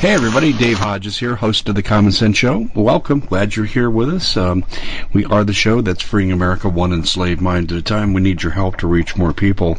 Hey 0.00 0.12
everybody, 0.12 0.52
Dave 0.52 0.78
Hodges 0.78 1.18
here, 1.18 1.34
host 1.34 1.68
of 1.68 1.74
the 1.74 1.82
Common 1.82 2.12
Sense 2.12 2.38
Show. 2.38 2.70
Welcome, 2.72 3.18
glad 3.18 3.56
you're 3.56 3.64
here 3.66 3.90
with 3.90 4.08
us. 4.10 4.36
Um, 4.36 4.64
we 5.12 5.24
are 5.24 5.42
the 5.42 5.52
show 5.52 5.80
that's 5.80 6.04
freeing 6.04 6.30
America 6.30 6.68
one 6.68 6.92
enslaved 6.92 7.40
mind 7.40 7.72
at 7.72 7.78
a 7.78 7.82
time. 7.82 8.12
We 8.12 8.20
need 8.20 8.40
your 8.40 8.52
help 8.52 8.76
to 8.76 8.86
reach 8.86 9.16
more 9.16 9.32
people. 9.32 9.76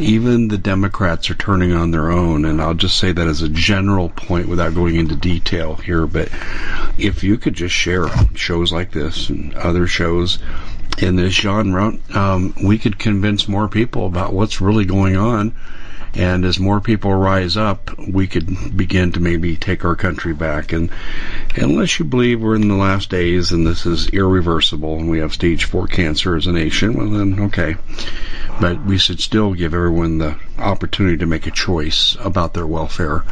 Even 0.00 0.48
the 0.48 0.58
Democrats 0.58 1.30
are 1.30 1.36
turning 1.36 1.70
on 1.70 1.92
their 1.92 2.10
own, 2.10 2.44
and 2.44 2.60
I'll 2.60 2.74
just 2.74 2.98
say 2.98 3.12
that 3.12 3.28
as 3.28 3.42
a 3.42 3.48
general 3.48 4.08
point 4.08 4.48
without 4.48 4.74
going 4.74 4.96
into 4.96 5.14
detail 5.14 5.76
here. 5.76 6.08
But 6.08 6.30
if 6.98 7.22
you 7.22 7.38
could 7.38 7.54
just 7.54 7.76
share 7.76 8.08
shows 8.34 8.72
like 8.72 8.90
this 8.90 9.28
and 9.28 9.54
other 9.54 9.86
shows 9.86 10.40
in 10.98 11.14
this 11.14 11.32
genre, 11.32 11.96
um, 12.12 12.54
we 12.60 12.76
could 12.76 12.98
convince 12.98 13.46
more 13.46 13.68
people 13.68 14.08
about 14.08 14.32
what's 14.32 14.60
really 14.60 14.84
going 14.84 15.16
on 15.16 15.54
and 16.16 16.44
as 16.44 16.60
more 16.60 16.80
people 16.80 17.12
rise 17.12 17.56
up, 17.56 17.90
we 17.98 18.28
could 18.28 18.76
begin 18.76 19.12
to 19.12 19.20
maybe 19.20 19.56
take 19.56 19.84
our 19.84 19.96
country 19.96 20.32
back. 20.32 20.72
And 20.72 20.90
unless 21.56 21.98
you 21.98 22.04
believe 22.04 22.40
we're 22.40 22.54
in 22.54 22.68
the 22.68 22.74
last 22.74 23.10
days 23.10 23.50
and 23.50 23.66
this 23.66 23.84
is 23.84 24.08
irreversible 24.10 24.96
and 24.98 25.10
we 25.10 25.18
have 25.18 25.32
stage 25.32 25.64
four 25.64 25.88
cancer 25.88 26.36
as 26.36 26.46
a 26.46 26.52
nation, 26.52 26.94
well 26.94 27.10
then, 27.10 27.40
okay. 27.46 27.76
But 28.60 28.84
we 28.84 28.96
should 28.98 29.18
still 29.18 29.54
give 29.54 29.74
everyone 29.74 30.18
the 30.18 30.38
opportunity 30.56 31.16
to 31.16 31.26
make 31.26 31.48
a 31.48 31.50
choice 31.50 32.16
about 32.20 32.54
their 32.54 32.66
welfare. 32.66 33.24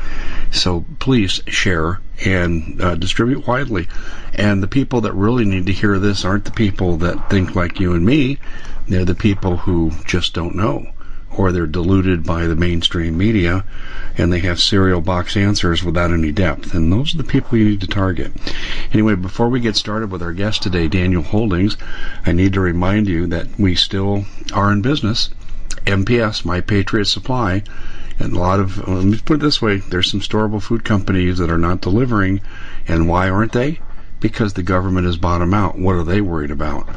So 0.50 0.84
please 0.98 1.40
share 1.46 2.00
and 2.24 2.82
uh, 2.82 2.96
distribute 2.96 3.46
widely. 3.46 3.86
And 4.34 4.60
the 4.60 4.68
people 4.68 5.02
that 5.02 5.12
really 5.12 5.44
need 5.44 5.66
to 5.66 5.72
hear 5.72 6.00
this 6.00 6.24
aren't 6.24 6.46
the 6.46 6.50
people 6.50 6.96
that 6.98 7.30
think 7.30 7.54
like 7.54 7.78
you 7.78 7.94
and 7.94 8.04
me. 8.04 8.38
They're 8.88 9.04
the 9.04 9.14
people 9.14 9.58
who 9.58 9.92
just 10.04 10.34
don't 10.34 10.56
know 10.56 10.92
or 11.36 11.52
they're 11.52 11.66
diluted 11.66 12.24
by 12.24 12.46
the 12.46 12.56
mainstream 12.56 13.16
media 13.16 13.64
and 14.18 14.32
they 14.32 14.40
have 14.40 14.60
cereal 14.60 15.00
box 15.00 15.36
answers 15.36 15.82
without 15.82 16.10
any 16.10 16.32
depth. 16.32 16.74
And 16.74 16.92
those 16.92 17.14
are 17.14 17.18
the 17.18 17.24
people 17.24 17.58
you 17.58 17.68
need 17.68 17.80
to 17.80 17.86
target. 17.86 18.32
Anyway, 18.92 19.14
before 19.14 19.48
we 19.48 19.60
get 19.60 19.76
started 19.76 20.10
with 20.10 20.22
our 20.22 20.32
guest 20.32 20.62
today, 20.62 20.88
Daniel 20.88 21.22
Holdings, 21.22 21.76
I 22.26 22.32
need 22.32 22.52
to 22.54 22.60
remind 22.60 23.08
you 23.08 23.26
that 23.28 23.46
we 23.58 23.74
still 23.74 24.26
are 24.52 24.70
in 24.72 24.82
business. 24.82 25.30
MPS, 25.86 26.44
My 26.44 26.60
Patriot 26.60 27.06
Supply, 27.06 27.62
and 28.18 28.34
a 28.34 28.38
lot 28.38 28.60
of, 28.60 28.86
let 28.86 29.04
me 29.04 29.18
put 29.18 29.34
it 29.34 29.40
this 29.40 29.62
way, 29.62 29.78
there's 29.78 30.10
some 30.10 30.20
storable 30.20 30.62
food 30.62 30.84
companies 30.84 31.38
that 31.38 31.50
are 31.50 31.58
not 31.58 31.80
delivering. 31.80 32.40
And 32.86 33.08
why 33.08 33.30
aren't 33.30 33.52
they? 33.52 33.80
Because 34.20 34.52
the 34.52 34.62
government 34.62 35.20
bought 35.20 35.38
them 35.38 35.54
out. 35.54 35.78
What 35.78 35.96
are 35.96 36.04
they 36.04 36.20
worried 36.20 36.52
about? 36.52 36.88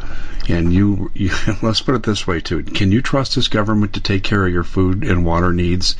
And 0.47 0.71
you, 0.71 1.11
you, 1.13 1.31
let's 1.61 1.81
put 1.81 1.95
it 1.95 2.03
this 2.03 2.27
way 2.27 2.39
too. 2.39 2.63
Can 2.63 2.91
you 2.91 3.01
trust 3.01 3.35
this 3.35 3.47
government 3.47 3.93
to 3.93 3.99
take 3.99 4.23
care 4.23 4.45
of 4.45 4.53
your 4.53 4.63
food 4.63 5.03
and 5.03 5.25
water 5.25 5.51
needs? 5.51 5.95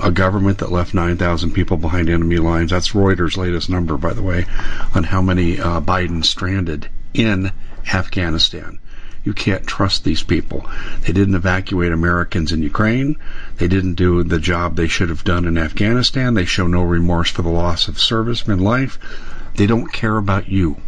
A 0.00 0.12
government 0.12 0.58
that 0.58 0.70
left 0.70 0.94
9,000 0.94 1.50
people 1.50 1.76
behind 1.76 2.08
enemy 2.08 2.38
lines. 2.38 2.70
That's 2.70 2.90
Reuters' 2.90 3.36
latest 3.36 3.68
number, 3.68 3.96
by 3.96 4.12
the 4.12 4.22
way, 4.22 4.46
on 4.94 5.02
how 5.02 5.20
many 5.20 5.58
uh, 5.58 5.80
Biden 5.80 6.24
stranded 6.24 6.88
in 7.14 7.50
Afghanistan. 7.92 8.78
You 9.24 9.32
can't 9.32 9.66
trust 9.66 10.04
these 10.04 10.22
people. 10.22 10.70
They 11.02 11.12
didn't 11.12 11.34
evacuate 11.34 11.92
Americans 11.92 12.52
in 12.52 12.62
Ukraine. 12.62 13.16
They 13.56 13.68
didn't 13.68 13.94
do 13.94 14.22
the 14.22 14.38
job 14.38 14.76
they 14.76 14.88
should 14.88 15.08
have 15.08 15.24
done 15.24 15.44
in 15.44 15.58
Afghanistan. 15.58 16.34
They 16.34 16.44
show 16.44 16.66
no 16.66 16.82
remorse 16.82 17.30
for 17.30 17.42
the 17.42 17.48
loss 17.48 17.88
of 17.88 18.00
servicemen 18.00 18.60
life. 18.60 18.98
They 19.56 19.66
don't 19.66 19.92
care 19.92 20.16
about 20.16 20.48
you. 20.48 20.80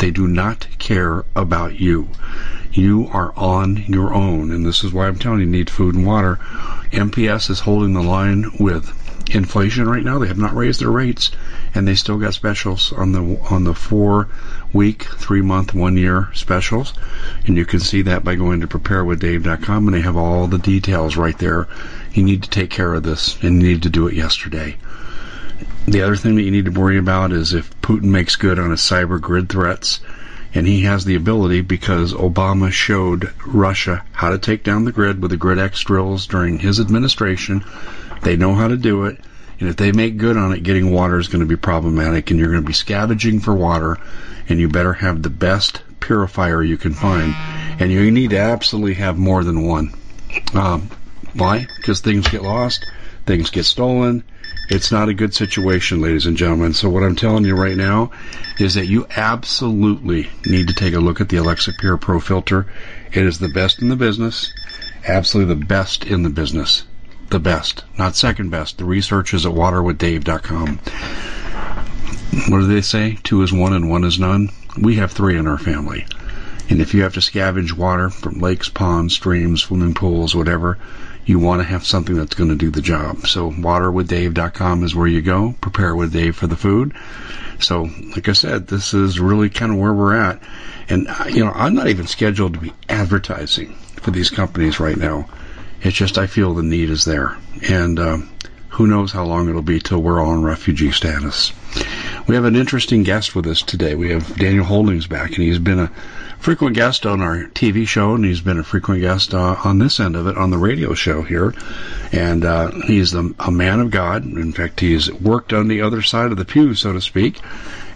They 0.00 0.10
do 0.10 0.26
not 0.26 0.66
care 0.78 1.26
about 1.36 1.78
you. 1.78 2.08
You 2.72 3.10
are 3.12 3.34
on 3.36 3.84
your 3.86 4.14
own, 4.14 4.50
and 4.50 4.64
this 4.64 4.82
is 4.82 4.94
why 4.94 5.06
I'm 5.06 5.18
telling 5.18 5.40
you, 5.40 5.44
you 5.44 5.52
need 5.52 5.68
food 5.68 5.94
and 5.94 6.06
water. 6.06 6.38
MPS 6.90 7.50
is 7.50 7.60
holding 7.60 7.92
the 7.92 8.02
line 8.02 8.50
with 8.58 8.90
inflation 9.30 9.86
right 9.86 10.02
now. 10.02 10.18
They 10.18 10.28
have 10.28 10.38
not 10.38 10.56
raised 10.56 10.80
their 10.80 10.90
rates, 10.90 11.30
and 11.74 11.86
they 11.86 11.94
still 11.94 12.16
got 12.16 12.32
specials 12.32 12.94
on 12.94 13.12
the 13.12 13.38
on 13.50 13.64
the 13.64 13.74
four 13.74 14.28
week, 14.72 15.04
three 15.18 15.42
month, 15.42 15.74
one 15.74 15.98
year 15.98 16.30
specials, 16.32 16.94
and 17.46 17.58
you 17.58 17.66
can 17.66 17.80
see 17.80 18.00
that 18.00 18.24
by 18.24 18.36
going 18.36 18.62
to 18.62 18.66
preparewithdave.com, 18.68 19.86
and 19.86 19.94
they 19.94 20.00
have 20.00 20.16
all 20.16 20.46
the 20.46 20.56
details 20.56 21.18
right 21.18 21.38
there. 21.38 21.68
You 22.14 22.22
need 22.22 22.42
to 22.44 22.48
take 22.48 22.70
care 22.70 22.94
of 22.94 23.02
this, 23.02 23.36
and 23.42 23.60
you 23.60 23.68
need 23.68 23.82
to 23.82 23.90
do 23.90 24.06
it 24.06 24.14
yesterday. 24.14 24.76
The 25.86 26.02
other 26.02 26.16
thing 26.16 26.36
that 26.36 26.42
you 26.42 26.50
need 26.50 26.66
to 26.66 26.80
worry 26.80 26.98
about 26.98 27.32
is 27.32 27.54
if 27.54 27.80
Putin 27.80 28.04
makes 28.04 28.36
good 28.36 28.58
on 28.58 28.70
his 28.70 28.80
cyber 28.80 29.20
grid 29.20 29.48
threats, 29.48 30.00
and 30.54 30.66
he 30.66 30.82
has 30.82 31.04
the 31.04 31.14
ability 31.14 31.60
because 31.60 32.12
Obama 32.12 32.70
showed 32.70 33.32
Russia 33.46 34.04
how 34.12 34.30
to 34.30 34.38
take 34.38 34.64
down 34.64 34.84
the 34.84 34.92
grid 34.92 35.22
with 35.22 35.30
the 35.30 35.36
GridEx 35.36 35.84
drills 35.84 36.26
during 36.26 36.58
his 36.58 36.80
administration. 36.80 37.64
They 38.22 38.36
know 38.36 38.54
how 38.54 38.68
to 38.68 38.76
do 38.76 39.04
it. 39.04 39.18
And 39.60 39.68
if 39.68 39.76
they 39.76 39.92
make 39.92 40.16
good 40.16 40.36
on 40.36 40.52
it, 40.52 40.62
getting 40.62 40.90
water 40.90 41.18
is 41.18 41.28
going 41.28 41.40
to 41.40 41.46
be 41.46 41.56
problematic, 41.56 42.30
and 42.30 42.40
you're 42.40 42.50
going 42.50 42.62
to 42.62 42.66
be 42.66 42.72
scavenging 42.72 43.40
for 43.40 43.54
water, 43.54 43.98
and 44.48 44.58
you 44.58 44.68
better 44.68 44.94
have 44.94 45.22
the 45.22 45.30
best 45.30 45.82
purifier 46.00 46.62
you 46.62 46.78
can 46.78 46.94
find. 46.94 47.34
And 47.78 47.92
you 47.92 48.10
need 48.10 48.30
to 48.30 48.38
absolutely 48.38 48.94
have 48.94 49.18
more 49.18 49.44
than 49.44 49.66
one. 49.66 49.92
Um, 50.54 50.90
why? 51.34 51.66
Because 51.76 52.00
things 52.00 52.28
get 52.28 52.42
lost, 52.42 52.86
things 53.26 53.50
get 53.50 53.64
stolen, 53.64 54.24
it's 54.70 54.92
not 54.92 55.08
a 55.08 55.14
good 55.14 55.34
situation, 55.34 56.00
ladies 56.00 56.26
and 56.26 56.36
gentlemen. 56.36 56.72
So 56.72 56.88
what 56.88 57.02
I'm 57.02 57.16
telling 57.16 57.44
you 57.44 57.56
right 57.56 57.76
now 57.76 58.12
is 58.60 58.74
that 58.74 58.86
you 58.86 59.04
absolutely 59.16 60.30
need 60.46 60.68
to 60.68 60.74
take 60.74 60.94
a 60.94 61.00
look 61.00 61.20
at 61.20 61.28
the 61.28 61.38
Alexapure 61.38 62.00
Pro 62.00 62.20
filter. 62.20 62.66
It 63.12 63.26
is 63.26 63.40
the 63.40 63.48
best 63.48 63.82
in 63.82 63.88
the 63.88 63.96
business. 63.96 64.52
Absolutely 65.06 65.56
the 65.56 65.66
best 65.66 66.04
in 66.04 66.22
the 66.22 66.30
business. 66.30 66.84
The 67.30 67.40
best, 67.40 67.84
not 67.98 68.14
second 68.14 68.50
best. 68.50 68.78
The 68.78 68.84
research 68.84 69.34
is 69.34 69.44
at 69.44 69.52
waterwithdave.com. 69.52 70.78
What 72.48 72.60
do 72.60 72.66
they 72.68 72.82
say? 72.82 73.18
Two 73.24 73.42
is 73.42 73.52
one 73.52 73.72
and 73.72 73.90
one 73.90 74.04
is 74.04 74.20
none. 74.20 74.50
We 74.80 74.96
have 74.96 75.10
three 75.10 75.36
in 75.36 75.48
our 75.48 75.58
family. 75.58 76.06
And 76.68 76.80
if 76.80 76.94
you 76.94 77.02
have 77.02 77.14
to 77.14 77.20
scavenge 77.20 77.72
water 77.72 78.08
from 78.08 78.38
lakes, 78.38 78.68
ponds, 78.68 79.14
streams, 79.14 79.62
swimming 79.62 79.94
pools, 79.94 80.36
whatever, 80.36 80.78
you 81.24 81.38
want 81.38 81.60
to 81.60 81.68
have 81.68 81.84
something 81.84 82.16
that's 82.16 82.34
going 82.34 82.50
to 82.50 82.56
do 82.56 82.70
the 82.70 82.80
job. 82.80 83.26
So 83.26 83.50
waterwithdave.com 83.50 84.84
is 84.84 84.94
where 84.94 85.06
you 85.06 85.22
go. 85.22 85.54
Prepare 85.60 85.94
with 85.94 86.12
Dave 86.12 86.36
for 86.36 86.46
the 86.46 86.56
food. 86.56 86.94
So, 87.60 87.90
like 88.14 88.28
I 88.28 88.32
said, 88.32 88.66
this 88.66 88.94
is 88.94 89.20
really 89.20 89.50
kind 89.50 89.72
of 89.72 89.78
where 89.78 89.92
we're 89.92 90.16
at. 90.16 90.40
And, 90.88 91.08
uh, 91.08 91.24
you 91.28 91.44
know, 91.44 91.52
I'm 91.52 91.74
not 91.74 91.88
even 91.88 92.06
scheduled 92.06 92.54
to 92.54 92.60
be 92.60 92.72
advertising 92.88 93.74
for 93.96 94.10
these 94.10 94.30
companies 94.30 94.80
right 94.80 94.96
now. 94.96 95.28
It's 95.82 95.96
just 95.96 96.18
I 96.18 96.26
feel 96.26 96.54
the 96.54 96.62
need 96.62 96.90
is 96.90 97.04
there. 97.04 97.36
And 97.68 97.98
um, 97.98 98.30
who 98.70 98.86
knows 98.86 99.12
how 99.12 99.24
long 99.24 99.48
it'll 99.48 99.62
be 99.62 99.78
till 99.78 100.02
we're 100.02 100.20
all 100.20 100.34
in 100.34 100.42
refugee 100.42 100.92
status. 100.92 101.52
We 102.26 102.34
have 102.34 102.44
an 102.44 102.56
interesting 102.56 103.02
guest 103.02 103.34
with 103.34 103.46
us 103.46 103.62
today. 103.62 103.94
We 103.94 104.10
have 104.10 104.36
Daniel 104.36 104.64
Holdings 104.64 105.06
back, 105.06 105.28
and 105.30 105.38
he's 105.44 105.58
been 105.58 105.80
a 105.80 105.92
frequent 106.40 106.74
guest 106.74 107.06
on 107.06 107.20
our 107.20 107.44
TV 107.44 107.86
show, 107.86 108.14
and 108.14 108.24
he's 108.24 108.40
been 108.40 108.58
a 108.58 108.64
frequent 108.64 109.00
guest 109.02 109.34
uh, 109.34 109.56
on 109.64 109.78
this 109.78 110.00
end 110.00 110.16
of 110.16 110.26
it 110.26 110.36
on 110.36 110.50
the 110.50 110.58
radio 110.58 110.94
show 110.94 111.22
here. 111.22 111.54
And 112.12 112.44
uh, 112.44 112.70
he's 112.86 113.12
the, 113.12 113.34
a 113.38 113.50
man 113.50 113.80
of 113.80 113.90
God. 113.90 114.24
In 114.24 114.52
fact, 114.52 114.80
he's 114.80 115.12
worked 115.12 115.52
on 115.52 115.68
the 115.68 115.82
other 115.82 116.02
side 116.02 116.32
of 116.32 116.38
the 116.38 116.44
pew, 116.44 116.74
so 116.74 116.92
to 116.92 117.00
speak, 117.00 117.40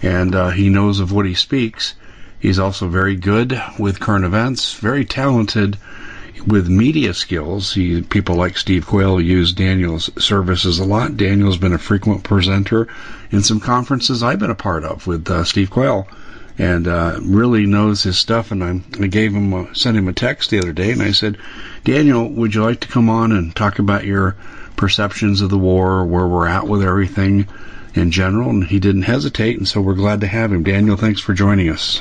and 0.02 0.34
uh, 0.34 0.50
he 0.50 0.68
knows 0.68 1.00
of 1.00 1.10
what 1.10 1.26
he 1.26 1.34
speaks. 1.34 1.94
He's 2.38 2.58
also 2.58 2.88
very 2.88 3.16
good 3.16 3.60
with 3.78 4.00
current 4.00 4.26
events, 4.26 4.74
very 4.74 5.04
talented 5.04 5.78
with 6.46 6.68
media 6.68 7.14
skills, 7.14 7.72
he, 7.72 8.02
people 8.02 8.34
like 8.34 8.58
Steve 8.58 8.86
Quayle 8.86 9.20
use 9.20 9.52
Daniel's 9.52 10.10
services 10.22 10.78
a 10.78 10.84
lot. 10.84 11.16
Daniel's 11.16 11.56
been 11.56 11.72
a 11.72 11.78
frequent 11.78 12.22
presenter 12.22 12.88
in 13.30 13.42
some 13.42 13.60
conferences 13.60 14.22
I've 14.22 14.40
been 14.40 14.50
a 14.50 14.54
part 14.54 14.84
of 14.84 15.06
with 15.06 15.28
uh, 15.30 15.44
Steve 15.44 15.70
Quayle 15.70 16.06
and 16.58 16.86
uh, 16.86 17.18
really 17.22 17.66
knows 17.66 18.02
his 18.02 18.18
stuff. 18.18 18.50
And 18.50 18.62
I, 18.62 18.80
I 19.02 19.06
gave 19.08 19.34
him 19.34 19.52
a, 19.52 19.74
sent 19.74 19.96
him 19.96 20.08
a 20.08 20.12
text 20.12 20.50
the 20.50 20.58
other 20.58 20.72
day, 20.72 20.92
and 20.92 21.02
I 21.02 21.12
said, 21.12 21.38
Daniel, 21.84 22.28
would 22.28 22.54
you 22.54 22.62
like 22.62 22.80
to 22.80 22.88
come 22.88 23.10
on 23.10 23.32
and 23.32 23.54
talk 23.54 23.78
about 23.78 24.04
your 24.04 24.36
perceptions 24.76 25.40
of 25.40 25.50
the 25.50 25.58
war, 25.58 26.04
where 26.04 26.26
we're 26.26 26.46
at 26.46 26.66
with 26.66 26.82
everything 26.82 27.48
in 27.94 28.10
general? 28.10 28.50
And 28.50 28.64
he 28.64 28.78
didn't 28.78 29.02
hesitate, 29.02 29.58
and 29.58 29.66
so 29.66 29.80
we're 29.80 29.94
glad 29.94 30.20
to 30.20 30.26
have 30.26 30.52
him. 30.52 30.62
Daniel, 30.62 30.96
thanks 30.96 31.20
for 31.20 31.34
joining 31.34 31.70
us. 31.70 32.00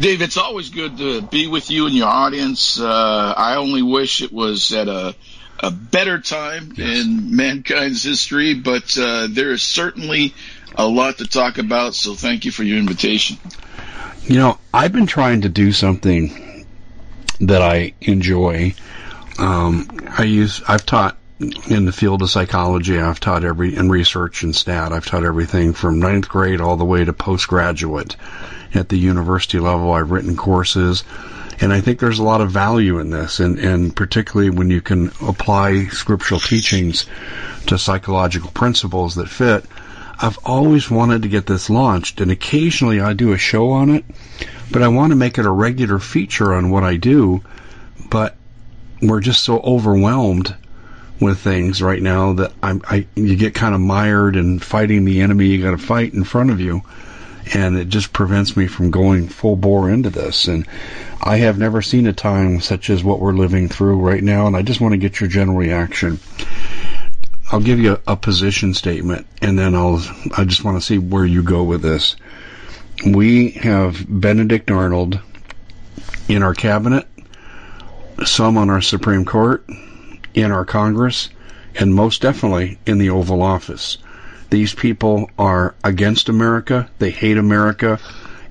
Dave, 0.00 0.22
it's 0.22 0.36
always 0.36 0.70
good 0.70 0.98
to 0.98 1.22
be 1.22 1.46
with 1.46 1.70
you 1.70 1.86
and 1.86 1.94
your 1.94 2.08
audience. 2.08 2.80
Uh, 2.80 3.34
I 3.36 3.56
only 3.56 3.82
wish 3.82 4.22
it 4.22 4.32
was 4.32 4.72
at 4.72 4.88
a 4.88 5.14
a 5.62 5.70
better 5.70 6.18
time 6.18 6.72
yes. 6.76 7.06
in 7.06 7.36
mankind's 7.36 8.02
history, 8.02 8.54
but 8.54 8.98
uh, 8.98 9.28
there 9.30 9.52
is 9.52 9.62
certainly 9.62 10.34
a 10.74 10.86
lot 10.86 11.18
to 11.18 11.26
talk 11.26 11.58
about. 11.58 11.94
So 11.94 12.14
thank 12.14 12.44
you 12.44 12.52
for 12.52 12.62
your 12.62 12.78
invitation. 12.78 13.38
You 14.24 14.36
know, 14.36 14.58
I've 14.72 14.92
been 14.92 15.06
trying 15.06 15.42
to 15.42 15.48
do 15.48 15.72
something 15.72 16.66
that 17.40 17.62
I 17.62 17.94
enjoy. 18.00 18.74
Um, 19.38 19.88
I 20.16 20.24
use 20.24 20.62
I've 20.68 20.86
taught 20.86 21.16
in 21.68 21.86
the 21.86 21.92
field 21.92 22.22
of 22.22 22.30
psychology. 22.30 22.98
I've 22.98 23.20
taught 23.20 23.44
every 23.44 23.74
in 23.74 23.90
research 23.90 24.42
and 24.42 24.54
stat. 24.54 24.92
I've 24.92 25.06
taught 25.06 25.24
everything 25.24 25.72
from 25.72 25.98
ninth 25.98 26.28
grade 26.28 26.60
all 26.60 26.76
the 26.76 26.84
way 26.84 27.04
to 27.04 27.12
postgraduate 27.12 28.16
at 28.74 28.88
the 28.88 28.98
university 28.98 29.58
level. 29.58 29.92
I've 29.92 30.10
written 30.10 30.36
courses, 30.36 31.02
and 31.60 31.72
I 31.72 31.80
think 31.80 31.98
there's 31.98 32.20
a 32.20 32.24
lot 32.24 32.40
of 32.40 32.50
value 32.50 32.98
in 33.00 33.10
this, 33.10 33.40
and, 33.40 33.58
and 33.58 33.94
particularly 33.94 34.50
when 34.50 34.70
you 34.70 34.80
can 34.80 35.10
apply 35.20 35.86
scriptural 35.86 36.40
teachings 36.40 37.06
to 37.66 37.78
psychological 37.78 38.50
principles 38.52 39.16
that 39.16 39.28
fit. 39.28 39.64
I've 40.22 40.38
always 40.44 40.88
wanted 40.88 41.22
to 41.22 41.28
get 41.28 41.46
this 41.46 41.68
launched, 41.68 42.20
and 42.20 42.30
occasionally 42.30 43.00
I 43.00 43.12
do 43.12 43.32
a 43.32 43.38
show 43.38 43.70
on 43.70 43.90
it, 43.90 44.04
but 44.70 44.82
I 44.82 44.88
want 44.88 45.10
to 45.10 45.16
make 45.16 45.36
it 45.36 45.46
a 45.46 45.50
regular 45.50 45.98
feature 45.98 46.54
on 46.54 46.70
what 46.70 46.84
I 46.84 46.96
do. 46.96 47.42
But 48.08 48.36
we're 49.02 49.20
just 49.20 49.42
so 49.42 49.58
overwhelmed 49.58 50.54
with 51.20 51.40
things 51.40 51.82
right 51.82 52.00
now 52.00 52.34
that 52.34 52.52
I'm, 52.62 52.82
I 52.84 53.06
you 53.16 53.36
get 53.36 53.54
kind 53.54 53.74
of 53.74 53.80
mired 53.80 54.36
in 54.36 54.60
fighting 54.60 55.04
the 55.04 55.20
enemy 55.20 55.46
you 55.46 55.62
got 55.62 55.72
to 55.72 55.78
fight 55.78 56.14
in 56.14 56.24
front 56.24 56.50
of 56.50 56.60
you 56.60 56.82
and 57.54 57.76
it 57.76 57.88
just 57.88 58.12
prevents 58.12 58.56
me 58.56 58.66
from 58.66 58.90
going 58.90 59.28
full 59.28 59.56
bore 59.56 59.90
into 59.90 60.10
this. 60.10 60.48
And 60.48 60.66
I 61.20 61.38
have 61.38 61.58
never 61.58 61.82
seen 61.82 62.06
a 62.06 62.12
time 62.12 62.60
such 62.60 62.90
as 62.90 63.04
what 63.04 63.20
we're 63.20 63.32
living 63.32 63.68
through 63.68 63.98
right 63.98 64.22
now, 64.22 64.46
and 64.46 64.56
I 64.56 64.62
just 64.62 64.80
want 64.80 64.92
to 64.92 64.98
get 64.98 65.20
your 65.20 65.28
general 65.28 65.56
reaction. 65.56 66.18
I'll 67.52 67.60
give 67.60 67.80
you 67.80 67.98
a, 68.06 68.16
position 68.16 68.72
statement, 68.72 69.26
and 69.42 69.58
then 69.58 69.74
I'll. 69.74 70.02
I 70.34 70.44
just 70.44 70.64
want 70.64 70.78
to 70.78 70.86
see 70.86 70.96
where 70.96 71.26
you 71.26 71.42
go 71.42 71.62
with 71.64 71.82
this. 71.82 72.16
We 73.04 73.50
have 73.50 74.06
Benedict 74.08 74.70
Arnold 74.70 75.20
in 76.28 76.42
our 76.42 76.54
cabinet, 76.54 77.06
some 78.24 78.56
on 78.56 78.70
our 78.70 78.80
Supreme 78.80 79.26
Court, 79.26 79.66
in 80.32 80.50
our 80.50 80.64
Congress, 80.64 81.28
and 81.74 81.94
most 81.94 82.22
definitely 82.22 82.78
in 82.86 82.96
the 82.96 83.10
Oval 83.10 83.42
Office. 83.42 83.98
These 84.48 84.74
people 84.74 85.30
are 85.38 85.74
against 85.84 86.30
America. 86.30 86.88
They 86.98 87.10
hate 87.10 87.36
America. 87.36 87.98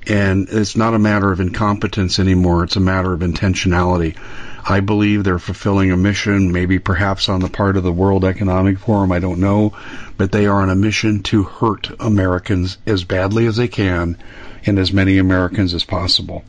And 0.07 0.47
it's 0.49 0.75
not 0.75 0.95
a 0.95 0.99
matter 0.99 1.31
of 1.31 1.39
incompetence 1.39 2.19
anymore. 2.19 2.63
It's 2.63 2.75
a 2.75 2.79
matter 2.79 3.13
of 3.13 3.19
intentionality. 3.19 4.15
I 4.63 4.79
believe 4.79 5.23
they're 5.23 5.39
fulfilling 5.39 5.91
a 5.91 5.97
mission, 5.97 6.51
maybe 6.51 6.79
perhaps 6.79 7.29
on 7.29 7.39
the 7.39 7.49
part 7.49 7.77
of 7.77 7.83
the 7.83 7.91
World 7.91 8.23
Economic 8.23 8.79
Forum, 8.79 9.11
I 9.11 9.19
don't 9.19 9.39
know, 9.39 9.75
but 10.17 10.31
they 10.31 10.45
are 10.45 10.61
on 10.61 10.69
a 10.69 10.75
mission 10.75 11.23
to 11.23 11.43
hurt 11.43 11.89
Americans 11.99 12.77
as 12.85 13.03
badly 13.03 13.47
as 13.47 13.57
they 13.57 13.67
can 13.67 14.17
and 14.65 14.77
as 14.77 14.93
many 14.93 15.17
Americans 15.17 15.73
as 15.73 15.83
possible. 15.83 16.43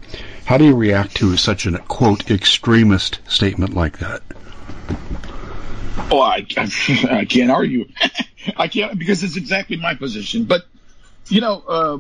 How 0.44 0.59
do 0.59 0.64
you 0.64 0.75
react 0.75 1.17
to 1.17 1.37
such 1.37 1.67
a 1.67 1.79
quote 1.79 2.31
extremist 2.31 3.20
statement 3.26 3.75
like 3.75 3.99
that? 3.99 4.23
Oh, 6.11 6.20
I, 6.20 6.47
I 7.11 7.25
can't 7.25 7.50
argue. 7.50 7.88
I 8.56 8.69
can't 8.69 8.99
because 8.99 9.23
it's 9.23 9.37
exactly 9.37 9.76
my 9.76 9.94
position. 9.94 10.44
But 10.44 10.67
you 11.29 11.41
know, 11.41 11.62
uh, 11.67 11.99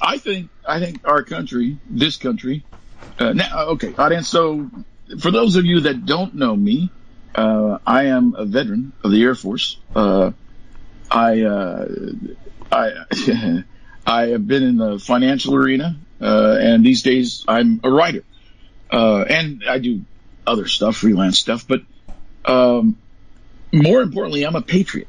I 0.00 0.18
think 0.18 0.50
I 0.66 0.78
think 0.80 1.00
our 1.06 1.22
country, 1.22 1.78
this 1.88 2.16
country, 2.16 2.64
uh, 3.18 3.32
now 3.32 3.66
okay, 3.70 3.94
audience. 3.96 4.28
So 4.28 4.70
for 5.18 5.30
those 5.30 5.56
of 5.56 5.64
you 5.64 5.80
that 5.80 6.06
don't 6.06 6.34
know 6.34 6.54
me, 6.54 6.90
uh, 7.34 7.78
I 7.86 8.04
am 8.04 8.34
a 8.36 8.44
veteran 8.44 8.92
of 9.02 9.10
the 9.10 9.22
Air 9.22 9.34
Force. 9.34 9.78
Uh, 9.94 10.32
I 11.10 11.42
uh, 11.42 11.86
I 12.70 13.04
I 14.06 14.22
have 14.28 14.46
been 14.46 14.62
in 14.62 14.76
the 14.76 14.98
financial 14.98 15.54
arena, 15.54 15.96
uh, 16.20 16.56
and 16.60 16.84
these 16.84 17.02
days 17.02 17.44
I'm 17.48 17.80
a 17.84 17.90
writer, 17.90 18.24
and 18.90 19.62
I 19.68 19.78
do 19.78 20.02
other 20.46 20.66
stuff, 20.66 20.96
freelance 20.96 21.38
stuff. 21.38 21.66
But 21.66 21.82
um, 22.44 22.96
more 23.72 24.02
importantly, 24.02 24.44
I'm 24.44 24.56
a 24.56 24.62
patriot. 24.62 25.08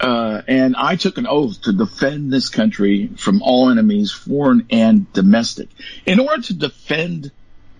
Uh, 0.00 0.42
and 0.46 0.76
I 0.76 0.94
took 0.94 1.18
an 1.18 1.26
oath 1.26 1.62
to 1.62 1.72
defend 1.72 2.32
this 2.32 2.50
country 2.50 3.08
from 3.16 3.42
all 3.42 3.68
enemies, 3.68 4.12
foreign 4.12 4.66
and 4.70 5.12
domestic. 5.12 5.70
In 6.06 6.20
order 6.20 6.40
to 6.42 6.54
defend 6.54 7.32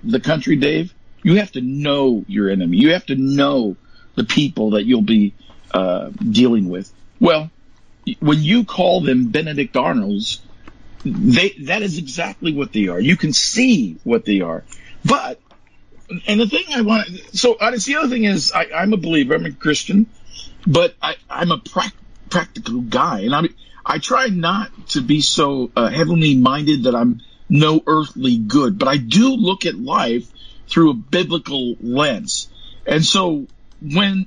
the 0.03 0.19
country, 0.19 0.57
Dave, 0.57 0.93
you 1.23 1.37
have 1.37 1.53
to 1.53 1.61
know 1.61 2.25
your 2.29 2.51
enemy. 2.51 2.79
You 2.79 2.93
have 2.93 3.07
to 3.07 3.17
know 3.17 3.77
the 4.15 4.25
people 4.25 4.71
that 4.71 4.85
you'll 4.85 5.03
be 5.03 5.35
uh, 5.73 6.11
dealing 6.11 6.69
with. 6.69 6.93
Well, 7.21 7.51
when 8.21 8.43
you 8.43 8.65
call 8.65 9.01
them 9.01 9.29
Benedict 9.29 9.77
Arnolds, 9.77 10.41
they 11.05 11.51
that 11.61 11.83
is 11.83 11.99
exactly 11.99 12.53
what 12.53 12.73
they 12.73 12.89
are. 12.89 13.01
You 13.01 13.17
can 13.17 13.33
see 13.33 13.99
what 14.05 14.25
they 14.25 14.41
are. 14.41 14.65
But 15.05 15.41
and 16.27 16.41
the 16.41 16.47
thing 16.47 16.65
I 16.75 16.81
want, 16.83 17.09
so 17.33 17.57
honest, 17.61 17.87
the 17.87 17.97
other 17.97 18.09
thing 18.09 18.25
is, 18.25 18.53
I, 18.53 18.65
am 18.73 18.93
a 18.93 18.97
believer, 18.97 19.35
I'm 19.35 19.45
a 19.45 19.53
Christian, 19.53 20.07
but 20.67 20.95
I, 21.03 21.17
am 21.29 21.51
a 21.51 21.59
pra- 21.59 21.93
practical 22.31 22.81
guy, 22.81 23.21
and 23.21 23.35
I 23.35 23.43
I 23.85 23.99
try 23.99 24.27
not 24.27 24.71
to 24.91 25.01
be 25.01 25.21
so 25.21 25.71
uh, 25.77 25.89
heavenly 25.89 26.35
minded 26.37 26.85
that 26.85 26.95
I'm 26.95 27.23
no 27.49 27.83
earthly 27.87 28.37
good, 28.37 28.79
but 28.79 28.89
I 28.89 28.97
do 28.97 29.35
look 29.35 29.65
at 29.65 29.77
life 29.77 30.31
through 30.69 30.91
a 30.91 30.95
biblical 30.95 31.77
lens, 31.81 32.49
and 32.87 33.05
so 33.05 33.47
when 33.81 34.27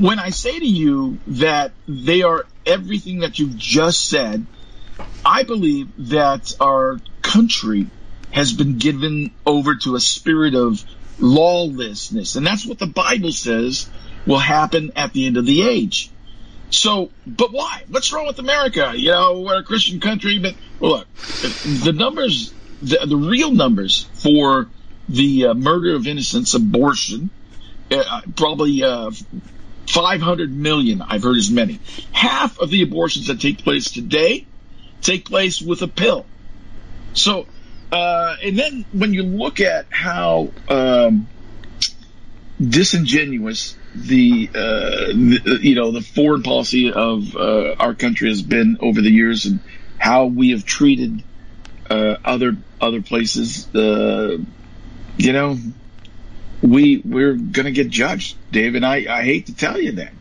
when 0.00 0.18
I 0.18 0.30
say 0.30 0.58
to 0.58 0.66
you 0.66 1.18
that 1.28 1.72
they 1.86 2.22
are 2.22 2.46
everything 2.64 3.20
that 3.20 3.38
you've 3.38 3.56
just 3.56 4.08
said, 4.08 4.44
I 5.24 5.44
believe 5.44 6.10
that 6.10 6.52
our 6.60 7.00
country 7.22 7.86
has 8.32 8.52
been 8.52 8.78
given 8.78 9.32
over 9.46 9.76
to 9.76 9.94
a 9.94 10.00
spirit 10.00 10.54
of 10.54 10.84
lawlessness. 11.18 12.36
And 12.36 12.46
that's 12.46 12.66
what 12.66 12.78
the 12.78 12.86
Bible 12.86 13.32
says 13.32 13.88
will 14.26 14.38
happen 14.38 14.92
at 14.96 15.12
the 15.12 15.26
end 15.26 15.36
of 15.36 15.46
the 15.46 15.62
age. 15.62 16.10
So, 16.70 17.10
but 17.26 17.52
why? 17.52 17.84
What's 17.88 18.12
wrong 18.12 18.26
with 18.26 18.38
America? 18.38 18.92
You 18.94 19.12
know, 19.12 19.40
we're 19.40 19.60
a 19.60 19.62
Christian 19.62 20.00
country, 20.00 20.38
but 20.38 20.54
look, 20.80 21.06
the 21.64 21.92
numbers, 21.94 22.52
the, 22.82 23.06
the 23.06 23.16
real 23.16 23.52
numbers 23.52 24.08
for 24.14 24.68
the 25.08 25.46
uh, 25.46 25.54
murder 25.54 25.94
of 25.94 26.06
innocents, 26.06 26.54
abortion, 26.54 27.30
uh, 27.90 28.20
probably 28.36 28.82
uh, 28.82 29.10
500 29.88 30.54
million. 30.54 31.02
I've 31.02 31.22
heard 31.22 31.36
as 31.36 31.50
many. 31.50 31.80
Half 32.12 32.58
of 32.58 32.70
the 32.70 32.82
abortions 32.82 33.28
that 33.28 33.40
take 33.40 33.58
place 33.58 33.90
today 33.90 34.46
take 35.02 35.26
place 35.26 35.60
with 35.60 35.82
a 35.82 35.88
pill. 35.88 36.26
So 37.12 37.46
uh, 37.90 38.36
and 38.42 38.58
then 38.58 38.84
when 38.92 39.14
you 39.14 39.22
look 39.22 39.60
at 39.60 39.86
how 39.90 40.52
um, 40.68 41.28
disingenuous 42.60 43.76
the, 43.94 44.50
uh, 44.54 44.58
the, 44.58 45.58
you 45.62 45.74
know 45.74 45.92
the 45.92 46.02
foreign 46.02 46.42
policy 46.42 46.92
of 46.92 47.36
uh, 47.36 47.74
our 47.78 47.94
country 47.94 48.28
has 48.28 48.42
been 48.42 48.78
over 48.80 49.00
the 49.00 49.10
years 49.10 49.46
and 49.46 49.60
how 49.98 50.26
we 50.26 50.50
have 50.50 50.64
treated 50.64 51.22
uh, 51.88 52.16
other 52.24 52.56
other 52.80 53.00
places, 53.00 53.66
you 55.16 55.32
know, 55.32 55.58
we 56.62 57.02
we're 57.04 57.34
gonna 57.34 57.70
get 57.70 57.90
judged, 57.90 58.36
Dave. 58.50 58.74
And 58.74 58.84
I, 58.84 59.06
I 59.08 59.22
hate 59.22 59.46
to 59.46 59.54
tell 59.54 59.80
you 59.80 59.92
that, 59.92 60.12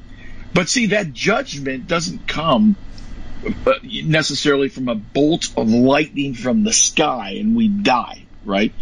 but 0.54 0.70
see 0.70 0.88
that 0.88 1.14
judgment 1.14 1.88
doesn't 1.88 2.28
come 2.28 2.78
necessarily 3.84 4.70
from 4.70 4.88
a 4.88 4.96
bolt 4.96 5.50
of 5.58 5.70
lightning 5.70 6.34
from 6.34 6.64
the 6.64 6.74
sky 6.74 7.36
and 7.40 7.56
we 7.56 7.68
die, 7.68 8.28
right? 8.44 8.74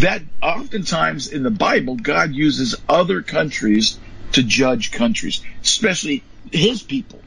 That 0.00 0.22
oftentimes 0.42 1.28
in 1.28 1.42
the 1.42 1.50
Bible, 1.50 1.96
God 1.96 2.32
uses 2.32 2.76
other 2.88 3.22
countries 3.22 3.98
to 4.32 4.42
judge 4.42 4.90
countries, 4.90 5.42
especially 5.62 6.24
his 6.52 6.82
people. 6.82 7.22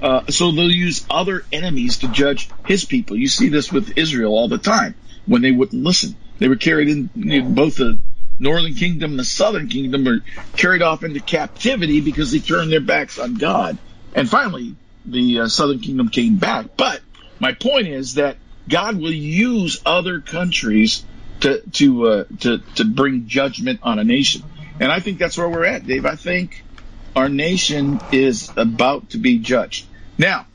Uh, 0.00 0.22
so 0.30 0.50
they'll 0.50 0.70
use 0.70 1.06
other 1.08 1.42
enemies 1.52 1.98
to 1.98 2.08
judge 2.08 2.48
his 2.64 2.84
people. 2.84 3.16
You 3.16 3.28
see 3.28 3.48
this 3.50 3.70
with 3.70 3.92
Israel 3.96 4.32
all 4.32 4.48
the 4.48 4.58
time 4.58 4.96
when 5.26 5.42
they 5.42 5.52
wouldn't 5.52 5.84
listen. 5.84 6.16
They 6.42 6.48
were 6.48 6.56
carried 6.56 6.88
in 6.88 7.54
both 7.54 7.76
the 7.76 7.96
northern 8.40 8.74
kingdom 8.74 9.12
and 9.12 9.20
the 9.20 9.24
southern 9.24 9.68
kingdom 9.68 10.04
were 10.04 10.18
carried 10.56 10.82
off 10.82 11.04
into 11.04 11.20
captivity 11.20 12.00
because 12.00 12.32
they 12.32 12.40
turned 12.40 12.72
their 12.72 12.80
backs 12.80 13.16
on 13.20 13.36
God. 13.36 13.78
And 14.12 14.28
finally, 14.28 14.74
the 15.04 15.42
uh, 15.42 15.48
southern 15.48 15.78
kingdom 15.78 16.08
came 16.08 16.38
back. 16.38 16.66
But 16.76 17.00
my 17.38 17.52
point 17.52 17.86
is 17.86 18.14
that 18.14 18.38
God 18.68 18.96
will 18.96 19.12
use 19.12 19.80
other 19.86 20.20
countries 20.20 21.04
to 21.42 21.62
to 21.74 22.08
uh, 22.08 22.24
to 22.40 22.58
to 22.74 22.84
bring 22.86 23.28
judgment 23.28 23.78
on 23.84 24.00
a 24.00 24.04
nation. 24.04 24.42
And 24.80 24.90
I 24.90 24.98
think 24.98 25.20
that's 25.20 25.38
where 25.38 25.48
we're 25.48 25.64
at, 25.64 25.86
Dave. 25.86 26.06
I 26.06 26.16
think 26.16 26.64
our 27.14 27.28
nation 27.28 28.00
is 28.10 28.50
about 28.56 29.10
to 29.10 29.18
be 29.18 29.38
judged. 29.38 29.86
Now, 30.18 30.48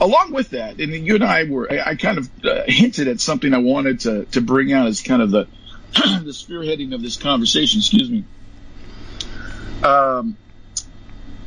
along 0.00 0.32
with 0.32 0.50
that, 0.50 0.80
and 0.80 0.92
you 0.92 1.14
and 1.16 1.24
I 1.24 1.44
were, 1.44 1.70
I, 1.70 1.90
I 1.90 1.94
kind 1.94 2.18
of 2.18 2.30
uh, 2.44 2.62
hinted 2.66 3.08
at 3.08 3.20
something 3.20 3.52
I 3.52 3.58
wanted 3.58 4.00
to, 4.00 4.24
to 4.26 4.40
bring 4.40 4.72
out 4.72 4.86
as 4.86 5.00
kind 5.02 5.22
of 5.22 5.30
the, 5.30 5.48
the 5.92 6.32
spearheading 6.32 6.94
of 6.94 7.02
this 7.02 7.16
conversation. 7.16 7.80
Excuse 7.80 8.10
me. 8.10 8.24
Um, 9.82 10.36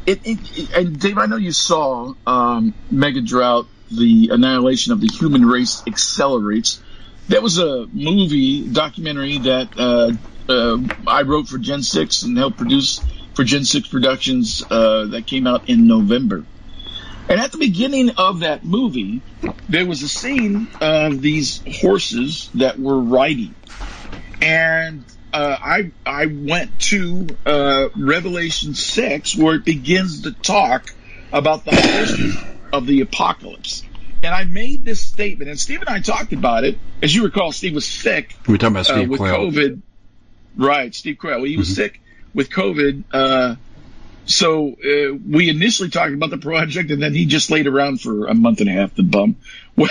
it, 0.05 0.21
it, 0.25 0.39
it, 0.57 0.71
and 0.75 0.99
Dave, 0.99 1.17
I 1.17 1.25
know 1.25 1.37
you 1.37 1.51
saw 1.51 2.13
um, 2.27 2.73
Mega 2.91 3.21
Drought, 3.21 3.67
the 3.91 4.29
annihilation 4.31 4.93
of 4.93 5.01
the 5.01 5.07
human 5.07 5.45
race 5.45 5.83
accelerates. 5.87 6.81
That 7.29 7.41
was 7.41 7.57
a 7.57 7.87
movie 7.91 8.67
documentary 8.67 9.39
that 9.39 9.69
uh, 9.77 10.11
uh, 10.51 10.77
I 11.07 11.23
wrote 11.23 11.47
for 11.47 11.57
Gen 11.57 11.81
Six 11.81 12.23
and 12.23 12.37
helped 12.37 12.57
produce 12.57 12.99
for 13.33 13.43
Gen 13.43 13.65
Six 13.65 13.87
Productions 13.87 14.63
uh, 14.69 15.05
that 15.07 15.25
came 15.25 15.47
out 15.47 15.69
in 15.69 15.87
November. 15.87 16.45
And 17.27 17.39
at 17.39 17.51
the 17.51 17.57
beginning 17.57 18.11
of 18.11 18.41
that 18.41 18.63
movie, 18.63 19.21
there 19.67 19.85
was 19.85 20.03
a 20.03 20.07
scene 20.09 20.67
of 20.79 21.21
these 21.21 21.61
horses 21.81 22.49
that 22.55 22.79
were 22.79 22.99
riding. 22.99 23.55
And 24.41 25.03
uh, 25.33 25.57
I 25.59 25.91
I 26.05 26.27
went 26.27 26.79
to 26.81 27.27
uh, 27.45 27.89
Revelation 27.95 28.75
six 28.75 29.35
where 29.35 29.55
it 29.55 29.65
begins 29.65 30.21
to 30.21 30.31
talk 30.31 30.93
about 31.33 31.65
the 31.65 31.75
horses 31.75 32.37
of 32.71 32.85
the 32.85 33.01
apocalypse. 33.01 33.83
And 34.23 34.33
I 34.33 34.43
made 34.43 34.85
this 34.85 35.01
statement, 35.01 35.49
and 35.49 35.59
Steve 35.59 35.81
and 35.81 35.89
I 35.89 35.99
talked 35.99 36.33
about 36.33 36.63
it. 36.63 36.77
As 37.01 37.13
you 37.13 37.23
recall, 37.23 37.51
Steve 37.51 37.75
was 37.75 37.85
sick. 37.85 38.35
We 38.47 38.53
were 38.53 38.57
talking 38.57 38.75
about 38.75 38.85
Steve 38.85 39.07
uh, 39.07 39.11
with 39.11 39.19
Quayle. 39.19 39.51
COVID. 39.51 39.81
Right, 40.57 40.95
Steve 40.95 41.17
Quayle. 41.17 41.43
He 41.43 41.57
was 41.57 41.67
mm-hmm. 41.67 41.75
sick 41.75 42.01
with 42.33 42.49
COVID. 42.49 43.03
Uh, 44.25 44.27
so 44.27 44.69
uh, 44.69 45.17
we 45.29 45.49
initially 45.49 45.89
talked 45.89 46.13
about 46.13 46.29
the 46.29 46.37
project, 46.37 46.91
and 46.91 47.01
then 47.01 47.13
he 47.13 47.25
just 47.25 47.49
laid 47.51 47.67
around 47.67 48.01
for 48.01 48.27
a 48.27 48.33
month 48.33 48.61
and 48.61 48.69
a 48.69 48.73
half. 48.73 48.95
The 48.95 49.03
bum. 49.03 49.37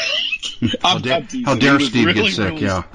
how, 0.82 0.98
dare, 0.98 1.26
how 1.44 1.54
dare 1.54 1.80
Steve 1.80 2.06
really, 2.06 2.22
get 2.30 2.32
sick? 2.32 2.44
Really, 2.50 2.62
yeah. 2.62 2.82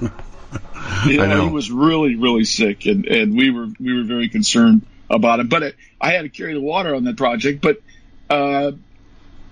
yeah, 1.06 1.22
I 1.22 1.26
know. 1.26 1.44
he 1.44 1.50
was 1.50 1.70
really, 1.70 2.16
really 2.16 2.44
sick, 2.44 2.86
and, 2.86 3.06
and 3.06 3.36
we 3.36 3.50
were 3.50 3.68
we 3.78 3.96
were 3.96 4.04
very 4.04 4.28
concerned 4.28 4.86
about 5.08 5.40
him. 5.40 5.48
But 5.48 5.62
it, 5.62 5.76
I 6.00 6.12
had 6.12 6.22
to 6.22 6.28
carry 6.28 6.54
the 6.54 6.60
water 6.60 6.94
on 6.94 7.04
that 7.04 7.16
project. 7.16 7.62
But 7.62 7.80
uh, 8.28 8.72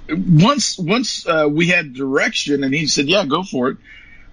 once 0.08 0.78
once 0.78 1.26
uh, 1.26 1.48
we 1.50 1.68
had 1.68 1.94
direction, 1.94 2.64
and 2.64 2.74
he 2.74 2.86
said, 2.86 3.06
"Yeah, 3.06 3.24
go 3.24 3.42
for 3.42 3.70
it." 3.70 3.76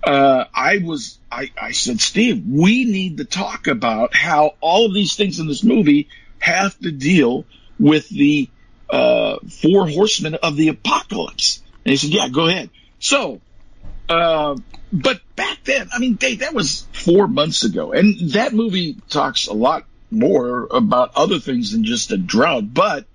Uh, 0.04 0.46
I 0.54 0.78
was 0.84 1.18
I, 1.32 1.52
I 1.60 1.72
said, 1.72 2.00
Steve, 2.00 2.46
we 2.48 2.86
need 2.86 3.18
to 3.18 3.26
talk 3.26 3.68
about 3.68 4.16
how 4.16 4.54
all 4.62 4.86
of 4.86 4.94
these 4.94 5.16
things 5.16 5.40
in 5.40 5.48
this 5.48 5.64
movie 5.64 6.08
have 6.46 6.78
to 6.80 6.92
deal 6.92 7.46
with 7.80 8.08
the 8.10 8.50
uh, 8.90 9.38
four 9.62 9.88
horsemen 9.90 10.36
of 10.36 10.56
the 10.56 10.68
apocalypse. 10.68 11.64
And 11.84 11.92
he 11.92 11.98
said, 11.98 12.12
yeah, 12.12 12.30
go 12.30 12.48
ahead. 12.48 12.70
So, 13.00 13.42
uh, 14.08 14.56
but 14.94 15.22
back 15.36 15.64
then, 15.64 15.90
I 15.92 16.00
mean, 16.00 16.16
Dave, 16.16 16.40
that 16.40 16.54
was 16.54 16.86
four 16.94 17.28
months 17.28 17.64
ago. 17.64 17.94
And 17.94 18.32
that 18.32 18.54
movie 18.54 18.98
talks 19.10 19.48
a 19.48 19.54
lot 19.54 19.86
more 20.12 20.68
about 20.70 21.14
other 21.16 21.40
things 21.40 21.72
than 21.72 21.84
just 21.84 22.12
a 22.12 22.18
drought. 22.18 22.72
But 22.72 23.06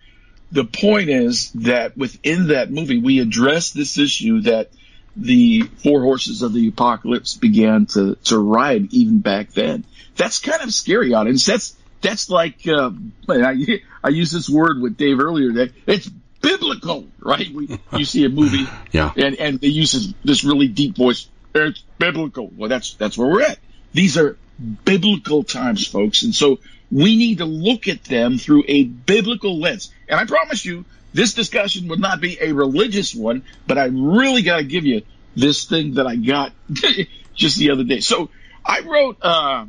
the 0.51 0.65
point 0.65 1.09
is 1.09 1.53
that 1.53 1.97
within 1.97 2.49
that 2.49 2.73
movie, 2.73 2.99
we 2.99 3.21
address 3.21 3.71
this 3.71 3.97
issue 3.97 4.43
that 4.43 4.71
the 5.17 5.63
four 5.83 6.03
horses 6.03 6.43
of 6.43 6.53
the 6.53 6.69
apocalypse 6.69 7.37
began 7.37 7.87
to, 7.87 8.17
to 8.25 8.39
ride 8.39 8.93
even 8.93 9.21
back 9.21 9.53
then. 9.53 9.85
That's 10.17 10.41
kind 10.41 10.63
of 10.63 10.75
scary, 10.75 11.15
audience. 11.15 11.47
That's 11.47 11.77
that's 12.01 12.31
like 12.31 12.67
uh, 12.67 12.91
I, 13.29 13.83
I 14.05 14.09
used 14.09 14.35
this 14.35 14.49
word 14.49 14.81
with 14.81 14.97
Dave 14.97 15.21
earlier 15.21 15.53
that 15.55 15.73
it's 15.87 16.09
biblical, 16.41 17.07
right? 17.21 17.53
We, 17.53 17.79
you 17.97 18.05
see 18.05 18.25
a 18.25 18.29
movie, 18.29 18.67
yeah, 18.93 19.13
and 19.17 19.37
and 19.37 19.61
they 19.61 19.69
use 19.69 19.93
this, 19.93 20.15
this 20.25 20.45
really 20.45 20.69
deep 20.69 20.97
voice. 20.97 21.29
It's 21.55 21.83
biblical. 21.99 22.51
Well, 22.57 22.69
that's 22.69 22.95
that's 22.95 23.19
where 23.19 23.29
we're 23.29 23.43
at. 23.43 23.59
These 23.93 24.17
are 24.19 24.39
biblical 24.85 25.43
times, 25.43 25.87
folks, 25.87 26.23
and 26.23 26.35
so 26.35 26.61
we 26.93 27.17
need 27.17 27.39
to 27.39 27.45
look 27.45 27.89
at 27.89 28.05
them 28.05 28.39
through 28.39 28.65
a 28.69 28.85
biblical 28.85 29.59
lens. 29.59 29.93
And 30.09 30.19
I 30.19 30.25
promise 30.25 30.65
you, 30.65 30.85
this 31.13 31.35
discussion 31.35 31.89
would 31.89 32.01
not 32.01 32.21
be 32.21 32.39
a 32.41 32.53
religious 32.53 33.15
one, 33.15 33.43
but 33.67 33.79
I 33.79 33.87
really 33.87 34.43
got 34.43 34.59
to 34.59 34.65
give 34.65 34.85
you 34.87 35.03
this 35.37 35.65
thing 35.65 35.95
that 35.95 36.07
I 36.07 36.17
got 36.17 36.53
just 37.35 37.59
the 37.59 37.71
other 37.71 37.85
day. 37.85 38.01
So 38.01 38.31
I 38.65 38.81
wrote. 38.81 39.19
Uh, 39.21 39.67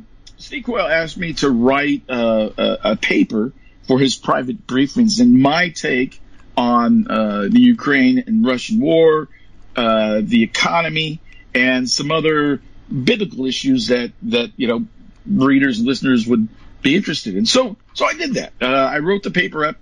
Quayle 0.50 0.86
asked 0.86 1.16
me 1.16 1.34
to 1.34 1.50
write 1.50 2.02
uh, 2.08 2.50
a, 2.56 2.78
a, 2.92 2.96
paper 2.96 3.52
for 3.86 3.98
his 3.98 4.16
private 4.16 4.66
briefings 4.66 5.20
and 5.20 5.38
my 5.38 5.68
take 5.68 6.20
on 6.56 7.06
uh, 7.08 7.42
the 7.48 7.60
Ukraine 7.60 8.24
and 8.26 8.44
Russian 8.44 8.80
war, 8.80 9.28
uh, 9.76 10.20
the 10.22 10.42
economy, 10.42 11.20
and 11.54 11.88
some 11.88 12.10
other 12.10 12.60
biblical 12.88 13.46
issues 13.46 13.88
that 13.88 14.12
that 14.22 14.52
you 14.56 14.68
know 14.68 14.84
readers 15.26 15.78
and 15.78 15.86
listeners 15.86 16.26
would 16.26 16.48
be 16.82 16.96
interested 16.96 17.36
in. 17.36 17.46
So 17.46 17.76
so 17.94 18.04
I 18.04 18.14
did 18.14 18.34
that. 18.34 18.52
Uh, 18.60 18.66
I 18.66 18.98
wrote 18.98 19.22
the 19.22 19.30
paper 19.30 19.64
up. 19.64 19.76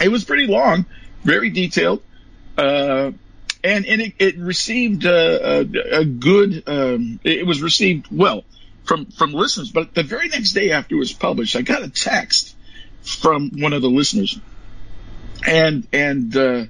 It 0.00 0.08
was 0.08 0.24
pretty 0.24 0.46
long, 0.46 0.86
very 1.22 1.50
detailed. 1.50 2.02
Uh, 2.56 3.12
and, 3.62 3.86
and 3.86 4.02
it, 4.02 4.12
it 4.18 4.38
received 4.38 5.06
uh, 5.06 5.38
a, 5.42 5.98
a 6.00 6.04
good. 6.04 6.62
Um, 6.66 7.18
it 7.24 7.46
was 7.46 7.62
received 7.62 8.06
well 8.10 8.44
from 8.84 9.06
from 9.06 9.32
listeners. 9.32 9.70
But 9.70 9.94
the 9.94 10.02
very 10.02 10.28
next 10.28 10.52
day 10.52 10.70
after 10.70 10.94
it 10.94 10.98
was 10.98 11.12
published, 11.12 11.56
I 11.56 11.62
got 11.62 11.82
a 11.82 11.90
text 11.90 12.54
from 13.02 13.50
one 13.60 13.72
of 13.72 13.82
the 13.82 13.90
listeners, 13.90 14.38
and 15.46 15.86
and 15.92 16.36
uh, 16.36 16.64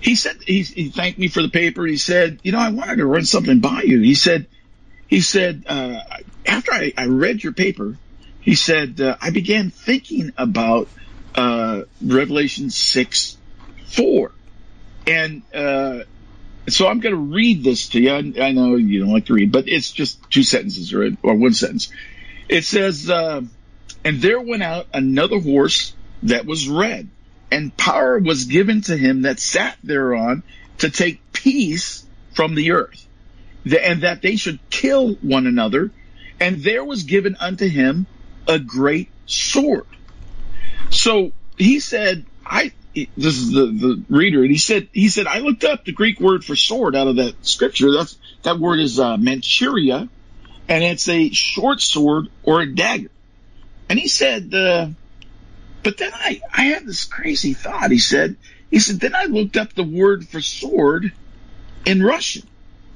he 0.00 0.14
said 0.14 0.36
he, 0.46 0.62
he 0.62 0.90
thanked 0.90 1.18
me 1.18 1.28
for 1.28 1.42
the 1.42 1.48
paper. 1.48 1.84
He 1.86 1.96
said, 1.96 2.40
you 2.42 2.52
know, 2.52 2.58
I 2.58 2.70
wanted 2.70 2.96
to 2.96 3.06
run 3.06 3.24
something 3.24 3.60
by 3.60 3.82
you. 3.82 4.00
He 4.00 4.14
said, 4.14 4.46
he 5.08 5.20
said 5.20 5.64
uh, 5.66 6.00
after 6.46 6.72
I, 6.72 6.92
I 6.96 7.06
read 7.06 7.42
your 7.42 7.52
paper, 7.52 7.96
he 8.40 8.54
said 8.54 9.00
uh, 9.00 9.16
I 9.20 9.30
began 9.30 9.70
thinking 9.70 10.32
about 10.36 10.88
uh, 11.34 11.82
Revelation 12.02 12.70
six 12.70 13.36
four, 13.86 14.32
and 15.06 15.42
uh, 15.54 16.00
so 16.68 16.86
I'm 16.86 17.00
going 17.00 17.14
to 17.14 17.20
read 17.20 17.64
this 17.64 17.88
to 17.90 18.00
you. 18.00 18.10
I, 18.10 18.48
I, 18.48 18.52
know 18.52 18.76
you 18.76 19.00
don't 19.00 19.12
like 19.12 19.26
to 19.26 19.34
read, 19.34 19.52
but 19.52 19.68
it's 19.68 19.90
just 19.90 20.18
two 20.30 20.42
sentences 20.42 20.92
or, 20.92 21.10
or 21.22 21.34
one 21.34 21.54
sentence. 21.54 21.90
It 22.48 22.64
says, 22.64 23.08
uh, 23.08 23.42
and 24.04 24.22
there 24.22 24.40
went 24.40 24.62
out 24.62 24.86
another 24.92 25.40
horse 25.40 25.94
that 26.22 26.46
was 26.46 26.68
red 26.68 27.08
and 27.50 27.76
power 27.76 28.18
was 28.18 28.44
given 28.44 28.82
to 28.82 28.96
him 28.96 29.22
that 29.22 29.40
sat 29.40 29.78
thereon 29.82 30.42
to 30.78 30.90
take 30.90 31.32
peace 31.32 32.04
from 32.34 32.54
the 32.54 32.72
earth 32.72 33.06
and 33.64 34.02
that 34.02 34.22
they 34.22 34.36
should 34.36 34.58
kill 34.70 35.14
one 35.16 35.46
another. 35.46 35.90
And 36.38 36.62
there 36.62 36.84
was 36.84 37.02
given 37.04 37.36
unto 37.38 37.68
him 37.68 38.06
a 38.48 38.58
great 38.58 39.10
sword. 39.26 39.86
So 40.90 41.32
he 41.58 41.80
said, 41.80 42.24
I, 42.44 42.72
this 42.94 43.36
is 43.36 43.52
the, 43.52 43.66
the 43.66 44.04
reader, 44.08 44.42
and 44.42 44.50
he 44.50 44.58
said, 44.58 44.88
he 44.92 45.08
said, 45.08 45.26
I 45.26 45.38
looked 45.38 45.64
up 45.64 45.84
the 45.84 45.92
Greek 45.92 46.20
word 46.20 46.44
for 46.44 46.56
sword 46.56 46.96
out 46.96 47.08
of 47.08 47.16
that 47.16 47.44
scripture. 47.46 47.92
That's, 47.92 48.16
that 48.42 48.58
word 48.58 48.80
is, 48.80 48.98
uh, 48.98 49.16
machaira, 49.16 50.08
and 50.68 50.84
it's 50.84 51.08
a 51.08 51.30
short 51.30 51.80
sword 51.80 52.26
or 52.42 52.60
a 52.60 52.74
dagger. 52.74 53.10
And 53.88 53.98
he 53.98 54.08
said, 54.08 54.54
uh, 54.54 54.88
but 55.82 55.98
then 55.98 56.12
I, 56.14 56.40
I 56.52 56.62
had 56.62 56.86
this 56.86 57.04
crazy 57.04 57.54
thought. 57.54 57.90
He 57.90 57.98
said, 57.98 58.36
he 58.70 58.78
said, 58.78 59.00
then 59.00 59.14
I 59.14 59.24
looked 59.24 59.56
up 59.56 59.72
the 59.74 59.82
word 59.84 60.28
for 60.28 60.40
sword 60.40 61.12
in 61.84 62.02
Russian. 62.02 62.42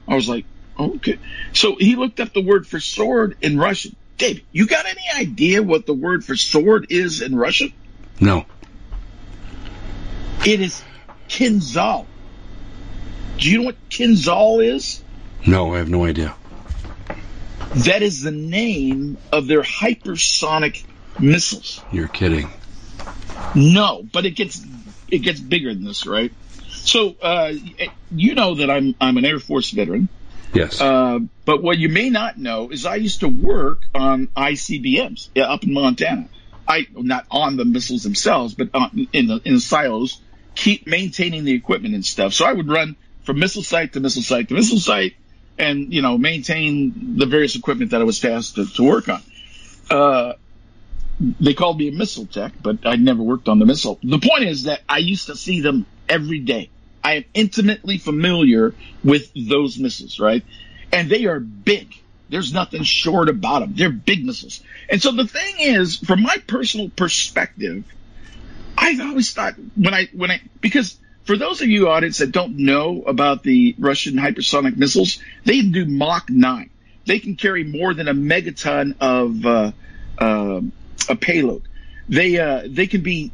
I 0.07 0.15
was 0.15 0.29
like, 0.29 0.47
okay. 0.79 1.19
So 1.53 1.77
he 1.79 1.97
looked 1.97 2.21
up 2.21 2.33
the 2.33 2.45
word 2.45 2.67
for 2.67 2.79
sword 2.81 3.37
in 3.41 3.59
Russian. 3.59 3.97
Dave, 4.19 4.43
you 4.53 4.67
got 4.67 4.87
any 4.87 5.03
idea 5.21 5.63
what 5.63 5.87
the 5.87 5.95
word 5.95 6.25
for 6.25 6.37
sword 6.37 6.87
is 6.91 7.23
in 7.23 7.35
Russian? 7.35 7.73
No. 8.21 8.45
It 10.47 10.61
is 10.61 10.83
Kinzhal. 11.29 12.07
Do 13.39 13.51
you 13.51 13.59
know 13.59 13.65
what 13.65 13.89
Kinzhal 13.89 14.65
is? 14.65 15.03
No, 15.47 15.75
I 15.75 15.79
have 15.79 15.89
no 15.89 16.05
idea. 16.05 16.35
That 17.75 18.03
is 18.03 18.23
the 18.23 18.31
name 18.31 19.19
of 19.33 19.47
their 19.47 19.63
hypersonic 19.63 20.85
missiles. 21.19 21.83
You're 21.91 22.09
kidding. 22.09 22.49
No, 23.55 24.07
but 24.13 24.27
it 24.27 24.33
gets 24.33 24.65
it 25.09 25.19
gets 25.19 25.41
bigger 25.41 25.75
than 25.75 25.85
this, 25.85 26.07
right? 26.07 26.33
So 26.69 27.17
uh, 27.21 27.53
you 28.11 28.35
know 28.35 28.57
that 28.57 28.71
I'm 28.71 28.95
I'm 29.01 29.17
an 29.17 29.25
Air 29.25 29.41
Force 29.41 29.71
veteran, 29.71 30.09
Yes. 30.55 30.81
Uh, 30.81 31.19
but 31.45 31.63
what 31.63 31.79
you 31.79 31.89
may 31.89 32.11
not 32.11 32.39
know 32.39 32.71
is 32.71 32.87
I 32.87 32.97
used 32.97 33.21
to 33.21 33.29
work 33.29 33.83
on 33.95 34.29
ICBMs 34.29 35.37
up 35.37 35.65
in 35.65 35.75
Montana. 35.75 36.29
I 36.67 36.87
not 36.93 37.27
on 37.31 37.57
the 37.57 37.65
missiles 37.65 38.05
themselves, 38.05 38.55
but 38.55 38.71
on, 38.73 39.09
in 39.13 39.27
the 39.27 39.41
in 39.45 39.55
the 39.55 39.61
silos, 39.61 40.21
keep 40.55 40.87
maintaining 40.87 41.45
the 41.45 41.53
equipment 41.53 41.95
and 41.95 42.05
stuff. 42.05 42.33
So 42.33 42.45
I 42.45 42.53
would 42.53 42.69
run 42.69 42.97
from 43.25 43.39
missile 43.39 43.63
site 43.63 43.93
to 43.95 44.01
missile 44.01 44.23
site 44.23 44.49
to 44.49 44.55
missile 44.55 44.79
site, 44.79 45.15
and 45.59 45.93
you 45.93 46.03
know 46.03 46.19
maintain 46.19 47.17
the 47.19 47.27
various 47.27 47.57
equipment 47.57 47.91
that 47.93 48.01
I 48.01 48.05
was 48.05 48.21
tasked 48.21 48.57
to, 48.57 48.67
to 48.67 48.83
work 48.83 49.09
on. 49.09 49.23
Uh, 49.91 50.33
they 51.41 51.55
called 51.55 51.79
me 51.79 51.89
a 51.89 51.93
missile 51.93 52.27
tech, 52.27 52.53
but 52.61 52.87
I'd 52.87 53.01
never 53.01 53.23
worked 53.23 53.49
on 53.49 53.59
the 53.59 53.67
missile. 53.67 53.99
The 54.03 54.19
point 54.19 54.45
is 54.45 54.65
that 54.65 54.81
I 54.89 54.99
used 54.99 55.27
to 55.27 55.37
see 55.37 55.61
them 55.61 55.87
every 56.09 56.41
day. 56.41 56.71
I 57.03 57.15
am 57.15 57.25
intimately 57.35 57.99
familiar 57.99 58.75
with 59.05 59.31
those 59.37 59.79
missiles, 59.79 60.19
right? 60.19 60.43
And 60.93 61.09
they 61.09 61.27
are 61.27 61.39
big. 61.39 61.95
There's 62.31 62.53
nothing 62.53 62.83
short 62.83 63.29
about 63.29 63.61
them. 63.61 63.75
They're 63.77 63.91
big 63.91 64.25
missiles. 64.25 64.63
And 64.89 65.01
so 65.01 65.13
the 65.13 65.27
thing 65.27 65.57
is, 65.59 65.99
from 65.99 66.23
my 66.23 66.37
personal 66.47 66.89
perspective, 66.89 67.85
I've 68.85 69.01
always 69.01 69.33
thought 69.33 69.55
when 69.77 69.95
I, 69.95 70.09
when 70.13 70.31
I, 70.31 70.41
because 70.61 70.99
for 71.25 71.37
those 71.37 71.63
of 71.63 71.69
you 71.69 71.89
audience 71.89 72.19
that 72.19 72.33
don't 72.33 72.59
know 72.59 73.03
about 73.03 73.43
the 73.43 73.75
Russian 73.79 74.15
hypersonic 74.15 74.77
missiles, 74.77 75.19
they 75.45 75.63
do 75.63 75.87
Mach 75.87 76.29
9. 76.29 76.71
They 77.07 77.19
can 77.19 77.37
carry 77.37 77.65
more 77.65 77.95
than 77.95 78.09
a 78.09 78.15
megaton 78.15 78.97
of, 79.01 79.47
uh, 79.47 79.73
uh, 80.19 80.61
a 81.09 81.17
payload. 81.17 81.63
They, 82.09 82.39
uh, 82.39 82.63
they 82.67 82.87
can 82.87 83.03
be 83.03 83.33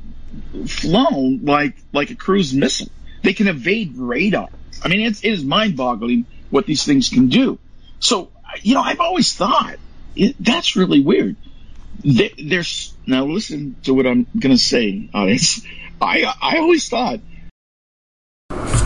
flown 0.67 1.45
like, 1.45 1.77
like 1.93 2.11
a 2.11 2.17
cruise 2.17 2.55
missile. 2.55 2.89
They 3.23 3.33
can 3.33 3.49
evade 3.49 3.97
radar. 3.97 4.49
I 4.83 4.89
mean, 4.89 5.01
it's, 5.01 5.23
it 5.23 5.31
is 5.31 5.45
mind 5.45 5.77
boggling 5.77 6.27
what 6.51 6.67
these 6.67 6.85
things 6.85 7.09
can 7.09 7.29
do. 7.29 7.59
So, 7.99 8.31
you 8.63 8.75
know, 8.75 8.83
I've 8.83 9.01
always 9.01 9.35
thought 9.35 9.77
it, 10.15 10.37
that's 10.39 10.77
really 10.77 11.01
weird. 11.01 11.37
There's 12.39 12.99
now 13.07 13.27
listen 13.27 13.79
to 13.85 13.95
what 13.95 14.07
I'm 14.07 14.27
to 14.57 14.63
say, 14.63 15.11
audience. 15.15 15.63
I, 16.01 16.33
I 16.43 16.59
always 16.59 16.89
thought 16.89 17.21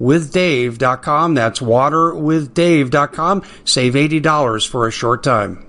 waterwithdave.com. 0.00 1.34
That's 1.34 1.60
waterwithdave.com. 1.60 3.42
Save 3.64 3.94
$80 3.94 4.68
for 4.68 4.86
a 4.86 4.90
short 4.90 5.22
time. 5.22 5.66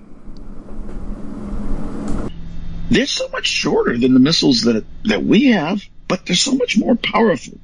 They're 2.90 3.06
so 3.06 3.28
much 3.28 3.46
shorter 3.46 3.96
than 3.98 4.14
the 4.14 4.20
missiles 4.20 4.62
that, 4.62 4.84
that 5.04 5.24
we 5.24 5.46
have, 5.46 5.82
but 6.06 6.26
they're 6.26 6.36
so 6.36 6.54
much 6.54 6.76
more 6.78 6.94
powerful. 6.94 7.58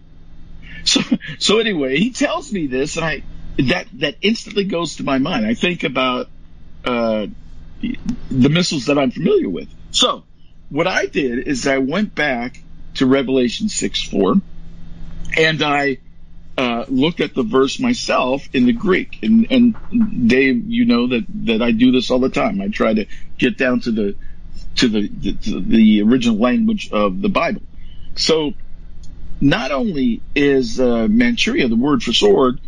So, 0.84 1.00
so 1.38 1.58
anyway, 1.58 1.98
he 1.98 2.10
tells 2.10 2.50
me 2.52 2.66
this 2.66 2.96
and 2.96 3.04
I, 3.04 3.22
that, 3.58 3.86
that 3.94 4.16
instantly 4.22 4.64
goes 4.64 4.96
to 4.96 5.04
my 5.04 5.18
mind. 5.18 5.46
I 5.46 5.54
think 5.54 5.84
about, 5.84 6.28
uh, 6.84 7.26
the 7.82 8.48
missiles 8.48 8.86
that 8.86 8.98
I'm 8.98 9.10
familiar 9.10 9.48
with. 9.48 9.68
So 9.90 10.24
what 10.70 10.86
I 10.86 11.06
did 11.06 11.46
is 11.48 11.66
I 11.66 11.78
went 11.78 12.14
back 12.14 12.60
to 12.94 13.06
Revelation 13.06 13.68
6 13.68 14.02
4 14.02 14.34
and 15.36 15.62
I 15.62 15.98
uh, 16.60 16.84
looked 16.88 17.20
at 17.20 17.34
the 17.34 17.42
verse 17.42 17.80
myself 17.80 18.46
in 18.52 18.66
the 18.66 18.74
Greek. 18.74 19.18
And, 19.22 19.46
and 19.50 20.28
Dave, 20.28 20.66
you 20.66 20.84
know 20.84 21.06
that, 21.06 21.24
that 21.46 21.62
I 21.62 21.70
do 21.70 21.90
this 21.90 22.10
all 22.10 22.18
the 22.18 22.28
time. 22.28 22.60
I 22.60 22.68
try 22.68 22.92
to 22.92 23.06
get 23.38 23.56
down 23.56 23.80
to 23.80 23.90
the, 23.90 24.14
to 24.76 24.88
the, 24.88 25.08
the, 25.08 25.32
to 25.32 25.60
the 25.60 26.02
original 26.02 26.36
language 26.36 26.90
of 26.92 27.22
the 27.22 27.30
Bible. 27.30 27.62
So 28.14 28.52
not 29.40 29.70
only 29.70 30.20
is 30.34 30.78
uh, 30.78 31.08
machaira, 31.08 31.66
the 31.66 31.76
word 31.76 32.02
for 32.02 32.12
sword, 32.12 32.60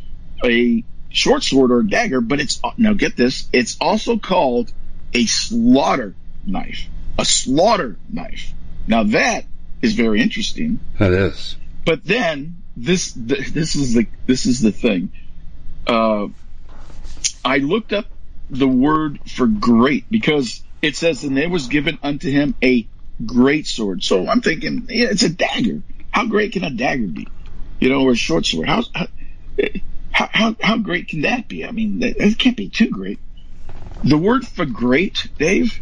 a 0.43 0.83
short 1.11 1.43
sword 1.43 1.71
or 1.71 1.83
dagger, 1.83 2.23
but 2.23 2.41
it's, 2.41 2.63
now 2.79 2.95
get 2.95 3.15
this, 3.15 3.47
it's 3.53 3.77
also 3.79 4.17
called 4.17 4.73
a 5.13 5.27
slaughter 5.27 6.15
knife. 6.47 6.87
A 7.19 7.27
slaughter 7.27 7.99
knife. 8.09 8.55
Now 8.87 9.03
that 9.03 9.45
is 9.83 9.93
very 9.93 10.23
interesting. 10.23 10.81
That 10.99 11.13
is. 11.13 11.57
But 11.85 12.05
then 12.05 12.63
this 12.77 13.13
this 13.13 13.75
is 13.75 13.95
the 13.95 14.07
this 14.27 14.47
is 14.47 14.61
the 14.61 14.73
thing. 14.73 15.13
Uh, 15.87 16.29
I 17.45 17.59
looked 17.59 17.93
up 17.93 18.07
the 18.51 18.69
word 18.69 19.19
for 19.29 19.47
great 19.47 20.11
because 20.11 20.63
it 20.81 20.97
says, 20.97 21.25
and 21.25 21.37
there 21.37 21.51
was 21.51 21.67
given 21.69 21.99
unto 22.03 22.31
him 22.31 22.55
a 22.63 22.87
great 23.25 23.67
sword. 23.67 24.03
So 24.03 24.29
I'm 24.29 24.41
thinking, 24.41 24.87
yeah, 24.89 25.09
it's 25.11 25.23
a 25.23 25.29
dagger. 25.29 25.83
How 26.11 26.27
great 26.27 26.53
can 26.53 26.65
a 26.65 26.71
dagger 26.71 27.07
be? 27.07 27.27
You 27.81 27.89
know, 27.89 28.03
or 28.03 28.13
a 28.13 28.17
short 28.17 28.47
sword? 28.47 28.69
How 28.69 28.83
how 30.13 30.29
how, 30.33 30.57
how 30.61 30.79
great 30.79 31.09
can 31.09 31.23
that 31.23 31.49
be? 31.49 31.65
I 31.65 31.73
mean, 31.73 32.03
it 32.03 32.39
can't 32.39 32.57
be 32.57 32.69
too 32.69 32.91
great. 32.91 33.19
The 34.05 34.19
word 34.19 34.47
for 34.47 34.67
great, 34.67 35.29
Dave, 35.39 35.81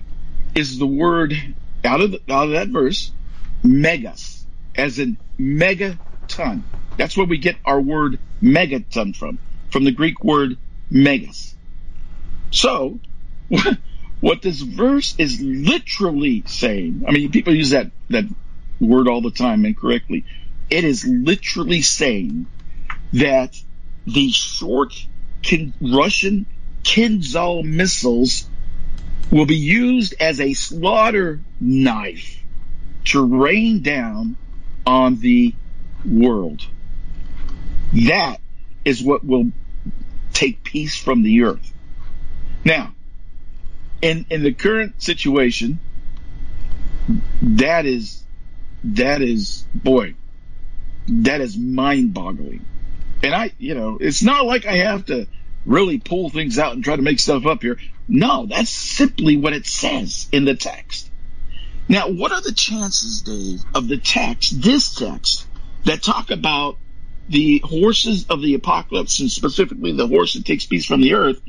is 0.54 0.78
the 0.78 0.86
word 0.86 1.34
out 1.84 2.00
of 2.00 2.12
the, 2.12 2.20
out 2.28 2.44
of 2.46 2.50
that 2.52 2.68
verse, 2.68 3.10
megas, 3.62 4.44
as 4.74 4.98
in 4.98 5.16
megaton. 5.40 6.62
That's 6.96 7.16
where 7.16 7.26
we 7.26 7.38
get 7.38 7.57
our 7.64 7.81
word 7.81 8.18
megaton 8.42 9.16
from, 9.16 9.38
from 9.70 9.85
the 9.85 9.92
Greek 9.92 10.22
word 10.22 10.59
megas. 10.90 11.55
So, 12.50 13.00
what 14.20 14.42
this 14.42 14.61
verse 14.61 15.14
is 15.18 15.40
literally 15.40 16.44
saying, 16.46 17.05
I 17.09 17.12
mean, 17.12 17.31
people 17.31 17.55
use 17.55 17.70
that, 17.70 17.90
that 18.11 18.24
word 18.81 19.09
all 19.09 19.22
the 19.22 19.31
time 19.31 19.64
incorrectly. 19.64 20.24
It 20.68 20.85
is 20.85 21.05
literally 21.05 21.83
saying 21.83 22.46
that 23.12 23.57
the 24.07 24.31
short 24.31 24.94
Russian 25.81 26.46
Kinzhal 26.85 27.64
missiles 27.64 28.48
will 29.31 29.46
be 29.46 29.57
used 29.57 30.14
as 30.20 30.40
a 30.40 30.55
slaughter 30.55 31.40
knife 31.61 32.44
to 33.07 33.24
rain 33.24 33.83
down 33.83 34.37
on 34.90 35.20
the 35.20 35.55
world. 36.05 36.66
That 37.92 38.40
is 38.85 39.00
what 39.00 39.24
will 39.24 39.53
take 40.33 40.64
peace 40.64 40.96
from 40.96 41.22
the 41.22 41.44
earth. 41.44 41.72
Now, 42.64 42.92
in 44.03 44.26
in 44.31 44.42
the 44.42 44.53
current 44.53 45.00
situation, 45.00 45.79
that 47.40 47.87
is 47.87 48.24
that 48.83 49.22
is 49.22 49.64
boy, 49.72 50.14
that 51.09 51.40
is 51.40 51.57
mind 51.57 52.12
boggling. 52.12 52.64
And 53.22 53.33
I, 53.33 53.53
you 53.59 53.74
know, 53.74 53.98
it's 54.00 54.24
not 54.24 54.44
like 54.44 54.66
I 54.66 54.79
have 54.79 55.07
to 55.07 55.29
really 55.64 55.98
pull 55.98 56.31
things 56.31 56.59
out 56.59 56.74
and 56.74 56.83
try 56.83 56.96
to 56.96 57.03
make 57.03 57.20
stuff 57.20 57.46
up 57.46 57.62
here. 57.62 57.79
No, 58.09 58.46
that's 58.46 58.70
simply 58.70 59.37
what 59.37 59.53
it 59.53 59.66
says 59.66 60.29
in 60.33 60.44
the 60.46 60.57
text. 60.57 61.10
Now, 61.90 62.09
what 62.09 62.31
are 62.31 62.40
the 62.40 62.53
chances, 62.53 63.22
Dave, 63.22 63.64
of 63.74 63.88
the 63.88 63.96
text, 63.96 64.62
this 64.62 64.94
text, 64.94 65.44
that 65.87 66.00
talk 66.00 66.31
about 66.31 66.79
the 67.29 67.59
horses 67.59 68.26
of 68.31 68.40
the 68.42 68.55
apocalypse 68.55 69.18
and 69.18 69.29
specifically 69.29 69.90
the 69.90 70.07
horse 70.07 70.35
that 70.35 70.44
takes 70.44 70.66
peace 70.66 70.87
from 70.87 71.00
the 71.00 71.14
earth? 71.14 71.40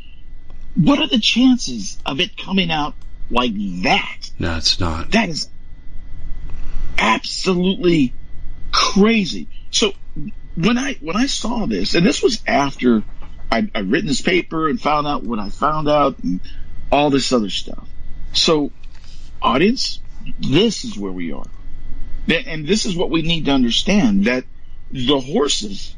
What 0.74 0.98
are 0.98 1.08
the 1.08 1.20
chances 1.20 2.00
of 2.08 2.20
it 2.20 2.36
coming 2.36 2.72
out 2.72 2.96
like 3.30 3.54
that? 3.84 4.32
No, 4.40 4.58
it's 4.58 4.80
not. 4.80 5.12
That 5.12 5.30
is 5.30 5.48
absolutely 6.98 8.12
crazy. 8.72 9.48
So 9.70 9.94
when 10.56 10.80
I 10.80 10.96
when 11.02 11.18
I 11.18 11.28
saw 11.28 11.68
this, 11.68 11.94
and 11.94 12.04
this 12.04 12.24
was 12.24 12.42
after 12.48 13.04
I, 13.52 13.70
I 13.76 13.82
written 13.82 14.08
this 14.08 14.22
paper 14.22 14.68
and 14.68 14.82
found 14.82 15.06
out 15.06 15.24
what 15.24 15.38
I 15.38 15.50
found 15.50 15.88
out 15.88 16.18
and 16.24 16.40
all 16.92 17.12
this 17.12 17.32
other 17.32 17.52
stuff. 17.52 17.88
So, 18.34 18.72
audience, 19.40 20.01
this 20.40 20.84
is 20.84 20.98
where 20.98 21.12
we 21.12 21.32
are, 21.32 21.48
and 22.28 22.68
this 22.68 22.86
is 22.86 22.96
what 22.96 23.10
we 23.10 23.22
need 23.22 23.46
to 23.46 23.52
understand 23.52 24.26
that 24.26 24.46
the 24.92 25.20
horses 25.20 25.96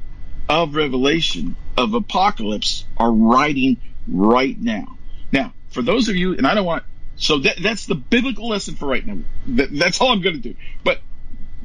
of 0.49 0.75
Revelation 0.75 1.55
of 1.77 1.93
Apocalypse 1.93 2.86
are 2.97 3.12
riding 3.12 3.77
right 4.07 4.59
now. 4.59 4.97
Now, 5.31 5.53
for 5.69 5.81
those 5.81 6.09
of 6.09 6.15
you, 6.15 6.36
and 6.36 6.45
I 6.45 6.53
don't 6.53 6.65
want 6.65 6.83
so 7.15 7.39
that, 7.39 7.57
that's 7.62 7.86
the 7.86 7.95
biblical 7.95 8.49
lesson 8.49 8.75
for 8.75 8.88
right 8.88 9.05
now. 9.05 9.19
That, 9.47 9.69
that's 9.71 10.01
all 10.01 10.12
I'm 10.12 10.21
going 10.21 10.41
to 10.41 10.41
do. 10.41 10.55
But 10.83 10.99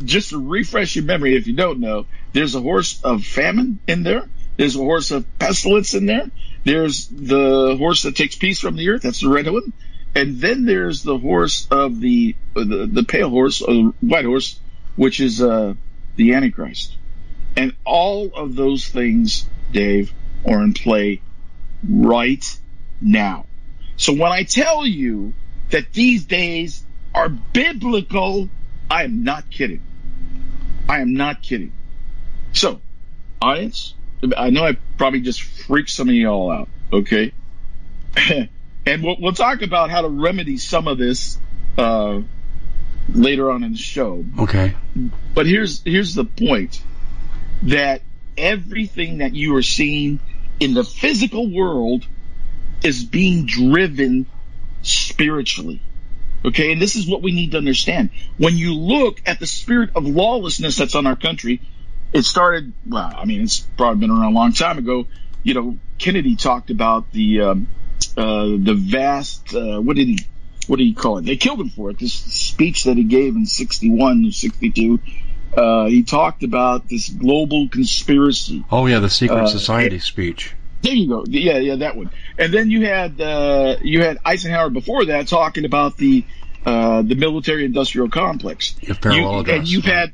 just 0.02 0.30
to 0.30 0.38
refresh 0.38 0.96
your 0.96 1.04
memory, 1.04 1.36
if 1.36 1.46
you 1.46 1.54
don't 1.54 1.80
know, 1.80 2.06
there's 2.32 2.54
a 2.54 2.60
horse 2.60 3.00
of 3.02 3.24
famine 3.24 3.78
in 3.86 4.02
there. 4.02 4.28
There's 4.56 4.76
a 4.76 4.80
horse 4.80 5.10
of 5.10 5.26
pestilence 5.38 5.94
in 5.94 6.06
there. 6.06 6.30
There's 6.64 7.08
the 7.08 7.76
horse 7.76 8.02
that 8.02 8.16
takes 8.16 8.36
peace 8.36 8.60
from 8.60 8.76
the 8.76 8.90
earth. 8.90 9.02
That's 9.02 9.20
the 9.20 9.28
red 9.28 9.50
one. 9.50 9.72
And 10.14 10.40
then 10.40 10.64
there's 10.64 11.02
the 11.02 11.18
horse 11.18 11.68
of 11.70 12.00
the 12.00 12.34
the, 12.54 12.88
the 12.90 13.04
pale 13.04 13.30
horse, 13.30 13.62
or 13.62 13.72
the 13.72 13.92
white 14.00 14.24
horse, 14.24 14.58
which 14.96 15.20
is 15.20 15.40
uh, 15.40 15.74
the 16.16 16.34
Antichrist. 16.34 16.96
And 17.56 17.74
all 17.84 18.30
of 18.34 18.56
those 18.56 18.86
things, 18.86 19.48
Dave, 19.72 20.12
are 20.46 20.62
in 20.62 20.74
play 20.74 21.20
right 21.88 22.44
now. 23.00 23.46
So 23.96 24.12
when 24.12 24.32
I 24.32 24.44
tell 24.44 24.86
you 24.86 25.34
that 25.70 25.92
these 25.92 26.24
days 26.24 26.84
are 27.14 27.28
biblical, 27.28 28.48
I 28.90 29.04
am 29.04 29.24
not 29.24 29.50
kidding. 29.50 29.82
I 30.88 31.00
am 31.00 31.14
not 31.14 31.42
kidding. 31.42 31.72
So, 32.52 32.80
audience, 33.42 33.94
I 34.36 34.50
know 34.50 34.64
I 34.64 34.76
probably 34.96 35.20
just 35.20 35.42
freaked 35.42 35.90
some 35.90 36.08
of 36.08 36.14
y'all 36.14 36.50
out, 36.50 36.68
okay? 36.92 37.32
and 38.88 39.02
we'll, 39.02 39.16
we'll, 39.20 39.32
talk 39.32 39.62
about 39.62 39.90
how 39.90 40.02
to 40.02 40.08
remedy 40.08 40.56
some 40.56 40.88
of 40.88 40.98
this 40.98 41.38
uh, 41.76 42.20
later 43.12 43.50
on 43.50 43.62
in 43.62 43.72
the 43.72 43.78
show. 43.78 44.24
Okay. 44.38 44.74
But 45.34 45.46
here's 45.46 45.82
here's 45.82 46.14
the 46.14 46.24
point 46.24 46.82
that 47.62 48.02
everything 48.36 49.18
that 49.18 49.34
you 49.34 49.56
are 49.56 49.62
seeing 49.62 50.20
in 50.60 50.74
the 50.74 50.84
physical 50.84 51.52
world 51.52 52.06
is 52.82 53.04
being 53.04 53.46
driven 53.46 54.26
spiritually. 54.82 55.82
Okay, 56.44 56.72
and 56.72 56.80
this 56.80 56.94
is 56.94 57.08
what 57.08 57.20
we 57.20 57.32
need 57.32 57.50
to 57.52 57.58
understand. 57.58 58.10
When 58.36 58.56
you 58.56 58.74
look 58.74 59.20
at 59.26 59.40
the 59.40 59.46
spirit 59.46 59.90
of 59.96 60.06
lawlessness 60.06 60.76
that's 60.76 60.94
on 60.94 61.06
our 61.06 61.16
country, 61.16 61.60
it 62.12 62.22
started. 62.22 62.72
Well, 62.86 63.12
I 63.16 63.24
mean, 63.24 63.42
it's 63.42 63.60
probably 63.60 64.00
been 64.00 64.10
around 64.10 64.32
a 64.32 64.36
long 64.36 64.52
time 64.52 64.78
ago. 64.78 65.06
You 65.42 65.54
know, 65.54 65.78
Kennedy 65.98 66.36
talked 66.36 66.70
about 66.70 67.10
the 67.12 67.40
um, 67.40 67.68
uh, 68.16 68.46
the 68.58 68.74
vast. 68.74 69.54
Uh, 69.54 69.80
what 69.80 69.96
did 69.96 70.08
he? 70.08 70.18
What 70.66 70.76
do 70.78 70.84
you 70.84 70.94
call 70.94 71.18
it? 71.18 71.24
They 71.24 71.36
killed 71.36 71.60
him 71.60 71.70
for 71.70 71.90
it. 71.90 71.98
This 71.98 72.12
speech 72.12 72.84
that 72.84 72.96
he 72.96 73.04
gave 73.04 73.36
in 73.36 73.46
'61, 73.46 74.32
'62. 74.32 75.00
Uh, 75.56 75.86
he 75.86 76.02
talked 76.02 76.42
about 76.42 76.88
this 76.88 77.08
global 77.08 77.68
conspiracy. 77.68 78.64
Oh 78.70 78.86
yeah, 78.86 78.98
the 78.98 79.10
secret 79.10 79.44
uh, 79.44 79.46
society 79.46 79.98
speech. 79.98 80.54
There 80.82 80.94
you 80.94 81.08
go. 81.08 81.24
Yeah, 81.26 81.58
yeah, 81.58 81.76
that 81.76 81.96
one. 81.96 82.10
And 82.38 82.52
then 82.52 82.70
you 82.70 82.86
had 82.86 83.20
uh, 83.20 83.76
you 83.82 84.02
had 84.02 84.18
Eisenhower 84.24 84.70
before 84.70 85.06
that 85.06 85.26
talking 85.28 85.64
about 85.64 85.96
the 85.96 86.24
uh, 86.64 87.02
the 87.02 87.14
military 87.14 87.64
industrial 87.64 88.10
complex. 88.10 88.76
You, 88.82 88.94
and 88.94 89.66
you've 89.66 89.84
had 89.84 90.12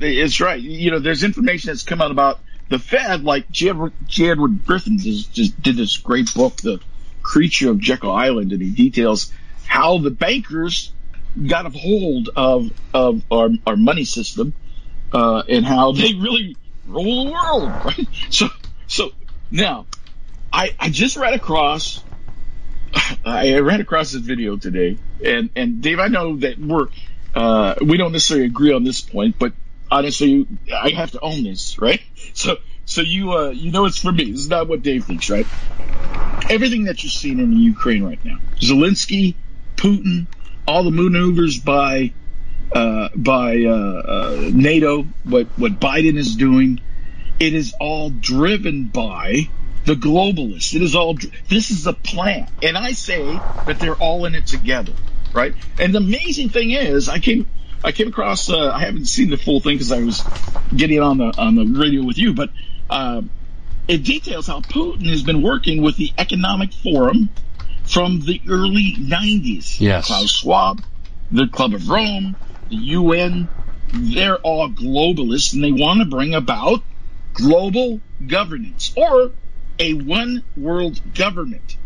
it's 0.00 0.40
right. 0.40 0.60
You 0.60 0.90
know, 0.90 0.98
there's 0.98 1.24
information 1.24 1.68
that's 1.68 1.82
come 1.82 2.00
out 2.00 2.10
about 2.10 2.40
the 2.68 2.78
Fed, 2.78 3.24
like 3.24 3.50
G. 3.50 3.68
Edward 3.68 4.66
Griffin 4.66 4.98
just, 4.98 5.32
just 5.32 5.60
did 5.60 5.76
this 5.76 5.96
great 5.98 6.32
book, 6.34 6.56
The 6.56 6.80
Creature 7.22 7.70
of 7.70 7.78
Jekyll 7.80 8.12
Island, 8.12 8.52
and 8.52 8.60
he 8.60 8.70
details 8.70 9.32
how 9.66 9.98
the 9.98 10.10
bankers 10.10 10.92
got 11.46 11.66
a 11.66 11.70
hold 11.70 12.30
of 12.34 12.70
of 12.94 13.22
our, 13.30 13.50
our 13.66 13.76
money 13.76 14.04
system 14.04 14.54
uh, 15.12 15.42
and 15.48 15.66
how 15.66 15.92
they 15.92 16.14
really 16.14 16.56
rule 16.86 17.24
the 17.26 17.32
world. 17.32 17.84
Right? 17.84 18.06
So 18.30 18.48
so 18.86 19.10
now 19.50 19.86
I 20.52 20.74
I 20.78 20.88
just 20.88 21.16
read 21.16 21.34
across 21.34 22.02
I 23.24 23.58
ran 23.58 23.80
across 23.80 24.12
this 24.12 24.22
video 24.22 24.56
today, 24.56 24.98
and 25.24 25.50
and 25.56 25.82
Dave, 25.82 25.98
I 25.98 26.08
know 26.08 26.36
that 26.36 26.58
we're 26.58 26.88
uh, 27.34 27.74
we 27.80 27.96
don't 27.96 28.12
necessarily 28.12 28.46
agree 28.46 28.72
on 28.72 28.84
this 28.84 29.00
point, 29.00 29.36
but 29.38 29.52
honestly, 29.90 30.46
I 30.72 30.90
have 30.90 31.12
to 31.12 31.20
own 31.20 31.44
this, 31.44 31.78
right? 31.78 32.00
So, 32.34 32.56
so 32.84 33.00
you, 33.00 33.32
uh, 33.32 33.50
you 33.50 33.70
know, 33.70 33.86
it's 33.86 33.98
for 33.98 34.12
me. 34.12 34.30
This 34.30 34.40
is 34.40 34.48
not 34.48 34.68
what 34.68 34.82
Dave 34.82 35.04
thinks, 35.04 35.30
right? 35.30 35.46
Everything 36.48 36.84
that 36.84 37.02
you're 37.02 37.10
seeing 37.10 37.38
in 37.38 37.50
the 37.50 37.56
Ukraine 37.56 38.04
right 38.04 38.22
now, 38.24 38.38
Zelensky, 38.56 39.34
Putin, 39.76 40.26
all 40.66 40.84
the 40.84 40.90
maneuvers 40.90 41.58
by, 41.58 42.12
uh, 42.72 43.08
by, 43.14 43.62
uh, 43.64 43.72
uh, 43.72 44.50
NATO, 44.52 45.04
what, 45.24 45.46
what 45.56 45.80
Biden 45.80 46.16
is 46.16 46.36
doing, 46.36 46.80
it 47.38 47.54
is 47.54 47.74
all 47.80 48.10
driven 48.10 48.86
by 48.86 49.48
the 49.84 49.94
globalists. 49.94 50.74
It 50.74 50.82
is 50.82 50.94
all, 50.94 51.16
this 51.48 51.70
is 51.70 51.86
a 51.86 51.92
plan. 51.92 52.48
And 52.62 52.76
I 52.76 52.92
say 52.92 53.40
that 53.66 53.78
they're 53.78 53.94
all 53.94 54.24
in 54.24 54.34
it 54.34 54.46
together, 54.46 54.92
right? 55.32 55.54
And 55.78 55.94
the 55.94 55.98
amazing 55.98 56.48
thing 56.48 56.70
is, 56.70 57.08
I 57.08 57.18
came, 57.18 57.48
I 57.84 57.92
came 57.92 58.08
across. 58.08 58.50
Uh, 58.50 58.70
I 58.70 58.80
haven't 58.80 59.06
seen 59.06 59.30
the 59.30 59.36
full 59.36 59.60
thing 59.60 59.74
because 59.74 59.92
I 59.92 60.00
was 60.00 60.24
getting 60.74 61.00
on 61.00 61.18
the 61.18 61.34
on 61.38 61.54
the 61.54 61.64
radio 61.64 62.04
with 62.04 62.18
you, 62.18 62.34
but 62.34 62.50
uh, 62.90 63.22
it 63.88 64.04
details 64.04 64.46
how 64.46 64.60
Putin 64.60 65.08
has 65.08 65.22
been 65.22 65.42
working 65.42 65.82
with 65.82 65.96
the 65.96 66.12
Economic 66.18 66.72
Forum 66.72 67.30
from 67.84 68.20
the 68.20 68.40
early 68.48 68.94
'90s. 68.98 69.80
Yes, 69.80 70.06
Klaus 70.06 70.30
Schwab, 70.30 70.82
the 71.30 71.46
Club 71.46 71.74
of 71.74 71.88
Rome, 71.88 72.36
the 72.68 72.76
UN. 72.76 73.48
They're 73.92 74.38
all 74.38 74.68
globalists, 74.68 75.54
and 75.54 75.62
they 75.62 75.70
want 75.70 76.00
to 76.00 76.06
bring 76.06 76.34
about 76.34 76.82
global 77.34 78.00
governance 78.26 78.92
or 78.96 79.30
a 79.78 79.94
one 79.94 80.42
world 80.56 81.00
government. 81.14 81.76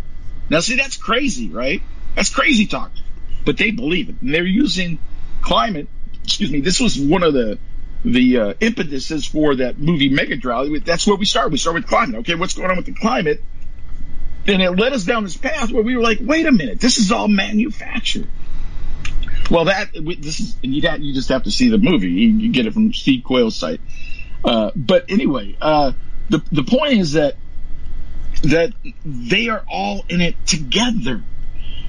Now, 0.48 0.60
see, 0.60 0.76
that's 0.76 0.96
crazy, 0.96 1.50
right? 1.50 1.82
That's 2.14 2.30
crazy 2.30 2.66
talk, 2.66 2.90
but 3.44 3.56
they 3.56 3.70
believe 3.70 4.08
it, 4.08 4.16
and 4.20 4.34
they're 4.34 4.44
using 4.44 4.98
climate, 5.42 5.88
excuse 6.24 6.50
me, 6.50 6.60
this 6.60 6.80
was 6.80 6.98
one 6.98 7.22
of 7.22 7.32
the 7.32 7.58
the 8.02 8.38
uh, 8.38 8.54
impetuses 8.60 9.26
for 9.26 9.56
that 9.56 9.78
movie 9.78 10.08
Mega 10.08 10.36
Megadrought. 10.36 10.84
That's 10.84 11.06
where 11.06 11.16
we 11.16 11.26
start. 11.26 11.50
We 11.50 11.58
start 11.58 11.74
with 11.74 11.86
climate. 11.86 12.20
Okay, 12.20 12.34
what's 12.34 12.54
going 12.54 12.70
on 12.70 12.76
with 12.76 12.86
the 12.86 12.94
climate? 12.94 13.42
and 14.46 14.62
it 14.62 14.70
led 14.70 14.92
us 14.92 15.04
down 15.04 15.24
this 15.24 15.36
path 15.36 15.70
where 15.70 15.82
we 15.82 15.96
were 15.96 16.02
like, 16.02 16.18
wait 16.20 16.46
a 16.46 16.52
minute, 16.52 16.80
this 16.80 16.98
is 16.98 17.12
all 17.12 17.28
manufactured. 17.28 18.28
Well, 19.50 19.66
that 19.66 19.90
this 19.92 20.40
is 20.40 20.56
you 20.62 20.80
you 21.00 21.12
just 21.12 21.28
have 21.28 21.42
to 21.44 21.50
see 21.50 21.70
the 21.70 21.78
movie. 21.78 22.08
You, 22.08 22.28
you 22.28 22.52
get 22.52 22.66
it 22.66 22.72
from 22.72 22.92
Steve 22.92 23.24
Quayle's 23.24 23.56
site. 23.56 23.80
Uh, 24.44 24.70
but 24.76 25.06
anyway, 25.08 25.56
uh, 25.60 25.92
the 26.28 26.42
the 26.52 26.62
point 26.62 26.94
is 26.94 27.12
that 27.12 27.36
that 28.42 28.72
they 29.04 29.48
are 29.48 29.64
all 29.68 30.04
in 30.08 30.20
it 30.20 30.46
together. 30.46 31.22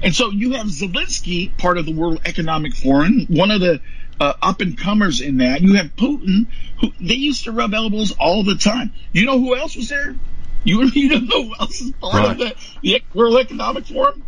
And 0.03 0.15
so 0.15 0.31
you 0.31 0.53
have 0.53 0.67
Zelensky, 0.67 1.55
part 1.57 1.77
of 1.77 1.85
the 1.85 1.93
World 1.93 2.21
Economic 2.25 2.75
Forum, 2.75 3.25
one 3.29 3.51
of 3.51 3.61
the 3.61 3.81
uh, 4.19 4.33
up 4.41 4.61
and 4.61 4.77
comers 4.77 5.19
in 5.19 5.37
that. 5.37 5.61
You 5.61 5.75
have 5.75 5.95
Putin, 5.95 6.47
who 6.79 6.91
they 6.99 7.15
used 7.15 7.45
to 7.45 7.51
rub 7.51 7.73
elbows 7.73 8.11
all 8.11 8.43
the 8.43 8.55
time. 8.55 8.93
You 9.11 9.25
know 9.25 9.39
who 9.39 9.55
else 9.55 9.75
was 9.75 9.89
there? 9.89 10.15
You, 10.63 10.83
you 10.93 11.21
know 11.21 11.43
who 11.43 11.53
else 11.59 11.81
is 11.81 11.91
part 11.91 12.13
right. 12.13 12.31
of 12.31 12.37
the, 12.37 12.55
the 12.81 13.03
World 13.13 13.37
Economic 13.37 13.85
Forum? 13.85 14.23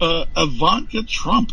Uh, 0.00 0.24
Ivanka 0.36 1.02
Trump. 1.04 1.52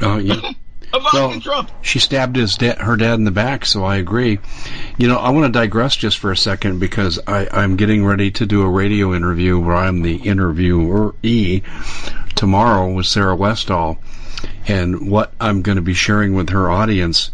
Oh 0.00 0.18
yeah. 0.18 0.52
well, 1.12 1.40
Trump. 1.40 1.70
She 1.82 1.98
stabbed 1.98 2.36
his 2.36 2.56
da- 2.56 2.76
her 2.76 2.96
dad 2.96 3.14
in 3.14 3.24
the 3.24 3.30
back, 3.30 3.64
so 3.64 3.84
I 3.84 3.96
agree. 3.96 4.38
You 4.98 5.08
know, 5.08 5.16
I 5.16 5.30
want 5.30 5.52
to 5.52 5.58
digress 5.58 5.96
just 5.96 6.18
for 6.18 6.30
a 6.30 6.36
second 6.36 6.78
because 6.78 7.18
I, 7.26 7.48
I'm 7.50 7.76
getting 7.76 8.04
ready 8.04 8.32
to 8.32 8.46
do 8.46 8.62
a 8.62 8.68
radio 8.68 9.14
interview 9.14 9.58
where 9.58 9.76
I'm 9.76 10.02
the 10.02 10.18
interviewee 10.18 11.62
tomorrow 12.44 12.90
with 12.90 13.06
Sarah 13.06 13.34
Westall, 13.34 13.96
and 14.68 15.10
what 15.10 15.32
I'm 15.40 15.62
going 15.62 15.76
to 15.76 15.82
be 15.82 15.94
sharing 15.94 16.34
with 16.34 16.50
her 16.50 16.70
audience 16.70 17.30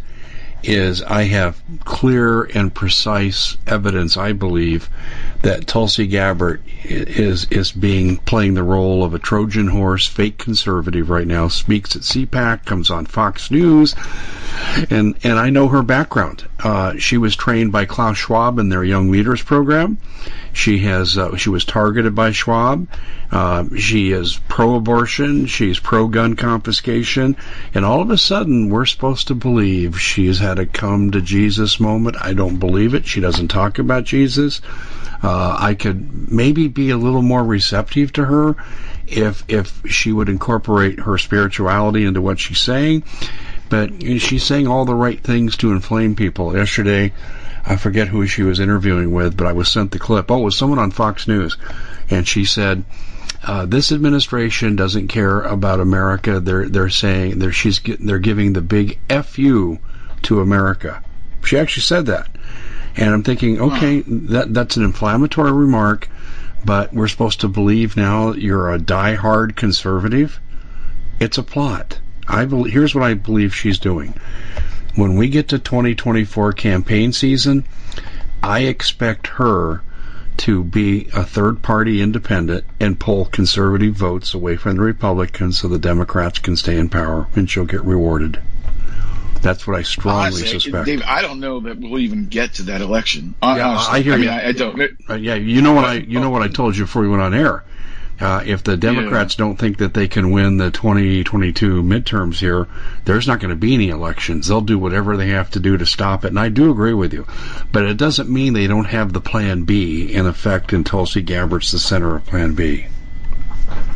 is 0.63 1.03
I 1.03 1.23
have 1.23 1.61
clear 1.83 2.43
and 2.43 2.73
precise 2.73 3.57
evidence, 3.67 4.15
I 4.15 4.31
believe, 4.31 4.89
that 5.41 5.67
Tulsi 5.67 6.07
Gabbard 6.07 6.61
is 6.85 7.45
is 7.51 7.73
being 7.73 8.19
playing 8.19 8.53
the 8.53 8.63
role 8.63 9.03
of 9.03 9.13
a 9.13 9.19
Trojan 9.19 9.67
horse, 9.67 10.07
fake 10.07 10.37
conservative 10.37 11.09
right 11.09 11.27
now. 11.27 11.49
Speaks 11.49 11.97
at 11.97 12.03
CPAC, 12.03 12.63
comes 12.63 12.89
on 12.89 13.05
Fox 13.05 13.51
News, 13.51 13.95
and 14.89 15.15
and 15.23 15.39
I 15.39 15.49
know 15.49 15.67
her 15.67 15.81
background. 15.81 16.45
Uh, 16.63 16.97
she 16.97 17.17
was 17.17 17.35
trained 17.35 17.71
by 17.71 17.85
Klaus 17.85 18.17
Schwab 18.17 18.59
in 18.59 18.69
their 18.69 18.83
Young 18.83 19.11
Leaders 19.11 19.41
program. 19.41 19.97
She 20.53 20.79
has 20.79 21.17
uh, 21.17 21.35
she 21.37 21.49
was 21.49 21.65
targeted 21.65 22.15
by 22.15 22.31
Schwab. 22.31 22.87
Uh, 23.31 23.65
she 23.77 24.11
is 24.11 24.39
pro-abortion. 24.49 25.45
She's 25.45 25.79
pro-gun 25.79 26.35
confiscation, 26.35 27.37
and 27.73 27.85
all 27.85 28.01
of 28.01 28.09
a 28.09 28.17
sudden 28.17 28.69
we're 28.69 28.85
supposed 28.85 29.27
to 29.27 29.35
believe 29.35 29.99
she's 29.99 30.39
had 30.39 30.59
a 30.59 30.65
come 30.65 31.11
to 31.11 31.21
Jesus 31.21 31.79
moment. 31.79 32.17
I 32.19 32.33
don't 32.33 32.57
believe 32.57 32.93
it. 32.93 33.05
She 33.05 33.21
doesn't 33.21 33.47
talk 33.47 33.79
about 33.79 34.03
Jesus. 34.03 34.61
Uh, 35.23 35.55
I 35.57 35.75
could 35.75 36.31
maybe 36.31 36.67
be 36.67 36.89
a 36.89 36.97
little 36.97 37.21
more 37.21 37.43
receptive 37.43 38.11
to 38.13 38.25
her 38.25 38.55
if 39.07 39.43
if 39.47 39.81
she 39.85 40.11
would 40.11 40.29
incorporate 40.29 40.99
her 40.99 41.17
spirituality 41.17 42.05
into 42.05 42.21
what 42.21 42.39
she's 42.39 42.59
saying. 42.59 43.03
But 43.71 44.03
she's 44.19 44.43
saying 44.43 44.67
all 44.67 44.83
the 44.83 44.93
right 44.93 45.19
things 45.19 45.55
to 45.57 45.71
inflame 45.71 46.15
people. 46.15 46.55
Yesterday, 46.55 47.13
I 47.65 47.77
forget 47.77 48.09
who 48.09 48.27
she 48.27 48.43
was 48.43 48.59
interviewing 48.59 49.11
with, 49.11 49.37
but 49.37 49.47
I 49.47 49.53
was 49.53 49.69
sent 49.69 49.91
the 49.91 49.97
clip. 49.97 50.29
Oh, 50.29 50.41
it 50.41 50.43
was 50.43 50.57
someone 50.57 50.77
on 50.77 50.91
Fox 50.91 51.27
News, 51.27 51.57
and 52.09 52.27
she 52.27 52.45
said. 52.45 52.83
Uh, 53.43 53.65
this 53.65 53.91
administration 53.91 54.75
doesn't 54.75 55.07
care 55.07 55.41
about 55.41 55.79
America. 55.79 56.39
They're 56.39 56.69
they're 56.69 56.89
saying 56.89 57.39
they're 57.39 57.51
she's 57.51 57.79
they're 57.79 58.19
giving 58.19 58.53
the 58.53 58.61
big 58.61 58.99
fu 59.23 59.79
to 60.21 60.41
America. 60.41 61.01
She 61.43 61.57
actually 61.57 61.81
said 61.81 62.05
that. 62.05 62.29
And 62.95 63.09
I'm 63.09 63.23
thinking, 63.23 63.59
okay, 63.59 64.01
that 64.01 64.53
that's 64.53 64.77
an 64.77 64.83
inflammatory 64.83 65.51
remark, 65.51 66.07
but 66.63 66.93
we're 66.93 67.07
supposed 67.07 67.41
to 67.41 67.47
believe 67.47 67.97
now 67.97 68.33
you're 68.33 68.71
a 68.71 68.77
die-hard 68.77 69.55
conservative. 69.55 70.39
It's 71.19 71.39
a 71.39 71.43
plot. 71.43 71.99
I 72.31 72.45
believe, 72.45 72.73
here's 72.73 72.95
what 72.95 73.03
I 73.03 73.13
believe 73.13 73.53
she's 73.53 73.77
doing. 73.77 74.13
When 74.95 75.15
we 75.17 75.29
get 75.29 75.49
to 75.49 75.59
2024 75.59 76.53
campaign 76.53 77.13
season, 77.13 77.65
I 78.41 78.61
expect 78.61 79.27
her 79.27 79.81
to 80.37 80.63
be 80.63 81.07
a 81.13 81.23
third 81.23 81.61
party 81.61 82.01
independent 82.01 82.63
and 82.79 82.99
pull 82.99 83.25
conservative 83.25 83.93
votes 83.95 84.33
away 84.33 84.55
from 84.55 84.77
the 84.77 84.81
Republicans 84.81 85.59
so 85.59 85.67
the 85.67 85.77
Democrats 85.77 86.39
can 86.39 86.55
stay 86.55 86.77
in 86.77 86.89
power 86.89 87.27
and 87.35 87.49
she'll 87.49 87.65
get 87.65 87.83
rewarded. 87.83 88.41
That's 89.41 89.67
what 89.67 89.75
I 89.75 89.81
strongly 89.81 90.27
Honestly, 90.27 90.47
suspect. 90.47 90.85
Dave, 90.85 91.01
I 91.05 91.21
don't 91.21 91.39
know 91.39 91.59
that 91.61 91.79
we'll 91.79 91.99
even 91.99 92.27
get 92.27 92.55
to 92.55 92.63
that 92.63 92.81
election. 92.81 93.33
Yeah, 93.41 93.75
I 93.77 94.01
hear 94.01 94.13
I 94.13 94.17
mean, 94.17 94.25
you. 94.25 94.29
I, 94.29 94.47
I 94.47 94.51
don't. 94.51 94.81
Uh, 95.09 95.15
yeah, 95.15 95.35
you 95.35 95.61
know 95.61 95.73
what 95.73 95.83
I 95.83 95.93
you 95.95 96.19
know 96.19 96.29
what 96.29 96.43
I 96.43 96.47
told 96.47 96.77
you 96.77 96.83
before 96.83 97.01
we 97.01 97.09
went 97.09 97.23
on 97.23 97.33
air. 97.33 97.63
Uh, 98.21 98.43
if 98.45 98.63
the 98.63 98.77
Democrats 98.77 99.33
yeah. 99.33 99.45
don't 99.45 99.57
think 99.57 99.79
that 99.79 99.95
they 99.95 100.07
can 100.07 100.29
win 100.29 100.57
the 100.57 100.69
2022 100.69 101.81
midterms 101.81 102.35
here, 102.35 102.67
there's 103.03 103.27
not 103.27 103.39
going 103.39 103.49
to 103.49 103.55
be 103.55 103.73
any 103.73 103.89
elections. 103.89 104.47
They'll 104.47 104.61
do 104.61 104.77
whatever 104.77 105.17
they 105.17 105.29
have 105.29 105.49
to 105.51 105.59
do 105.59 105.75
to 105.75 105.85
stop 105.87 106.23
it. 106.23 106.27
And 106.27 106.39
I 106.39 106.49
do 106.49 106.69
agree 106.69 106.93
with 106.93 107.13
you. 107.13 107.25
But 107.71 107.85
it 107.85 107.97
doesn't 107.97 108.29
mean 108.29 108.53
they 108.53 108.67
don't 108.67 108.85
have 108.85 109.11
the 109.11 109.21
plan 109.21 109.63
B 109.63 110.13
in 110.13 110.27
effect 110.27 110.71
and 110.71 110.85
Tulsi 110.85 111.23
Gabbard's 111.23 111.71
the 111.71 111.79
center 111.79 112.15
of 112.15 112.25
plan 112.25 112.53
B. 112.53 112.85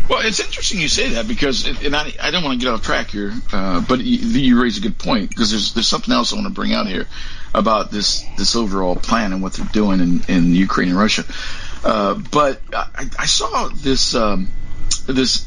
Well, 0.10 0.26
it's 0.26 0.40
interesting 0.40 0.82
you 0.82 0.88
say 0.88 1.10
that 1.10 1.28
because, 1.28 1.68
and 1.84 1.96
I, 1.96 2.12
I 2.22 2.32
don't 2.32 2.44
want 2.44 2.60
to 2.60 2.66
get 2.66 2.72
off 2.72 2.84
track 2.84 3.10
here, 3.10 3.34
uh, 3.52 3.82
but 3.82 4.00
you, 4.00 4.18
you 4.18 4.62
raise 4.62 4.78
a 4.78 4.82
good 4.82 4.98
point 4.98 5.30
because 5.30 5.50
there's 5.50 5.74
there's 5.74 5.88
something 5.88 6.14
else 6.14 6.32
I 6.32 6.36
want 6.36 6.48
to 6.48 6.54
bring 6.54 6.74
out 6.74 6.88
here 6.88 7.08
about 7.56 7.90
this 7.90 8.24
this 8.38 8.56
overall 8.56 8.96
plan 8.96 9.34
and 9.34 9.42
what 9.42 9.54
they're 9.54 9.66
doing 9.66 10.02
in, 10.02 10.22
in 10.28 10.56
Ukraine 10.56 10.90
and 10.90 10.98
Russia. 10.98 11.24
Uh, 11.86 12.16
but 12.16 12.62
I, 12.74 13.08
I 13.20 13.26
saw 13.28 13.70
this 13.70 14.16
um, 14.16 14.50
this 15.06 15.46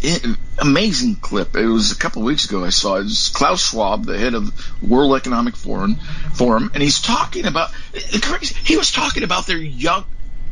amazing 0.58 1.16
clip. 1.16 1.56
It 1.56 1.66
was 1.66 1.90
a 1.90 1.96
couple 1.96 2.22
of 2.22 2.26
weeks 2.26 2.44
ago. 2.44 2.64
I 2.64 2.70
saw 2.70 2.94
it. 2.94 3.00
it 3.00 3.04
was 3.04 3.30
Klaus 3.34 3.70
Schwab, 3.70 4.06
the 4.06 4.16
head 4.16 4.34
of 4.34 4.52
World 4.80 5.16
Economic 5.16 5.56
Forum, 5.56 5.96
Forum, 6.34 6.70
and 6.74 6.82
he's 6.82 7.00
talking 7.00 7.44
about. 7.44 7.72
crazy. 8.22 8.54
He 8.64 8.76
was 8.76 8.92
talking 8.92 9.24
about 9.24 9.48
their 9.48 9.58
young. 9.58 10.04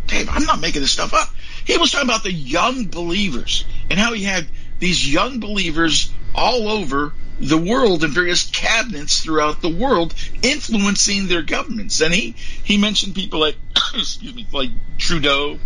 Dave, 0.09 0.29
I'm 0.29 0.45
not 0.45 0.61
making 0.61 0.83
this 0.83 0.91
stuff 0.91 1.15
up. 1.15 1.29
He 1.65 1.79
was 1.79 1.93
talking 1.93 2.09
about 2.09 2.25
the 2.25 2.33
young 2.33 2.87
believers 2.87 3.65
and 3.89 3.99
how 3.99 4.13
he 4.13 4.25
had 4.25 4.47
these 4.81 5.11
young 5.11 5.39
believers 5.39 6.13
all 6.35 6.69
over 6.69 7.13
the 7.39 7.59
world 7.59 8.03
in 8.03 8.11
various 8.11 8.49
cabinets 8.51 9.21
throughout 9.21 9.63
the 9.63 9.69
world 9.69 10.15
influencing 10.43 11.29
their 11.29 11.43
governments. 11.43 12.01
And 12.01 12.13
he, 12.13 12.35
he 12.65 12.77
mentioned 12.77 13.15
people 13.15 13.41
like, 13.41 13.57
excuse 13.95 14.35
me, 14.35 14.47
like 14.53 14.71
Trudeau, 14.99 15.59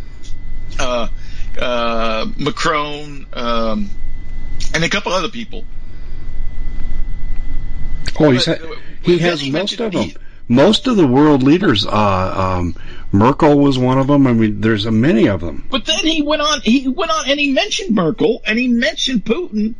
uh, 0.78 1.08
uh, 1.58 2.26
Macron, 2.36 3.26
um, 3.32 3.90
and 4.74 4.84
a 4.84 4.88
couple 4.88 5.12
other 5.12 5.28
people. 5.28 5.64
Oh, 8.18 8.30
he's 8.30 8.46
ha- 8.46 8.56
he 9.02 9.18
has 9.18 9.48
most 9.48 9.80
of 9.80 9.92
them. 9.92 10.02
He, 10.02 10.16
most 10.48 10.88
of 10.88 10.96
the 10.96 11.06
world 11.06 11.44
leaders, 11.44 11.86
uh, 11.86 11.90
um, 11.92 12.74
Merkel 13.12 13.58
was 13.58 13.78
one 13.78 13.98
of 13.98 14.08
them. 14.08 14.26
I 14.26 14.32
mean, 14.32 14.60
there's 14.60 14.84
a 14.84 14.90
many 14.90 15.28
of 15.28 15.40
them. 15.40 15.66
But 15.70 15.86
then 15.86 16.00
he 16.00 16.22
went 16.22 16.42
on, 16.42 16.60
he 16.62 16.88
went 16.88 17.12
on 17.12 17.30
and 17.30 17.38
he 17.38 17.52
mentioned 17.52 17.94
Merkel 17.94 18.42
and 18.44 18.58
he 18.58 18.66
mentioned 18.66 19.24
Putin. 19.24 19.74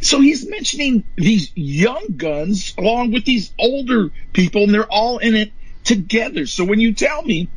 So 0.00 0.20
he's 0.20 0.48
mentioning 0.48 1.04
these 1.16 1.52
young 1.54 2.14
guns 2.16 2.74
along 2.78 3.12
with 3.12 3.26
these 3.26 3.52
older 3.58 4.10
people 4.32 4.62
and 4.62 4.72
they're 4.74 4.90
all 4.90 5.18
in 5.18 5.34
it 5.34 5.52
together. 5.84 6.46
So 6.46 6.64
when 6.64 6.80
you 6.80 6.94
tell 6.94 7.22
me 7.22 7.48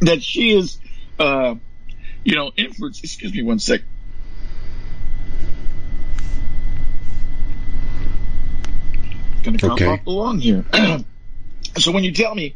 that 0.00 0.22
she 0.22 0.56
is, 0.56 0.78
uh, 1.18 1.54
you 2.24 2.34
know, 2.34 2.50
influence, 2.56 3.02
excuse 3.02 3.32
me 3.32 3.42
one 3.42 3.58
sec. 3.58 3.80
Gonna 9.42 9.58
come 9.58 9.70
okay. 9.72 9.86
off 9.86 10.06
along 10.06 10.40
here. 10.40 10.64
so 11.76 11.92
when 11.92 12.04
you 12.04 12.12
tell 12.12 12.34
me 12.34 12.54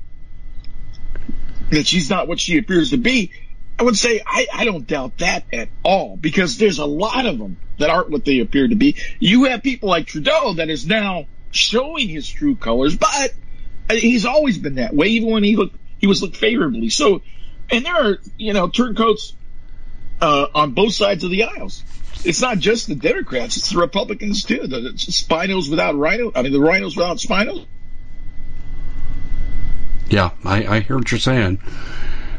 that 1.71 1.87
she's 1.87 2.11
not 2.11 2.29
what 2.29 2.41
she 2.41 2.59
appears 2.59 2.91
to 2.91 2.97
be, 2.97 3.31
I 3.79 3.85
would 3.85 3.97
say 3.97 4.21
I, 4.27 4.47
I 4.53 4.65
don't 4.65 4.87
doubt 4.87 5.19
that 5.19 5.45
at 5.53 5.69
all 5.83 6.17
because 6.17 6.59
there's 6.59 6.79
a 6.79 6.87
lot 6.87 7.25
of 7.27 7.39
them 7.39 7.57
that 7.79 7.89
aren't 7.91 8.11
what 8.11 8.25
they 8.25 8.41
appear 8.41 8.69
to 8.69 8.75
be. 8.75 8.97
You 9.19 9.45
have 9.45 9.63
people 9.63 9.89
like 9.89 10.07
Trudeau 10.07 10.55
that 10.55 10.69
is 10.69 10.87
now 10.87 11.27
showing 11.51 12.09
his 12.09 12.29
true 12.29 12.57
colors, 12.57 12.97
but 12.97 13.35
uh, 13.89 13.95
he's 13.95 14.27
always 14.27 14.59
been 14.59 14.77
that 14.77 14.95
way, 14.95 15.09
even 15.09 15.31
when 15.31 15.45
he 15.45 15.57
looked 15.57 15.77
he 15.99 16.07
was 16.07 16.21
looked 16.21 16.37
favorably. 16.37 16.91
So, 16.91 17.23
and 17.71 17.85
there 17.87 17.95
are 17.95 18.19
you 18.37 18.53
know 18.53 18.69
turncoats 18.69 19.35
uh, 20.23 20.47
on 20.55 20.71
both 20.71 20.95
sides 20.95 21.25
of 21.25 21.31
the 21.31 21.43
aisles. 21.43 21.83
It's 22.25 22.41
not 22.41 22.59
just 22.59 22.87
the 22.87 22.95
Democrats; 22.95 23.57
it's 23.57 23.71
the 23.71 23.79
Republicans 23.79 24.45
too. 24.45 24.67
The, 24.67 24.81
the 24.81 24.91
Spinos 24.91 25.69
without 25.69 25.97
rhino, 25.97 26.31
I 26.35 26.43
mean 26.43 26.53
the 26.53 26.61
rhinos 26.61 26.97
without 26.97 27.19
Spinos. 27.19 27.67
Yeah, 30.09 30.31
I, 30.45 30.67
I 30.67 30.81
hear 30.81 30.97
what 30.97 31.11
you're 31.11 31.19
saying. 31.19 31.59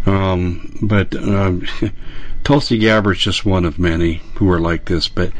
Um, 0.06 0.78
but 0.82 1.16
um, 1.16 1.68
Tulsi 2.44 2.78
Gabbard's 2.78 3.20
just 3.20 3.46
one 3.46 3.66
of 3.66 3.80
many 3.80 4.22
who 4.36 4.50
are 4.52 4.60
like 4.60 4.86
this. 4.86 5.10
But 5.10 5.34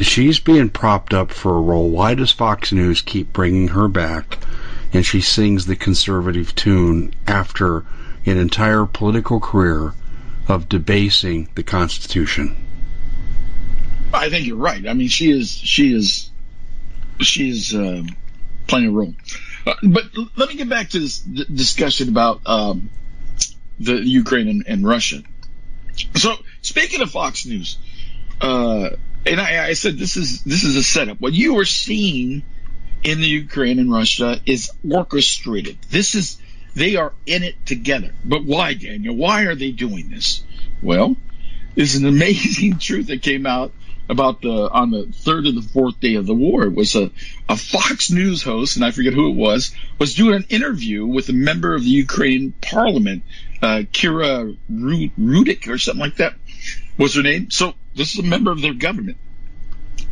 she's 0.00 0.40
being 0.40 0.68
propped 0.68 1.14
up 1.14 1.30
for 1.30 1.56
a 1.56 1.60
role. 1.60 1.88
Why 1.88 2.14
does 2.14 2.32
Fox 2.32 2.72
News 2.72 3.00
keep 3.00 3.32
bringing 3.32 3.68
her 3.68 3.88
back? 3.88 4.38
And 4.92 5.06
she 5.06 5.20
sings 5.20 5.66
the 5.66 5.76
conservative 5.76 6.54
tune 6.54 7.14
after 7.26 7.84
an 8.26 8.36
entire 8.36 8.84
political 8.84 9.38
career 9.38 9.94
of 10.50 10.68
debasing 10.68 11.48
the 11.54 11.62
Constitution. 11.62 12.56
I 14.12 14.28
think 14.28 14.46
you're 14.46 14.56
right. 14.56 14.86
I 14.86 14.94
mean, 14.94 15.08
she 15.08 15.30
is 15.30 15.50
she 15.50 15.94
is 15.94 16.30
she 17.20 17.50
is 17.50 17.74
uh, 17.74 18.02
playing 18.66 18.88
a 18.88 18.90
role. 18.90 19.14
Uh, 19.66 19.74
but 19.82 20.04
let 20.36 20.48
me 20.48 20.56
get 20.56 20.68
back 20.68 20.90
to 20.90 21.00
this 21.00 21.20
discussion 21.20 22.08
about 22.08 22.40
um, 22.46 22.90
the 23.78 23.94
Ukraine 23.94 24.48
and, 24.48 24.64
and, 24.66 24.86
Russia. 24.86 25.22
So 26.16 26.34
speaking 26.62 27.02
of 27.02 27.10
Fox 27.10 27.46
News, 27.46 27.78
uh, 28.40 28.90
and 29.26 29.40
I, 29.40 29.68
I, 29.68 29.72
said 29.74 29.98
this 29.98 30.16
is 30.16 30.42
this 30.42 30.64
is 30.64 30.76
a 30.76 30.82
setup. 30.82 31.20
What 31.20 31.34
you 31.34 31.58
are 31.58 31.64
seeing 31.66 32.42
in 33.02 33.20
the 33.20 33.26
Ukraine 33.26 33.78
and 33.78 33.92
Russia 33.92 34.40
is 34.46 34.70
orchestrated. 34.88 35.78
This 35.90 36.14
is 36.14 36.38
they 36.74 36.96
are 36.96 37.12
in 37.26 37.42
it 37.42 37.64
together. 37.66 38.12
But 38.24 38.44
why, 38.44 38.74
Daniel? 38.74 39.16
Why 39.16 39.44
are 39.44 39.54
they 39.54 39.72
doing 39.72 40.10
this? 40.10 40.42
Well, 40.82 41.16
there's 41.74 41.96
an 41.96 42.06
amazing 42.06 42.78
truth 42.80 43.08
that 43.08 43.22
came 43.22 43.46
out 43.46 43.72
about 44.08 44.42
the 44.42 44.68
on 44.72 44.90
the 44.90 45.06
third 45.06 45.46
or 45.46 45.52
the 45.52 45.62
fourth 45.62 46.00
day 46.00 46.16
of 46.16 46.26
the 46.26 46.34
war. 46.34 46.64
It 46.64 46.74
was 46.74 46.96
a, 46.96 47.12
a 47.48 47.56
Fox 47.56 48.10
News 48.10 48.42
host, 48.42 48.76
and 48.76 48.84
I 48.84 48.90
forget 48.90 49.12
who 49.12 49.30
it 49.30 49.36
was, 49.36 49.74
was 49.98 50.14
doing 50.14 50.34
an 50.34 50.46
interview 50.48 51.06
with 51.06 51.28
a 51.28 51.32
member 51.32 51.74
of 51.74 51.84
the 51.84 51.90
Ukraine 51.90 52.52
Parliament, 52.60 53.22
uh, 53.62 53.82
Kira 53.92 54.56
Rudik 54.70 55.68
or 55.68 55.78
something 55.78 56.00
like 56.00 56.16
that 56.16 56.34
was 56.98 57.14
her 57.14 57.22
name. 57.22 57.50
So 57.50 57.74
this 57.94 58.14
is 58.14 58.18
a 58.18 58.26
member 58.26 58.50
of 58.50 58.60
their 58.60 58.74
government. 58.74 59.16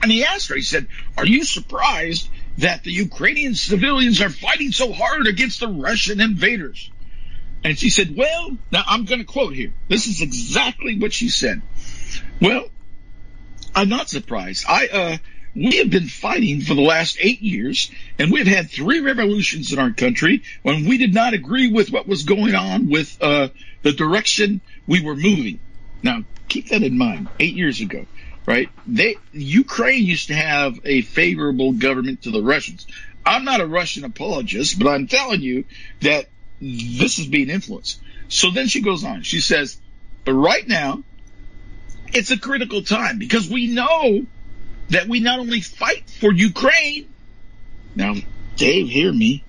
And 0.01 0.13
he 0.13 0.25
asked 0.25 0.49
her, 0.49 0.55
he 0.55 0.63
said, 0.63 0.87
Are 1.17 1.27
you 1.27 1.45
surprised 1.45 2.29
that 2.59 2.85
the 2.85 2.93
Ukrainian 2.93 3.55
civilians 3.55 4.21
are 4.21 4.31
fighting 4.31 4.73
so 4.73 4.93
hard 4.93 5.27
against 5.27 5.61
the 5.61 5.69
Russian 5.69 6.21
invaders? 6.21 6.91
And 7.65 7.79
she 7.79 7.91
said, 7.91 8.17
Well, 8.17 8.57
now 8.71 8.83
I'm 8.87 9.05
going 9.05 9.21
to 9.21 9.27
quote 9.27 9.55
here. 9.55 9.73
This 9.89 10.07
is 10.07 10.21
exactly 10.21 10.99
what 10.99 11.13
she 11.13 11.29
said. 11.29 11.63
Well, 12.41 12.69
I'm 13.75 13.89
not 13.89 14.09
surprised. 14.09 14.65
I, 14.69 14.89
uh, 14.89 15.17
we 15.55 15.79
have 15.79 15.91
been 15.91 16.09
fighting 16.09 16.61
for 16.61 16.75
the 16.75 16.83
last 16.83 17.19
eight 17.21 17.43
years, 17.43 17.91
and 18.19 18.31
we've 18.31 18.47
had 18.47 18.71
three 18.71 19.01
revolutions 19.01 19.73
in 19.73 19.79
our 19.79 19.91
country 19.91 20.43
when 20.63 20.85
we 20.85 20.99
did 20.99 21.15
not 21.15 21.35
agree 21.35 21.71
with 21.71 21.91
what 21.91 22.07
was 22.07 22.23
going 22.23 22.55
on 22.55 22.89
with 22.89 23.17
uh, 23.21 23.49
the 23.83 23.93
direction 23.93 24.61
we 24.87 25.01
were 25.01 25.17
moving. 25.17 25.59
Now, 26.03 26.23
keep 26.49 26.69
that 26.69 26.83
in 26.83 26.97
mind. 26.97 27.29
Eight 27.41 27.55
years 27.55 27.81
ago, 27.81 28.07
right? 28.49 28.71
They 28.87 29.17
Ukraine 29.33 30.05
used 30.05 30.29
to 30.29 30.35
have 30.35 30.81
a 30.87 31.03
favorable 31.03 31.73
government 31.73 32.23
to 32.23 32.31
the 32.31 32.43
Russians. 32.43 32.87
I'm 33.27 33.45
not 33.45 33.61
a 33.61 33.67
Russian 33.67 34.05
apologist, 34.05 34.79
but 34.79 34.89
I'm 34.89 35.07
telling 35.07 35.43
you 35.43 35.67
that 36.01 36.31
this 36.59 37.19
is 37.19 37.27
being 37.27 37.51
influenced. 37.51 38.01
So 38.29 38.51
then 38.51 38.67
she 38.67 38.81
goes 38.81 39.05
on. 39.05 39.23
She 39.23 39.41
says, 39.41 39.79
but 40.25 40.33
right 40.33 40.67
now, 40.67 41.05
it's 42.15 42.31
a 42.31 42.39
critical 42.39 42.81
time 42.81 43.19
because 43.19 43.51
we 43.51 43.67
know 43.67 44.25
that 44.89 45.09
we 45.09 45.21
not 45.21 45.41
only 45.41 45.61
fight 45.61 46.09
for 46.09 46.33
Ukraine. 46.33 47.07
Now, 47.95 48.15
Dave, 48.57 48.89
hear 48.89 49.13
me. 49.13 49.45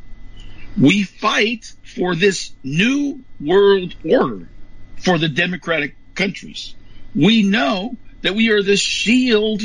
We 0.77 1.03
fight 1.03 1.71
for 1.95 2.15
this 2.15 2.51
new 2.63 3.23
world 3.39 3.95
order 4.03 4.49
for 4.97 5.17
the 5.17 5.29
democratic 5.29 5.95
countries. 6.15 6.75
We 7.15 7.43
know 7.43 7.95
that 8.21 8.35
we 8.35 8.49
are 8.49 8.61
the 8.61 8.77
shield 8.77 9.61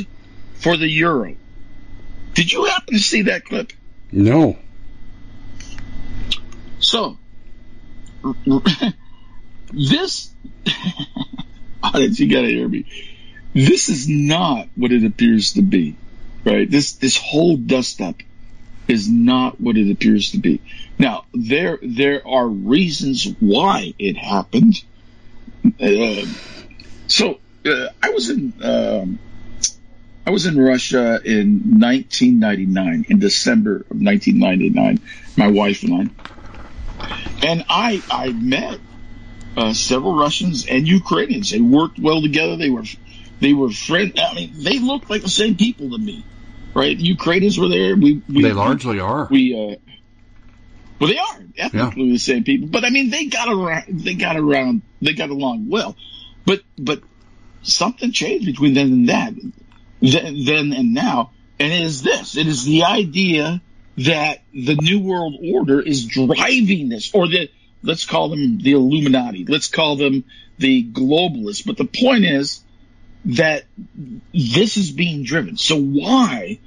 for 0.55 0.77
the 0.77 0.89
euro. 0.89 1.35
Did 2.35 2.53
you 2.53 2.65
happen 2.65 2.95
to 2.95 3.01
see 3.01 3.23
that 3.23 3.45
clip? 3.45 3.73
No. 4.11 4.59
So, 6.81 7.19
this 9.73 10.35
you 11.95 12.33
gotta 12.33 12.49
hear 12.49 12.69
me. 12.69 12.87
This 13.55 13.89
is 13.89 14.09
not 14.09 14.69
what 14.75 14.93
it 14.93 15.05
appears 15.05 15.55
to 15.55 15.63
be, 15.63 15.97
right? 16.45 16.69
This 16.69 16.95
this 16.95 17.17
whole 17.17 17.57
dust 17.57 18.01
up 18.01 18.17
is 18.89 19.09
not 19.09 19.61
what 19.61 19.77
it 19.77 19.91
appears 19.91 20.33
to 20.33 20.39
be. 20.39 20.61
Now 20.99 21.25
there 21.33 21.79
there 21.83 22.27
are 22.27 22.47
reasons 22.47 23.27
why 23.41 23.95
it 23.99 24.17
happened. 24.17 24.83
Uh, 25.81 26.27
so 27.07 27.39
uh, 27.67 27.89
I 28.03 28.11
was 28.11 28.31
in 28.31 28.53
um, 28.63 29.19
I 30.27 30.31
was 30.31 30.47
in 30.47 30.59
Russia 30.59 31.21
in 31.25 31.79
1999 31.79 33.07
in 33.09 33.19
December 33.19 33.77
of 33.77 34.01
1999. 34.01 35.01
My 35.37 35.49
wife 35.49 35.83
and 35.83 35.95
I, 35.95 37.47
and 37.47 37.65
I 37.69 38.03
I 38.11 38.33
met 38.33 38.81
uh, 39.57 39.73
several 39.73 40.17
Russians 40.17 40.67
and 40.67 40.87
Ukrainians. 40.87 41.51
They 41.51 41.61
worked 41.61 41.99
well 41.99 42.23
together. 42.23 42.57
They 42.57 42.71
were 42.71 42.85
they 43.41 43.53
were 43.53 43.71
friends. 43.71 44.19
I 44.19 44.35
mean, 44.35 44.53
they 44.57 44.79
looked 44.79 45.11
like 45.11 45.23
the 45.23 45.29
same 45.29 45.57
people 45.57 45.91
to 45.91 45.99
me, 45.99 46.25
right? 46.75 46.97
Ukrainians 46.97 47.59
were 47.59 47.69
there. 47.69 47.97
We, 47.97 48.23
we 48.29 48.43
they 48.43 48.53
largely 48.53 49.01
are. 49.01 49.29
We 49.31 49.55
uh, 49.55 49.77
well, 50.99 51.11
they 51.11 51.19
are 51.19 51.45
ethnically 51.59 52.05
yeah. 52.05 52.13
the 52.13 52.19
same 52.19 52.45
people, 52.45 52.69
but 52.69 52.85
I 52.85 52.91
mean, 52.91 53.11
they 53.11 53.27
got 53.27 53.49
around. 53.49 53.85
They 53.89 54.15
got 54.15 54.37
around. 54.37 54.83
They 55.03 55.13
got 55.13 55.31
along 55.31 55.69
well, 55.69 55.97
but 56.47 56.63
but 56.79 57.03
something 57.65 58.13
changed 58.13 58.47
between 58.47 58.75
then 58.75 58.93
and 58.93 59.09
that, 59.09 59.35
then, 60.01 60.45
then 60.45 60.73
and 60.73 60.95
now, 60.95 61.33
and 61.59 61.73
it 61.73 61.83
is 61.83 62.03
this. 62.03 62.37
It 62.37 62.47
is 62.47 62.65
the 62.65 62.85
idea 62.85 63.61
that 63.99 64.43
the 64.53 64.75
new 64.75 65.01
world 65.01 65.37
order 65.53 65.81
is 65.81 66.07
driving 66.07 66.89
this, 66.89 67.15
or 67.15 67.29
the 67.29 67.51
let's 67.83 68.07
call 68.07 68.29
them 68.29 68.59
the 68.59 68.73
Illuminati, 68.73 69.45
let's 69.45 69.69
call 69.69 69.97
them 69.97 70.25
the 70.59 70.85
globalists. 70.85 71.65
But 71.65 71.77
the 71.77 71.85
point 71.85 72.25
is 72.25 72.63
that 73.27 73.65
this 74.33 74.77
is 74.77 74.91
being 74.91 75.25
driven. 75.25 75.57
So 75.57 75.81
why 75.81 76.59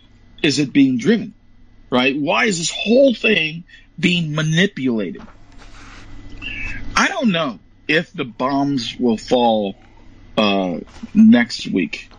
is 0.42 0.60
it 0.60 0.74
being 0.74 0.98
driven? 0.98 1.34
Right? 1.90 2.18
Why 2.18 2.46
is 2.46 2.58
this 2.60 2.72
whole 2.72 3.14
thing 3.14 3.64
being 4.00 4.36
manipulated? 4.36 5.22
I 6.96 7.08
don't 7.08 7.32
know 7.32 7.60
if 7.88 8.12
the 8.12 8.26
bombs 8.26 8.96
will 8.98 9.18
fall 9.18 9.76
uh, 10.38 10.80
next 11.14 11.68
week. 11.68 12.10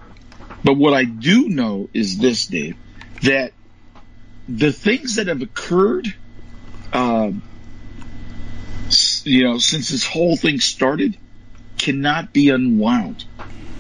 But 0.64 0.74
what 0.74 0.92
I 0.92 1.04
do 1.04 1.48
know 1.48 1.88
is 1.94 2.18
this, 2.18 2.46
Dave, 2.46 2.76
that 3.22 3.52
the 4.48 4.72
things 4.72 5.16
that 5.16 5.28
have 5.28 5.42
occurred 5.42 6.12
uh, 6.92 7.31
you 9.24 9.44
know, 9.44 9.59
since 9.59 9.90
this 9.90 10.07
whole 10.07 10.37
thing 10.37 10.61
started, 10.61 11.18
cannot 11.76 12.33
be 12.33 12.50
unwound. 12.50 13.24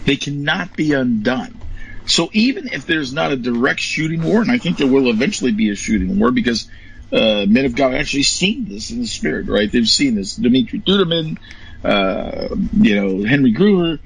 They 0.04 0.16
cannot 0.16 0.76
be 0.76 0.92
undone. 0.92 1.60
So 2.06 2.30
even 2.32 2.68
if 2.68 2.86
there's 2.86 3.12
not 3.12 3.32
a 3.32 3.36
direct 3.36 3.80
shooting 3.80 4.22
war, 4.22 4.40
and 4.40 4.50
I 4.50 4.58
think 4.58 4.78
there 4.78 4.86
will 4.86 5.10
eventually 5.10 5.52
be 5.52 5.70
a 5.70 5.74
shooting 5.74 6.18
war 6.18 6.30
because 6.30 6.68
uh, 7.12 7.44
men 7.46 7.64
of 7.64 7.74
God 7.74 7.94
actually 7.94 8.22
seen 8.22 8.66
this 8.66 8.90
in 8.90 9.00
the 9.00 9.06
spirit, 9.06 9.48
right? 9.48 9.70
They've 9.70 9.86
seen 9.86 10.14
this. 10.14 10.36
Dimitri 10.36 10.80
Duduman, 10.80 11.38
uh, 11.84 12.48
you 12.72 12.96
know, 12.96 13.24
Henry 13.24 13.54
Gruver, 13.54 13.98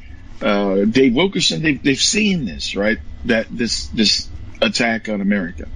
uh, 0.42 0.84
Dave 0.84 1.14
Wilkerson, 1.14 1.62
they've, 1.62 1.82
they've 1.82 1.96
seen 1.98 2.44
this, 2.44 2.76
right? 2.76 2.98
That 3.26 3.46
this, 3.50 3.86
this 3.88 4.28
attack 4.60 5.08
on 5.08 5.20
America. 5.20 5.68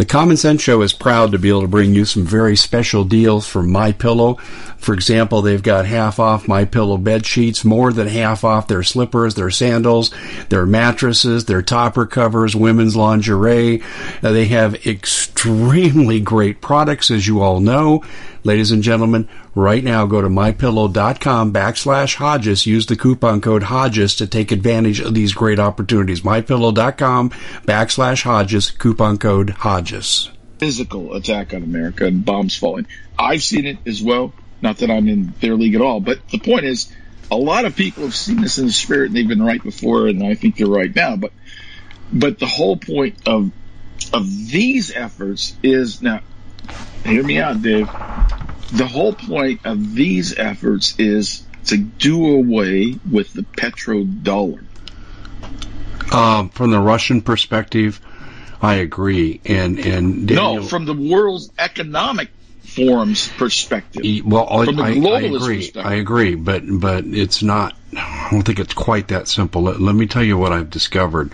The 0.00 0.06
Common 0.06 0.38
Sense 0.38 0.62
Show 0.62 0.80
is 0.80 0.94
proud 0.94 1.32
to 1.32 1.38
be 1.38 1.50
able 1.50 1.60
to 1.60 1.68
bring 1.68 1.94
you 1.94 2.06
some 2.06 2.24
very 2.24 2.56
special 2.56 3.04
deals 3.04 3.46
from 3.46 3.70
My 3.70 3.92
Pillow. 3.92 4.36
For 4.78 4.94
example, 4.94 5.42
they've 5.42 5.62
got 5.62 5.84
half 5.84 6.18
off 6.18 6.48
My 6.48 6.64
Pillow 6.64 6.96
bed 6.96 7.26
sheets, 7.26 7.66
more 7.66 7.92
than 7.92 8.08
half 8.08 8.42
off 8.42 8.66
their 8.66 8.82
slippers, 8.82 9.34
their 9.34 9.50
sandals, 9.50 10.10
their 10.48 10.64
mattresses, 10.64 11.44
their 11.44 11.60
topper 11.60 12.06
covers, 12.06 12.56
women's 12.56 12.96
lingerie. 12.96 13.82
Uh, 14.22 14.32
they 14.32 14.46
have 14.46 14.86
extremely 14.86 16.18
great 16.18 16.62
products, 16.62 17.10
as 17.10 17.26
you 17.26 17.42
all 17.42 17.60
know. 17.60 18.02
Ladies 18.42 18.70
and 18.70 18.82
gentlemen, 18.82 19.28
right 19.54 19.84
now 19.84 20.06
go 20.06 20.22
to 20.22 20.28
mypillow.com 20.28 21.52
backslash 21.52 22.14
Hodges. 22.14 22.64
Use 22.64 22.86
the 22.86 22.96
coupon 22.96 23.42
code 23.42 23.64
Hodges 23.64 24.14
to 24.16 24.26
take 24.26 24.50
advantage 24.50 25.00
of 25.00 25.12
these 25.12 25.34
great 25.34 25.58
opportunities. 25.58 26.22
Mypillow.com 26.22 27.30
backslash 27.66 28.22
Hodges, 28.22 28.70
coupon 28.70 29.18
code 29.18 29.50
Hodges. 29.50 30.30
Physical 30.58 31.14
attack 31.14 31.52
on 31.52 31.62
America 31.62 32.06
and 32.06 32.24
bombs 32.24 32.56
falling. 32.56 32.86
I've 33.18 33.42
seen 33.42 33.66
it 33.66 33.78
as 33.86 34.02
well. 34.02 34.32
Not 34.62 34.78
that 34.78 34.90
I'm 34.90 35.08
in 35.08 35.34
their 35.40 35.54
league 35.54 35.74
at 35.74 35.82
all, 35.82 36.00
but 36.00 36.26
the 36.28 36.38
point 36.38 36.64
is, 36.64 36.90
a 37.30 37.36
lot 37.36 37.66
of 37.66 37.76
people 37.76 38.04
have 38.04 38.16
seen 38.16 38.40
this 38.40 38.58
in 38.58 38.66
the 38.66 38.72
spirit 38.72 39.08
and 39.08 39.16
they've 39.16 39.28
been 39.28 39.42
right 39.42 39.62
before, 39.62 40.06
and 40.06 40.24
I 40.24 40.34
think 40.34 40.56
they're 40.56 40.66
right 40.66 40.94
now. 40.94 41.16
But, 41.16 41.32
but 42.10 42.38
the 42.38 42.46
whole 42.46 42.76
point 42.76 43.16
of, 43.26 43.50
of 44.12 44.26
these 44.50 44.92
efforts 44.92 45.54
is 45.62 46.02
now, 46.02 46.20
hear 47.04 47.22
me 47.22 47.38
out, 47.38 47.62
Dave. 47.62 47.86
The 48.72 48.86
whole 48.86 49.12
point 49.12 49.62
of 49.64 49.94
these 49.94 50.38
efforts 50.38 50.98
is 50.98 51.44
to 51.66 51.76
do 51.76 52.34
away 52.36 52.96
with 53.10 53.32
the 53.32 53.42
petrodollar. 53.42 54.64
Um, 56.12 56.48
from 56.50 56.70
the 56.70 56.80
Russian 56.80 57.22
perspective, 57.22 58.00
I 58.60 58.74
agree. 58.74 59.40
And 59.44 59.78
and 59.78 60.28
Daniel, 60.28 60.56
no, 60.56 60.62
from 60.62 60.84
the 60.84 60.94
world's 60.94 61.50
economic 61.58 62.30
forum's 62.62 63.28
perspective. 63.28 64.24
Well, 64.24 64.46
I, 64.48 64.64
I, 64.64 64.90
I, 64.92 65.20
agree. 65.20 65.72
I 65.76 65.94
agree, 65.94 66.34
but 66.34 66.62
but 66.66 67.04
it's 67.06 67.42
not. 67.42 67.76
I 67.96 68.28
don't 68.30 68.42
think 68.42 68.60
it's 68.60 68.74
quite 68.74 69.08
that 69.08 69.28
simple. 69.28 69.62
Let, 69.62 69.80
let 69.80 69.94
me 69.94 70.06
tell 70.06 70.22
you 70.22 70.38
what 70.38 70.52
I've 70.52 70.70
discovered. 70.70 71.32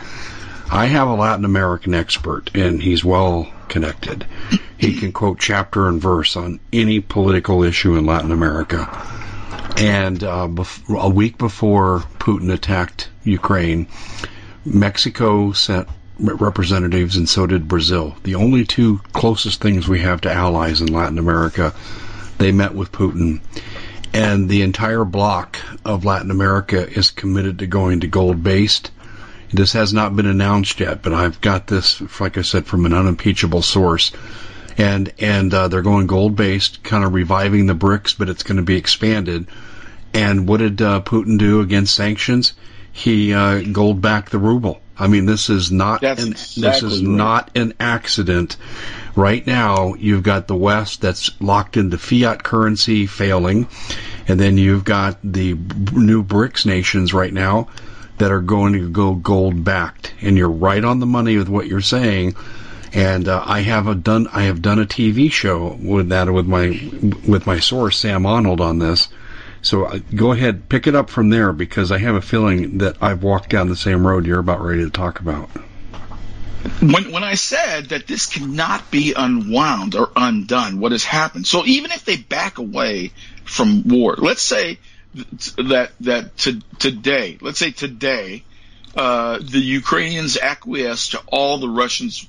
I 0.71 0.87
have 0.87 1.09
a 1.09 1.15
Latin 1.15 1.45
American 1.45 1.95
expert, 1.95 2.51
and 2.55 2.83
he's 2.83 3.05
well 3.05 3.53
connected. 3.69 4.27
He 4.79 4.99
can 4.99 5.13
quote 5.13 5.39
chapter 5.39 5.89
and 5.89 6.01
verse 6.01 6.37
on 6.37 6.61
any 6.73 7.01
political 7.01 7.63
issue 7.63 7.97
in 7.97 8.07
Latin 8.07 8.33
America. 8.33 8.87
And 9.79 10.23
uh, 10.23 10.49
bef- 10.49 10.99
a 10.99 11.09
week 11.09 11.39
before 11.39 12.01
Putin 12.19 12.53
attacked 12.53 13.11
Ukraine, 13.25 13.89
Mexico 14.65 15.53
sent 15.53 15.89
representatives, 16.19 17.17
and 17.17 17.29
so 17.29 17.47
did 17.47 17.69
Brazil. 17.69 18.17
The 18.23 18.37
only 18.37 18.65
two 18.65 19.01
closest 19.13 19.61
things 19.61 19.87
we 19.87 20.01
have 20.01 20.23
to 20.23 20.33
allies 20.33 20.81
in 20.81 20.93
Latin 20.93 21.19
America, 21.19 21.75
they 22.39 22.53
met 22.53 22.75
with 22.75 22.93
Putin. 22.93 23.41
And 24.15 24.49
the 24.49 24.63
entire 24.63 25.05
bloc 25.05 25.59
of 25.85 26.07
Latin 26.07 26.31
America 26.31 26.89
is 26.89 27.11
committed 27.11 27.59
to 27.59 27.67
going 27.67 28.01
to 28.01 28.07
gold 28.07 28.43
based. 28.43 28.91
This 29.57 29.73
has 29.73 29.93
not 29.93 30.15
been 30.15 30.27
announced 30.27 30.81
yet, 30.81 31.03
but 31.03 31.13
I've 31.13 31.41
got 31.41 31.67
this, 31.67 32.01
like 32.21 32.39
I 32.39 32.43
said, 32.43 32.67
from 32.67 32.87
an 32.87 32.93
unimpeachable 32.93 33.63
source. 33.63 34.13
And 34.79 35.13
and 35.19 35.53
uh, 35.53 35.69
they're 35.69 35.83
going 35.83 36.07
gold 36.07 36.37
based, 36.37 36.83
kind 36.83 37.05
of 37.05 37.15
reviving 37.15 37.67
the 37.67 37.75
BRICS, 37.75 38.19
but 38.19 38.29
it's 38.29 38.43
going 38.43 38.59
to 38.59 38.63
be 38.63 38.77
expanded. 38.77 39.47
And 40.13 40.47
what 40.47 40.59
did 40.59 40.83
uh, 40.83 41.01
Putin 41.01 41.39
do 41.39 41.61
against 41.61 41.95
sanctions? 41.95 42.53
He 42.93 43.33
uh, 43.33 43.63
gold 43.63 44.01
backed 44.01 44.33
the 44.33 44.39
ruble 44.39 44.81
I 44.99 45.09
mean, 45.09 45.27
this 45.27 45.51
is 45.51 45.71
not 45.71 46.03
an, 46.03 46.29
exactly 46.29 46.63
this 46.63 46.83
is 46.83 47.03
right. 47.03 47.17
not 47.17 47.51
an 47.55 47.75
accident. 47.79 48.57
Right 49.15 49.47
now, 49.47 49.95
you've 49.95 50.23
got 50.23 50.47
the 50.47 50.57
West 50.57 51.03
that's 51.03 51.31
locked 51.41 51.77
into 51.77 51.99
fiat 51.99 52.43
currency 52.43 53.07
failing, 53.07 53.69
and 54.27 54.41
then 54.41 54.57
you've 54.57 54.85
got 54.85 55.19
the 55.23 55.55
new 55.55 56.23
BRICS 56.23 56.67
nations 56.67 57.13
right 57.13 57.33
now 57.33 57.69
that 58.19 58.31
are 58.31 58.41
going 58.41 58.73
to 58.75 58.89
go 58.89 59.15
gold 59.15 59.65
backed. 59.65 60.15
And 60.21 60.37
you're 60.37 60.49
right 60.49 60.85
on 60.85 61.01
the 61.01 61.07
money 61.07 61.37
with 61.37 61.49
what 61.49 61.67
you're 61.67 61.81
saying. 61.81 62.37
And 62.93 63.29
uh, 63.29 63.43
I 63.45 63.61
have 63.61 63.89
a 63.89 63.95
done 63.95 64.29
I 64.33 64.43
have 64.43 64.63
done 64.63 64.79
a 64.79 64.87
TV 64.87 65.31
show 65.31 65.77
with 65.81 66.09
that 66.11 66.31
with 66.33 66.47
my 66.47 66.69
with 67.27 67.47
my 67.47 67.59
source 67.59 67.99
Sam 67.99 68.25
Arnold 68.25 68.61
on 68.61 68.79
this 68.79 69.09
so 69.67 69.87
uh, 69.87 69.99
go 70.15 70.31
ahead, 70.31 70.69
pick 70.69 70.87
it 70.87 70.95
up 70.95 71.11
from 71.11 71.31
there 71.31 71.53
because 71.53 71.91
I 71.91 71.99
have 71.99 72.15
a 72.15 72.23
feeling 72.23 72.79
that 72.79 72.99
I've 73.03 73.25
walked 73.25 73.51
down 73.51 73.69
the 73.69 73.75
same 73.75 74.07
road 74.07 74.25
you're 74.25 74.39
about 74.39 74.61
ready 74.61 74.85
to 74.85 74.91
talk 74.91 75.19
about. 75.19 75.51
When, 76.81 77.11
when 77.11 77.25
I 77.25 77.35
said 77.35 77.87
that 77.87 78.07
this 78.07 78.27
cannot 78.27 78.93
be 78.93 79.15
unwound 79.17 79.97
or 79.97 80.11
undone, 80.15 80.79
what 80.79 80.93
has 80.93 81.03
happened? 81.03 81.49
So 81.49 81.65
even 81.65 81.91
if 81.91 82.05
they 82.05 82.17
back 82.17 82.59
away 82.59 83.11
from 83.45 83.89
war, 83.89 84.15
let's 84.17 84.43
say 84.43 84.79
that 85.57 85.93
that 86.01 86.37
to, 86.39 86.61
today, 86.79 87.39
let's 87.41 87.59
say 87.59 87.71
today, 87.71 88.45
uh, 88.97 89.39
the 89.39 89.59
Ukrainians 89.61 90.37
acquiesce 90.37 91.09
to 91.11 91.23
all 91.27 91.59
the 91.59 91.69
Russians' 91.69 92.27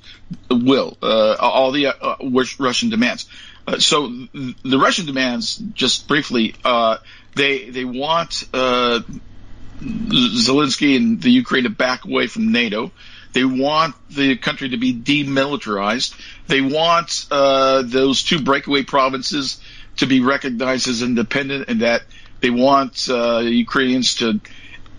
will, 0.50 0.98
uh, 1.02 1.36
all 1.40 1.72
the 1.72 1.88
uh, 1.88 2.16
Russian 2.60 2.90
demands. 2.90 3.28
Uh, 3.66 3.80
so 3.80 4.08
the 4.08 4.80
Russian 4.80 5.06
demands, 5.06 5.58
just 5.74 6.08
briefly, 6.08 6.56
uh, 6.64 6.98
they 7.36 7.70
they 7.70 7.86
want 7.86 8.46
uh, 8.54 9.02
Zelensky 9.82 10.96
and 10.96 11.22
the 11.22 11.32
Ukraine 11.32 11.64
to 11.64 11.70
back 11.70 12.06
away 12.06 12.28
from 12.28 12.52
NATO. 12.52 12.92
They 13.34 13.44
want 13.44 13.96
the 14.10 14.38
country 14.38 14.70
to 14.70 14.78
be 14.78 14.94
demilitarized. 14.94 16.16
They 16.48 16.62
want 16.62 17.28
uh, 17.30 17.84
those 17.84 18.24
two 18.24 18.42
breakaway 18.42 18.84
provinces 18.84 19.62
to 19.98 20.06
be 20.06 20.22
recognized 20.22 20.88
as 20.88 21.02
independent, 21.02 21.68
and 21.68 21.82
that 21.82 22.04
they 22.42 22.50
want 22.50 23.08
uh, 23.10 23.40
Ukrainians 23.40 24.16
to 24.16 24.40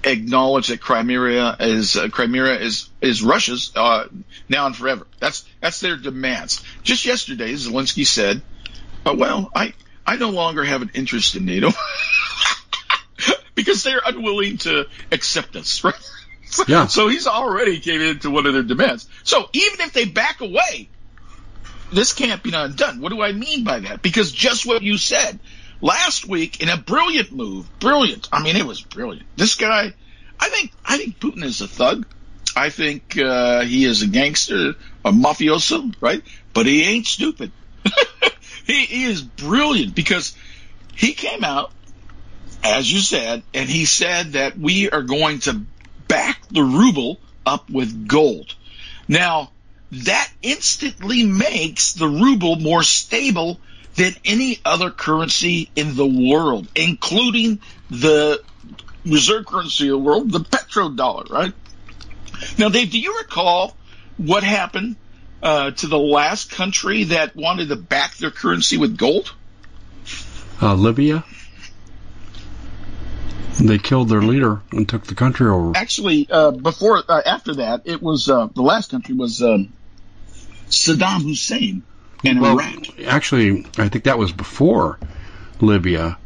acknowledge 0.05 0.69
that 0.69 0.81
Crimea 0.81 1.57
is 1.61 1.97
uh, 1.97 2.09
Crimea 2.09 2.59
is 2.61 2.89
is 3.01 3.23
Russia's 3.23 3.73
uh, 3.75 4.05
now 4.49 4.67
and 4.67 4.77
forever. 4.77 5.07
That's 5.21 5.45
that's 5.61 5.81
their 5.81 5.97
demands. 5.97 6.63
Just 6.83 7.05
yesterday, 7.05 7.53
Zelensky 7.53 8.07
said, 8.07 8.43
oh, 9.07 9.15
"Well, 9.15 9.51
I 9.55 9.75
I 10.07 10.17
no 10.17 10.31
longer 10.31 10.65
have 10.65 10.83
an 10.83 10.91
interest 10.95 11.37
in 11.37 11.45
NATO." 11.45 11.71
because 13.55 13.83
they're 13.83 14.03
unwilling 14.05 14.59
to 14.59 14.87
accept 15.11 15.57
us, 15.57 15.83
right? 15.85 15.95
Yeah. 16.67 16.87
So 16.87 17.09
he's 17.09 17.27
already 17.27 17.81
came 17.81 18.01
into 18.01 18.31
one 18.31 18.47
of 18.47 18.55
their 18.55 18.63
demands. 18.63 19.07
So 19.25 19.49
even 19.53 19.81
if 19.81 19.93
they 19.93 20.07
back 20.07 20.41
away, 20.41 20.89
this 21.93 22.13
can't 22.15 22.43
be 22.43 22.53
undone. 22.55 23.01
What 23.01 23.11
do 23.11 23.21
I 23.21 23.33
mean 23.33 23.65
by 23.65 23.81
that? 23.81 24.01
Because 24.01 24.33
just 24.33 24.65
what 24.65 24.83
you 24.83 24.97
said 24.97 25.39
last 25.81 26.27
week 26.27 26.63
in 26.63 26.69
a 26.69 26.77
brilliant 26.77 27.33
move, 27.33 27.67
brilliant. 27.79 28.29
I 28.33 28.43
mean, 28.43 28.57
it 28.57 28.67
was 28.67 28.81
brilliant. 28.81 29.27
This 29.37 29.55
guy, 29.55 29.95
I 30.41 30.49
think, 30.49 30.73
I 30.85 30.99
think 30.99 31.19
Putin 31.19 31.45
is 31.45 31.61
a 31.61 31.69
thug. 31.69 32.07
I 32.57 32.71
think 32.71 33.17
uh, 33.19 33.63
he 33.63 33.85
is 33.85 34.03
a 34.03 34.07
gangster, 34.07 34.75
a 35.05 35.13
mafioso, 35.13 35.95
right? 36.01 36.23
But 36.53 36.67
he 36.67 36.85
ain't 36.85 37.07
stupid. 37.07 37.53
he, 38.67 38.85
he 38.85 39.05
is 39.05 39.23
brilliant 39.23 39.95
because 39.95 40.37
he 40.97 41.13
came 41.13 41.45
out 41.45 41.73
as 42.63 42.91
you 42.93 42.99
said, 42.99 43.43
and 43.55 43.69
he 43.69 43.85
said 43.85 44.33
that 44.33 44.59
we 44.59 44.91
are 44.91 45.03
going 45.03 45.39
to 45.41 45.63
back 46.07 46.41
the 46.49 46.63
ruble 46.63 47.21
up 47.47 47.71
with 47.71 48.09
gold. 48.09 48.55
Now, 49.07 49.51
that 49.93 50.31
instantly 50.43 51.25
makes 51.25 51.93
the 51.93 52.09
ruble 52.09 52.57
more 52.57 52.83
stable 52.83 53.61
than 53.99 54.15
any 54.25 54.61
other 54.65 54.91
currency 54.91 55.69
in 55.75 55.97
the 55.97 56.07
world, 56.07 56.69
including 56.77 57.61
the 57.91 58.41
reserve 59.05 59.45
currency 59.45 59.89
of 59.89 59.91
the 59.91 59.99
world, 59.99 60.31
the 60.31 60.39
petrodollar, 60.39 61.29
right? 61.29 61.53
Now, 62.57 62.69
Dave, 62.69 62.93
do 62.93 63.01
you 63.01 63.19
recall 63.19 63.77
what 64.17 64.45
happened 64.45 64.95
uh, 65.43 65.73
to 65.73 65.89
the 65.89 65.99
last 65.99 66.53
country 66.53 67.05
that 67.05 67.35
wanted 67.35 67.71
to 67.71 67.77
back 67.77 68.17
their 68.19 68.31
currency 68.31 68.77
with 68.77 68.97
gold? 68.97 69.35
Uh, 70.63 70.75
Libya. 70.75 71.25
They 73.61 73.79
killed 73.79 74.09
their 74.09 74.23
leader 74.23 74.63
and 74.71 74.89
took 74.89 75.05
the 75.09 75.17
country 75.17 75.49
over. 75.49 75.77
Actually, 75.77 76.29
uh, 76.31 76.53
before 76.53 77.03
uh, 77.09 77.23
after 77.27 77.57
that, 77.57 77.83
it 77.87 78.01
was 78.01 78.31
uh, 78.31 78.47
the 78.55 78.63
last 78.63 78.93
country 78.93 79.17
was 79.17 79.43
um, 79.43 79.73
Saddam 80.69 81.23
Hussein 81.23 81.83
in 82.25 82.41
well, 82.41 82.59
Iraq. 82.59 83.01
Actually, 83.07 83.67
I 83.77 83.89
think 83.89 84.05
that 84.05 84.19
was 84.19 84.33
before 84.33 84.99
Libya. 85.61 86.19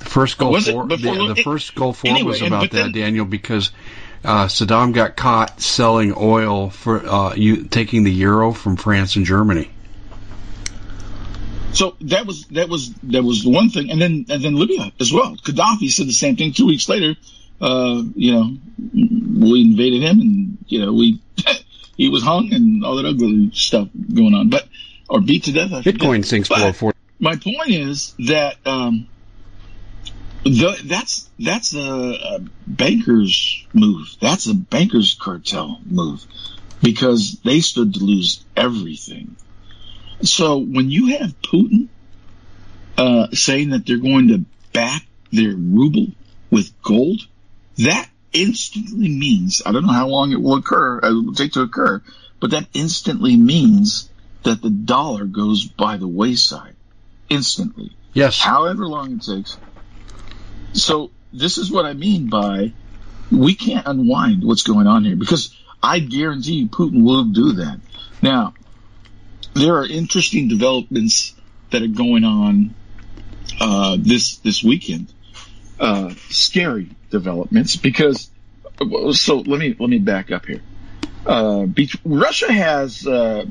The 0.00 0.04
first 0.04 0.38
Gulf 0.38 0.70
War. 0.72 0.86
The, 0.86 0.96
the, 1.34 1.42
first 1.42 1.74
Gulf 1.74 2.04
War 2.04 2.12
anyway, 2.12 2.30
was 2.30 2.42
about 2.42 2.70
that, 2.70 2.72
then, 2.72 2.92
Daniel, 2.92 3.24
because 3.24 3.72
uh, 4.24 4.46
Saddam 4.46 4.92
got 4.92 5.16
caught 5.16 5.60
selling 5.60 6.14
oil 6.16 6.70
for 6.70 7.04
uh, 7.04 7.34
you, 7.34 7.64
taking 7.64 8.04
the 8.04 8.12
euro 8.12 8.52
from 8.52 8.76
France 8.76 9.16
and 9.16 9.24
Germany. 9.24 9.70
So 11.72 11.96
that 12.02 12.26
was 12.26 12.46
that 12.46 12.68
was 12.68 12.92
that 13.04 13.22
was 13.22 13.44
the 13.44 13.50
one 13.50 13.70
thing, 13.70 13.90
and 13.90 14.00
then 14.00 14.26
and 14.28 14.42
then 14.42 14.54
Libya 14.54 14.92
as 15.00 15.12
well. 15.12 15.36
Gaddafi 15.36 15.90
said 15.90 16.06
the 16.06 16.12
same 16.12 16.36
thing 16.36 16.52
two 16.52 16.66
weeks 16.66 16.88
later. 16.88 17.14
Uh, 17.60 18.02
you 18.14 18.32
know, 18.32 18.56
we 18.92 19.62
invaded 19.62 20.02
him, 20.02 20.20
and 20.20 20.58
you 20.66 20.84
know 20.84 20.92
we 20.92 21.20
he 21.96 22.08
was 22.08 22.22
hung 22.22 22.52
and 22.52 22.84
all 22.84 22.96
that 22.96 23.06
ugly 23.06 23.50
stuff 23.52 23.88
going 24.14 24.34
on, 24.34 24.48
but 24.48 24.67
or 25.08 25.20
beat 25.20 25.44
to 25.44 25.52
death. 25.52 25.72
I 25.72 25.82
Bitcoin 25.82 26.24
sinks 26.24 26.48
below 26.48 26.72
four. 26.72 26.92
My 27.18 27.36
point 27.36 27.70
is 27.70 28.14
that 28.20 28.56
um, 28.64 29.08
the, 30.44 30.80
that's 30.84 31.28
that's 31.38 31.74
a, 31.74 31.80
a 31.80 32.40
banker's 32.66 33.66
move. 33.72 34.08
That's 34.20 34.46
a 34.46 34.54
banker's 34.54 35.14
cartel 35.20 35.80
move 35.84 36.24
because 36.82 37.40
they 37.44 37.60
stood 37.60 37.94
to 37.94 38.00
lose 38.04 38.44
everything 38.56 39.36
so 40.22 40.58
when 40.58 40.90
you 40.90 41.18
have 41.18 41.40
Putin 41.42 41.88
uh, 42.96 43.28
saying 43.32 43.70
that 43.70 43.86
they're 43.86 43.98
going 43.98 44.28
to 44.28 44.44
back 44.72 45.02
their 45.30 45.54
ruble 45.54 46.08
with 46.50 46.72
gold, 46.82 47.20
that 47.78 48.08
instantly 48.32 49.08
means 49.08 49.62
I 49.64 49.72
don't 49.72 49.86
know 49.86 49.92
how 49.92 50.08
long 50.08 50.32
it 50.32 50.40
will 50.40 50.56
occur, 50.56 50.98
it 50.98 51.12
will 51.12 51.34
take 51.34 51.52
to 51.52 51.62
occur, 51.62 52.02
but 52.40 52.50
that 52.50 52.66
instantly 52.74 53.36
means 53.36 54.10
that 54.48 54.62
the 54.62 54.70
dollar 54.70 55.26
goes 55.26 55.66
by 55.66 55.98
the 55.98 56.08
wayside 56.08 56.74
instantly. 57.28 57.94
Yes. 58.14 58.40
However 58.40 58.86
long 58.86 59.12
it 59.12 59.22
takes. 59.22 59.58
So 60.72 61.10
this 61.34 61.58
is 61.58 61.70
what 61.70 61.84
I 61.84 61.92
mean 61.92 62.30
by 62.30 62.72
we 63.30 63.54
can't 63.54 63.86
unwind 63.86 64.42
what's 64.42 64.62
going 64.62 64.86
on 64.86 65.04
here 65.04 65.16
because 65.16 65.54
I 65.82 65.98
guarantee 65.98 66.54
you 66.54 66.68
Putin 66.68 67.04
will 67.04 67.24
do 67.24 67.52
that. 67.52 67.78
Now, 68.22 68.54
there 69.52 69.76
are 69.76 69.86
interesting 69.86 70.48
developments 70.48 71.34
that 71.70 71.82
are 71.82 71.88
going 71.88 72.24
on 72.24 72.74
uh, 73.60 73.98
this 74.00 74.38
this 74.38 74.64
weekend. 74.64 75.12
Uh, 75.78 76.14
scary 76.30 76.88
developments 77.10 77.76
because 77.76 78.30
so 79.12 79.36
let 79.36 79.60
me 79.60 79.76
let 79.78 79.90
me 79.90 79.98
back 79.98 80.30
up 80.30 80.46
here. 80.46 80.62
Uh, 81.26 81.66
Russia 82.04 82.50
has 82.50 83.06
uh, 83.06 83.44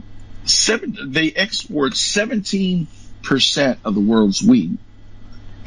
seven. 0.50 1.12
They 1.12 1.32
export 1.32 1.96
seventeen 1.96 2.88
percent 3.24 3.80
of 3.84 3.96
the 3.96 4.02
world's 4.02 4.42
wheat, 4.42 4.78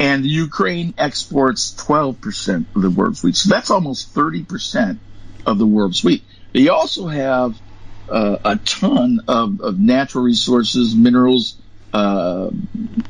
and 0.01 0.25
Ukraine 0.25 0.95
exports 0.97 1.75
12% 1.75 2.65
of 2.75 2.81
the 2.83 2.89
world's 2.89 3.23
wheat. 3.23 3.37
So 3.37 3.51
that's 3.51 3.71
almost 3.71 4.15
30% 4.15 4.99
of 5.45 5.59
the 5.59 5.67
world's 5.67 6.03
wheat. 6.03 6.25
They 6.55 6.69
also 6.69 7.07
have 7.07 7.61
uh, 8.09 8.39
a 8.43 8.57
ton 8.57 9.21
of, 9.29 9.61
of, 9.61 9.79
natural 9.79 10.25
resources, 10.25 10.95
minerals, 10.95 11.57
uh, 11.93 12.51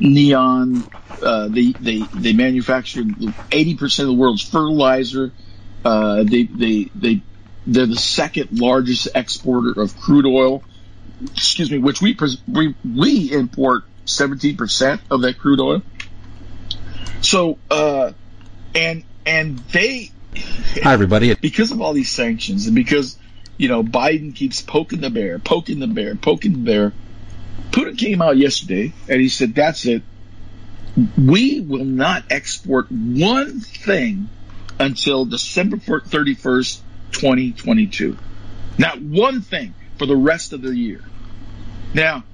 neon. 0.00 0.84
Uh, 1.22 1.46
they, 1.48 1.72
they, 1.72 2.00
they 2.00 2.32
manufacture 2.32 3.02
80% 3.02 4.00
of 4.00 4.06
the 4.06 4.12
world's 4.12 4.42
fertilizer. 4.42 5.32
Uh, 5.84 6.24
they, 6.24 6.42
they, 6.42 6.90
they, 6.94 7.22
they're 7.68 7.86
the 7.86 7.96
second 7.96 8.58
largest 8.58 9.08
exporter 9.14 9.80
of 9.80 9.96
crude 9.96 10.26
oil. 10.26 10.64
Excuse 11.22 11.70
me, 11.70 11.78
which 11.78 12.00
we, 12.00 12.16
we, 12.48 12.74
we 12.84 13.32
import 13.32 13.84
17% 14.06 15.00
of 15.10 15.22
that 15.22 15.38
crude 15.38 15.60
oil. 15.60 15.82
So, 17.20 17.58
uh, 17.70 18.12
and, 18.74 19.04
and 19.26 19.58
they, 19.58 20.10
Hi, 20.82 20.92
everybody. 20.92 21.34
Because 21.34 21.72
of 21.72 21.80
all 21.80 21.92
these 21.92 22.10
sanctions 22.10 22.66
and 22.66 22.74
because, 22.74 23.18
you 23.56 23.68
know, 23.68 23.82
Biden 23.82 24.34
keeps 24.34 24.62
poking 24.62 25.00
the 25.00 25.10
bear, 25.10 25.38
poking 25.38 25.80
the 25.80 25.86
bear, 25.86 26.14
poking 26.14 26.52
the 26.52 26.58
bear, 26.58 26.92
Putin 27.70 27.98
came 27.98 28.22
out 28.22 28.36
yesterday 28.36 28.92
and 29.08 29.20
he 29.20 29.28
said, 29.28 29.54
that's 29.54 29.86
it. 29.86 30.02
We 31.16 31.60
will 31.60 31.84
not 31.84 32.24
export 32.30 32.90
one 32.90 33.60
thing 33.60 34.28
until 34.78 35.24
December 35.24 35.76
31st, 35.76 36.80
2022. 37.12 38.16
Not 38.78 39.00
one 39.00 39.40
thing 39.42 39.74
for 40.00 40.06
the 40.06 40.16
rest 40.16 40.54
of 40.54 40.62
the 40.62 40.74
year. 40.74 41.02
Now, 41.92 42.24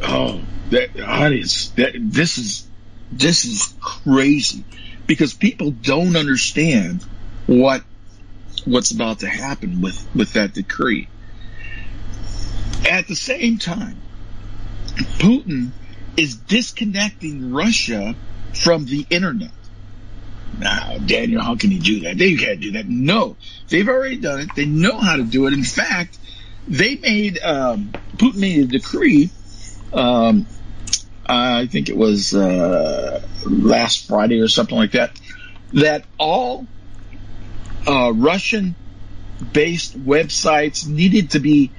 oh, 0.00 0.40
that 0.70 0.90
audience, 1.00 1.70
that 1.70 1.94
this 1.96 2.38
is 2.38 2.68
this 3.10 3.44
is 3.44 3.74
crazy 3.80 4.62
because 5.08 5.34
people 5.34 5.72
don't 5.72 6.14
understand 6.14 7.02
what 7.48 7.82
what's 8.64 8.92
about 8.92 9.18
to 9.20 9.26
happen 9.26 9.80
with 9.80 10.06
with 10.14 10.34
that 10.34 10.54
decree. 10.54 11.08
At 12.88 13.08
the 13.08 13.16
same 13.16 13.58
time, 13.58 14.00
Putin 15.18 15.72
is 16.16 16.36
disconnecting 16.36 17.52
Russia 17.52 18.14
from 18.54 18.84
the 18.84 19.04
internet. 19.10 19.50
Now, 20.60 20.98
Daniel, 20.98 21.42
how 21.42 21.56
can 21.56 21.72
you 21.72 21.80
do 21.80 22.00
that? 22.02 22.18
They 22.18 22.36
can't 22.36 22.60
do 22.60 22.72
that. 22.72 22.88
No, 22.88 23.36
they've 23.68 23.88
already 23.88 24.18
done 24.18 24.42
it. 24.42 24.50
They 24.54 24.66
know 24.66 24.96
how 24.96 25.16
to 25.16 25.24
do 25.24 25.48
it. 25.48 25.54
In 25.54 25.64
fact, 25.64 26.18
they 26.68 26.96
made 26.96 27.38
um, 27.42 27.92
Putin 28.16 28.36
made 28.36 28.58
a 28.64 28.66
decree 28.66 29.30
um, 29.92 30.46
I 31.26 31.66
think 31.66 31.88
it 31.88 31.96
was 31.96 32.34
uh, 32.34 33.22
last 33.46 34.08
Friday 34.08 34.40
or 34.40 34.48
something 34.48 34.76
like 34.76 34.92
that, 34.92 35.18
that 35.74 36.04
all 36.18 36.66
uh, 37.86 38.12
Russian 38.14 38.74
based 39.52 39.98
websites 39.98 40.86
needed 40.86 41.32
to 41.32 41.40
be 41.40 41.70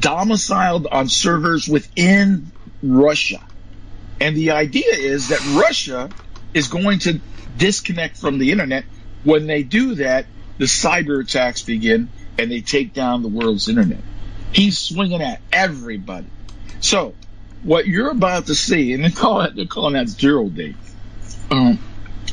domiciled 0.00 0.86
on 0.90 1.08
servers 1.08 1.68
within 1.68 2.50
Russia. 2.82 3.44
And 4.20 4.36
the 4.36 4.52
idea 4.52 4.92
is 4.92 5.28
that 5.28 5.40
Russia 5.60 6.10
is 6.54 6.68
going 6.68 7.00
to 7.00 7.20
disconnect 7.56 8.16
from 8.16 8.38
the 8.38 8.50
internet. 8.50 8.84
When 9.24 9.46
they 9.46 9.62
do 9.62 9.96
that, 9.96 10.26
the 10.58 10.64
cyber 10.64 11.22
attacks 11.22 11.62
begin 11.62 12.08
and 12.36 12.50
they 12.50 12.60
take 12.60 12.94
down 12.94 13.22
the 13.22 13.28
world's 13.28 13.68
internet. 13.68 14.02
He's 14.52 14.78
swinging 14.78 15.22
at 15.22 15.40
everybody. 15.52 16.26
So 16.80 17.14
what 17.62 17.86
you're 17.86 18.10
about 18.10 18.46
to 18.46 18.54
see, 18.54 18.92
and 18.92 19.04
they 19.04 19.10
call 19.10 19.42
it, 19.42 19.54
they're 19.56 19.66
calling 19.66 19.94
that 19.94 20.08
zero 20.08 20.48
day, 20.48 20.74
um, 21.50 21.78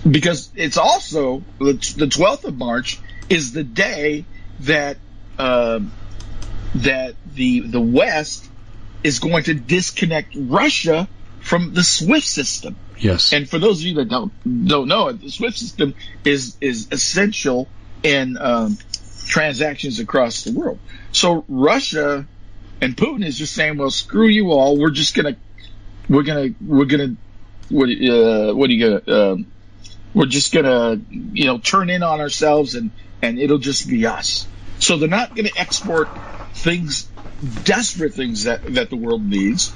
because 0.09 0.51
it's 0.55 0.78
also 0.78 1.43
the, 1.59 1.74
the 1.74 2.05
12th 2.05 2.45
of 2.45 2.57
March 2.57 2.99
is 3.30 3.53
the 3.53 3.63
day 3.63 4.26
that 4.61 4.97
uh, 5.38 5.80
that 6.76 7.16
the 7.34 7.61
the 7.61 7.82
West 7.82 8.49
is 9.03 9.20
going 9.20 9.43
to 9.43 9.53
disconnect 9.53 10.36
Russia 10.36 11.07
from 11.41 11.74
the 11.74 11.84
SWIFT 11.84 12.26
system. 12.26 12.76
Yes. 12.97 13.34
And 13.34 13.49
for 13.49 13.59
those 13.59 13.82
of 13.82 13.86
you 13.86 13.95
that 13.95 14.09
don't 14.09 14.68
don't 14.68 14.88
know 14.88 15.09
it, 15.09 15.22
the 15.22 15.30
SWIFT 15.30 15.57
system 15.57 15.95
is 16.24 16.57
is 16.61 16.88
essential 16.91 17.68
in 18.03 18.38
um, 18.38 18.78
transactions 19.26 19.99
across 19.99 20.43
the 20.43 20.51
world. 20.51 20.80
So 21.11 21.45
Russia 21.47 22.28
and 22.82 22.95
Putin 22.95 23.26
is 23.26 23.38
just 23.38 23.53
saying, 23.53 23.78
well, 23.78 23.91
screw 23.91 24.28
you 24.28 24.51
all. 24.51 24.78
We're 24.78 24.91
just 24.91 25.15
to, 25.34 25.39
we're 26.07 26.23
to, 26.53 26.65
we're 26.65 26.86
to, 26.99 27.17
what, 27.69 27.89
uh, 27.89 28.53
what 28.55 28.69
are 28.69 28.73
you 28.73 28.89
going 28.89 29.01
to, 29.01 29.11
uh, 29.11 29.36
we're 30.13 30.28
just 30.28 30.53
to, 30.65 31.01
you 31.09 31.45
know, 31.45 31.57
turn 31.57 31.89
in 31.89 32.03
on 32.03 32.21
ourselves 32.21 32.76
and, 32.76 32.91
and 33.21 33.39
it'll 33.39 33.57
just 33.57 33.89
be 33.89 34.05
us. 34.05 34.47
So 34.80 34.97
they're 34.97 35.09
not 35.09 35.36
to 35.45 35.59
export 35.59 36.09
things, 36.53 37.09
desperate 37.63 38.13
things 38.13 38.43
that, 38.43 38.76
that 38.76 38.89
the 38.89 38.95
world 38.95 39.26
needs. 39.26 39.73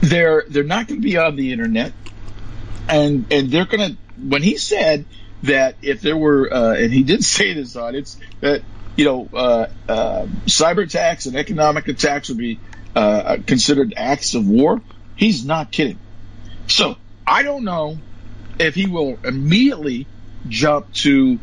They're, 0.00 0.44
they're 0.48 0.64
not 0.64 0.88
to 1.00 1.06
be 1.06 1.16
on 1.16 1.36
the 1.36 1.52
internet. 1.52 1.92
And, 2.88 3.26
and 3.30 3.50
they're 3.50 3.66
to, 3.92 3.96
when 4.18 4.42
he 4.42 4.56
said 4.56 5.04
that 5.42 5.76
if 5.82 6.00
there 6.00 6.16
were, 6.16 6.52
uh, 6.52 6.74
and 6.74 6.92
he 6.92 7.02
did 7.02 7.24
say 7.36 7.54
this 7.54 7.76
on 7.76 7.94
it's 7.94 8.18
that 8.40 8.62
you 8.96 9.04
know, 9.04 9.28
uh, 9.32 9.66
uh, 9.88 10.26
cyber 10.46 10.84
attacks 10.84 11.26
and 11.26 11.36
economic 11.36 11.88
attacks 11.88 12.28
would 12.28 12.38
be 12.38 12.60
uh, 12.94 13.38
considered 13.46 13.94
acts 13.96 14.34
of 14.34 14.46
war. 14.46 14.82
He's 15.16 15.44
not 15.44 15.72
kidding. 15.72 15.98
So 16.66 16.96
I 17.26 17.42
don't 17.42 17.64
know 17.64 17.98
if 18.58 18.74
he 18.74 18.86
will 18.86 19.18
immediately 19.24 20.06
jump 20.48 20.92
to 20.92 21.38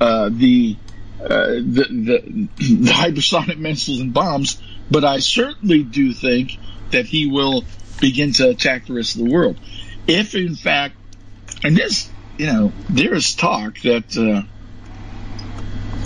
uh, 0.00 0.30
the, 0.32 0.76
uh, 1.20 1.26
the, 1.26 1.86
the 1.90 2.48
the 2.56 2.92
hypersonic 2.92 3.58
missiles 3.58 4.00
and 4.00 4.14
bombs, 4.14 4.60
but 4.90 5.04
I 5.04 5.18
certainly 5.18 5.82
do 5.82 6.12
think 6.12 6.58
that 6.90 7.06
he 7.06 7.26
will 7.26 7.64
begin 8.00 8.32
to 8.34 8.50
attack 8.50 8.86
the 8.86 8.94
rest 8.94 9.16
of 9.16 9.24
the 9.24 9.32
world. 9.32 9.58
If 10.06 10.34
in 10.34 10.54
fact, 10.54 10.96
and 11.64 11.76
this, 11.76 12.10
you 12.38 12.46
know, 12.46 12.72
there 12.88 13.14
is 13.14 13.34
talk 13.34 13.80
that 13.80 14.16
uh, 14.16 14.42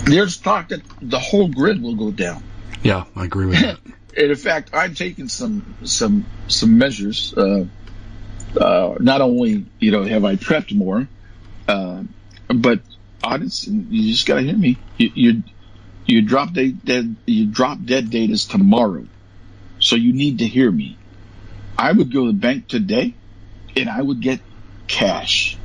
there's 0.05 0.37
talk 0.37 0.69
that 0.69 0.81
the 1.01 1.19
whole 1.19 1.47
grid 1.47 1.81
will 1.81 1.95
go 1.95 2.11
down. 2.11 2.43
Yeah, 2.83 3.05
I 3.15 3.25
agree 3.25 3.47
with 3.47 3.61
that. 3.61 3.79
and 4.17 4.31
in 4.31 4.35
fact, 4.35 4.71
I've 4.73 4.95
taken 4.95 5.29
some 5.29 5.75
some 5.83 6.25
some 6.47 6.77
measures. 6.77 7.33
Uh, 7.35 7.65
uh, 8.59 8.95
not 8.99 9.21
only 9.21 9.65
you 9.79 9.91
know 9.91 10.03
have 10.03 10.25
I 10.25 10.35
prepped 10.35 10.73
more, 10.73 11.07
uh, 11.67 12.03
but 12.47 12.81
honest, 13.23 13.67
you 13.67 14.11
just 14.11 14.25
gotta 14.25 14.41
hear 14.41 14.57
me. 14.57 14.77
You 14.97 15.11
you, 15.13 15.43
you 16.05 16.21
drop 16.21 16.53
dead, 16.53 16.83
dead 16.83 17.15
you 17.25 17.45
drop 17.47 17.79
dead 17.83 18.09
datas 18.09 18.49
tomorrow, 18.49 19.05
so 19.79 19.95
you 19.95 20.13
need 20.13 20.39
to 20.39 20.47
hear 20.47 20.71
me. 20.71 20.97
I 21.77 21.91
would 21.91 22.11
go 22.11 22.25
to 22.25 22.31
the 22.31 22.37
bank 22.37 22.67
today, 22.67 23.13
and 23.75 23.89
I 23.89 24.01
would 24.01 24.21
get 24.21 24.39
cash. 24.87 25.57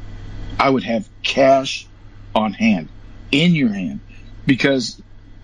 I 0.58 0.70
would 0.70 0.84
have 0.84 1.08
cash 1.22 1.86
on 2.34 2.52
hand, 2.52 2.88
in 3.30 3.54
your 3.54 3.72
hand 3.72 4.00
because 4.46 5.00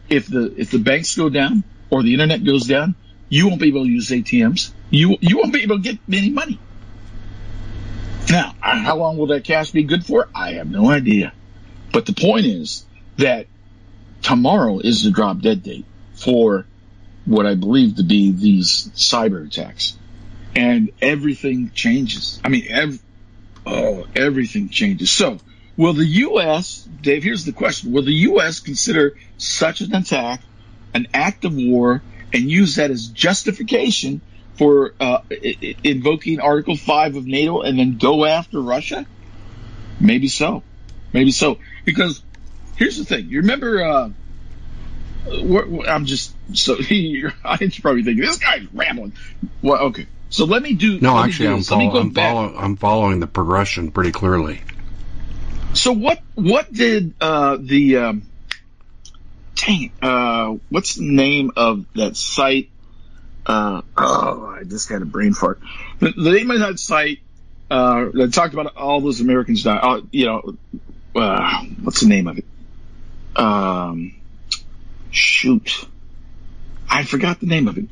if 0.09 0.26
the 0.26 0.54
if 0.56 0.70
the 0.70 0.78
banks 0.78 1.16
go 1.16 1.28
down 1.28 1.64
or 1.90 2.02
the 2.02 2.12
internet 2.12 2.44
goes 2.44 2.66
down, 2.66 2.94
you 3.28 3.48
won't 3.48 3.61
be 3.61 3.68
able 3.68 3.84
to 3.84 3.90
use 3.90 4.09
ATMs. 4.09 4.72
You 4.90 5.16
you 5.20 5.38
won't 5.38 5.52
be 5.52 5.62
able 5.62 5.76
to 5.76 5.82
get 5.82 5.98
any 6.11 6.30
money. 6.30 6.59
Now, 8.30 8.54
how 8.61 8.96
long 8.96 9.16
will 9.16 9.28
that 9.28 9.44
cash 9.44 9.70
be 9.70 9.84
good 9.84 10.04
for? 10.04 10.28
I 10.34 10.52
have 10.54 10.70
no 10.70 10.90
idea. 10.90 11.32
But 11.92 12.04
the 12.04 12.12
point 12.12 12.44
is 12.44 12.84
that 13.16 13.46
tomorrow 14.20 14.80
is 14.80 15.04
the 15.04 15.11
drop 15.11 15.40
dead 15.40 15.62
date 15.62 15.86
for 16.14 16.66
what 17.24 17.46
I 17.46 17.54
believe 17.54 17.96
to 17.96 18.02
be 18.02 18.32
these 18.32 18.90
cyber 18.94 19.46
attacks. 19.46 19.96
And 20.54 20.90
everything 21.00 21.70
changes. 21.74 22.40
I 22.44 22.48
mean, 22.48 22.66
ev- 22.68 23.02
oh, 23.68 24.06
everything 24.16 24.68
changes. 24.68 25.10
So 25.10 25.38
Will 25.78 25.92
the 25.92 26.04
U.S., 26.04 26.88
Dave, 27.02 27.22
here's 27.22 27.44
the 27.44 27.52
question. 27.52 27.92
Will 27.92 28.02
the 28.02 28.12
U.S. 28.12 28.58
consider 28.58 29.16
such 29.38 29.80
an 29.80 29.94
attack 29.94 30.42
an 30.92 31.06
act 31.14 31.44
of 31.44 31.54
war 31.54 32.02
and 32.32 32.50
use 32.50 32.76
that 32.76 32.90
as 32.90 33.06
justification 33.06 34.20
for 34.56 34.92
uh, 34.98 35.20
invoking 35.84 36.40
Article 36.40 36.76
5 36.76 37.14
of 37.14 37.26
NATO 37.26 37.60
and 37.60 37.78
then 37.78 37.96
go 37.96 38.24
after 38.24 38.60
Russia? 38.60 39.06
Maybe 40.00 40.26
so. 40.26 40.64
Maybe 41.12 41.30
so. 41.30 41.58
Because 41.84 42.24
here's 42.76 42.98
the 42.98 43.04
thing. 43.04 43.28
You 43.28 43.42
remember, 43.42 43.84
uh, 43.84 44.10
I'm 45.86 46.06
just, 46.06 46.34
so 46.54 46.76
your 46.78 47.32
audience 47.44 47.78
probably 47.78 48.02
thinking, 48.02 48.24
this 48.24 48.38
guy's 48.38 48.66
rambling. 48.72 49.12
Well, 49.62 49.80
okay. 49.88 50.08
So 50.31 50.45
let 50.45 50.62
me 50.62 50.74
do. 50.74 51.01
No, 51.01 51.16
actually, 51.18 51.49
I'm, 51.49 51.62
follow, 51.62 52.01
I'm, 52.01 52.12
follow, 52.12 52.55
I'm 52.57 52.76
following 52.76 53.20
the 53.20 53.26
progression 53.26 53.91
pretty 53.93 54.12
clearly. 54.12 54.61
So 55.74 55.93
what 55.93 56.20
what 56.35 56.72
did 56.72 57.14
uh, 57.20 57.57
the 57.61 57.97
um, 57.99 58.22
dang 59.55 59.93
uh, 60.03 60.57
what's 60.70 60.95
the 60.97 61.05
name 61.05 61.53
of 61.57 61.87
that 61.95 62.16
site 62.16 62.70
Uh, 63.47 63.81
oh, 63.97 64.57
I 64.61 64.64
just 64.64 64.91
had 64.91 65.01
a 65.01 65.07
brain 65.07 65.33
fart. 65.33 65.61
The, 66.01 66.12
the 66.12 66.33
name 66.33 66.51
of 66.51 66.61
that 66.61 66.79
site 66.79 67.20
uh, 67.70 68.07
that 68.12 68.33
talked 68.35 68.53
about 68.53 68.76
all 68.76 69.01
those 69.01 69.20
Americans 69.20 69.62
die. 69.62 69.76
Uh, 69.76 70.01
you 70.11 70.26
know, 70.26 70.57
uh, 71.16 71.64
what's 71.83 72.01
the 72.03 72.09
name 72.09 72.26
of 72.26 72.39
it? 72.39 72.45
Um, 73.37 74.14
shoot, 75.11 75.87
I 76.91 77.05
forgot 77.05 77.41
the 77.41 77.47
name 77.47 77.68
of 77.68 77.79
it. 77.79 77.87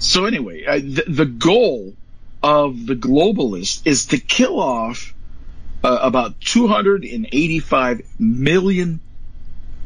So 0.00 0.24
anyway, 0.24 0.64
uh, 0.64 0.76
the, 0.76 1.04
the, 1.06 1.26
goal 1.26 1.94
of 2.42 2.86
the 2.86 2.94
globalists 2.94 3.86
is 3.86 4.06
to 4.06 4.18
kill 4.18 4.58
off 4.58 5.14
uh, 5.84 5.98
about 6.00 6.40
285 6.40 8.00
million 8.18 9.00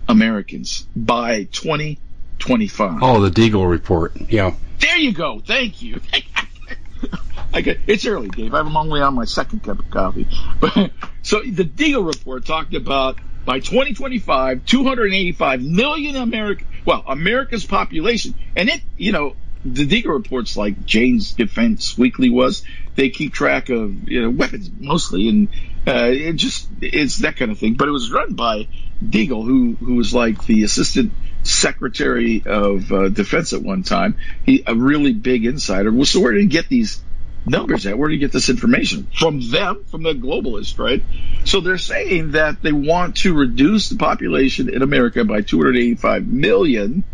Americans 0.09 0.87
by 0.95 1.45
2025. 1.45 3.03
Oh, 3.03 3.29
the 3.29 3.31
Deagel 3.31 3.69
report. 3.69 4.13
Yeah. 4.31 4.55
There 4.79 4.97
you 4.97 5.13
go. 5.13 5.41
Thank 5.41 5.83
you. 5.83 6.01
okay, 7.55 7.81
it's 7.89 8.07
early, 8.07 8.29
Dave. 8.29 8.55
I'm 8.55 8.77
only 8.77 9.01
on 9.01 9.15
my 9.15 9.25
second 9.25 9.65
cup 9.65 9.81
of 9.81 9.91
coffee. 9.91 10.29
But 10.61 10.93
so 11.23 11.43
the 11.43 11.65
Deagel 11.65 12.07
report 12.07 12.45
talked 12.45 12.75
about 12.75 13.19
by 13.45 13.59
2025, 13.59 14.65
285 14.65 15.63
million 15.63 16.15
American, 16.15 16.69
well, 16.85 17.03
America's 17.05 17.67
population, 17.67 18.35
and 18.55 18.69
it, 18.69 18.81
you 18.97 19.11
know, 19.11 19.35
the 19.65 19.87
Deagel 19.87 20.13
reports 20.13 20.57
like 20.57 20.85
Jane's 20.85 21.33
Defense 21.33 21.97
Weekly 21.97 22.31
was, 22.31 22.65
they 22.97 23.09
keep 23.09 23.33
track 23.33 23.71
of 23.71 24.09
you 24.09 24.23
know, 24.23 24.31
weapons 24.31 24.71
mostly, 24.79 25.29
and 25.29 25.49
uh, 25.87 26.11
it 26.11 26.35
just 26.35 26.69
it's 26.81 27.19
that 27.19 27.37
kind 27.37 27.51
of 27.51 27.59
thing. 27.59 27.75
But 27.75 27.89
it 27.89 27.93
was 27.93 28.11
run 28.11 28.35
by 28.35 28.69
Deagle, 29.03 29.45
who 29.45 29.77
who 29.81 29.95
was 29.97 30.15
like 30.15 30.45
the 30.47 30.65
assistant 30.65 31.13
secretary 31.43 32.43
of 32.45 32.91
uh, 32.93 33.09
defense 33.09 33.53
at 33.53 33.63
one 33.63 33.83
time. 33.83 34.17
He 34.45 34.63
a 34.67 34.75
really 34.75 35.13
big 35.13 35.45
insider. 35.47 35.91
Well, 35.91 36.05
so 36.05 36.21
where 36.21 36.33
did 36.33 36.43
he 36.43 36.47
get 36.47 36.69
these 36.69 37.03
numbers 37.47 37.87
at? 37.87 37.99
Where 37.99 38.09
did 38.09 38.15
he 38.15 38.21
get 38.21 38.33
this 38.33 38.49
information 38.49 39.09
from 39.15 39.41
them, 39.51 39.85
from 39.91 40.03
the 40.03 40.13
globalists, 40.13 40.79
right? 40.79 41.03
So 41.45 41.61
they're 41.61 41.79
saying 41.79 42.33
that 42.33 42.63
they 42.63 42.73
want 42.73 43.17
to 43.19 43.35
reduce 43.35 43.89
the 43.89 43.97
population 43.97 44.69
in 44.69 44.83
America 44.83 45.25
by 45.25 45.43
285 45.43 46.27
million 46.27 47.05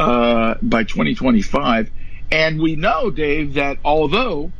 uh, 0.00 0.54
by 0.62 0.84
2025. 0.84 1.90
And 2.32 2.60
we 2.60 2.76
know, 2.76 3.10
Dave, 3.10 3.54
that 3.54 3.78
although 3.84 4.52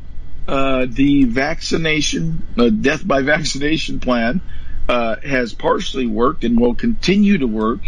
uh, 0.48 0.86
the 0.88 1.24
vaccination, 1.24 2.46
uh, 2.58 2.68
death 2.68 3.06
by 3.06 3.22
vaccination 3.22 4.00
plan 4.00 4.40
uh, 4.88 5.16
has 5.22 5.54
partially 5.54 6.06
worked 6.06 6.44
and 6.44 6.58
will 6.58 6.74
continue 6.74 7.38
to 7.38 7.46
work 7.46 7.80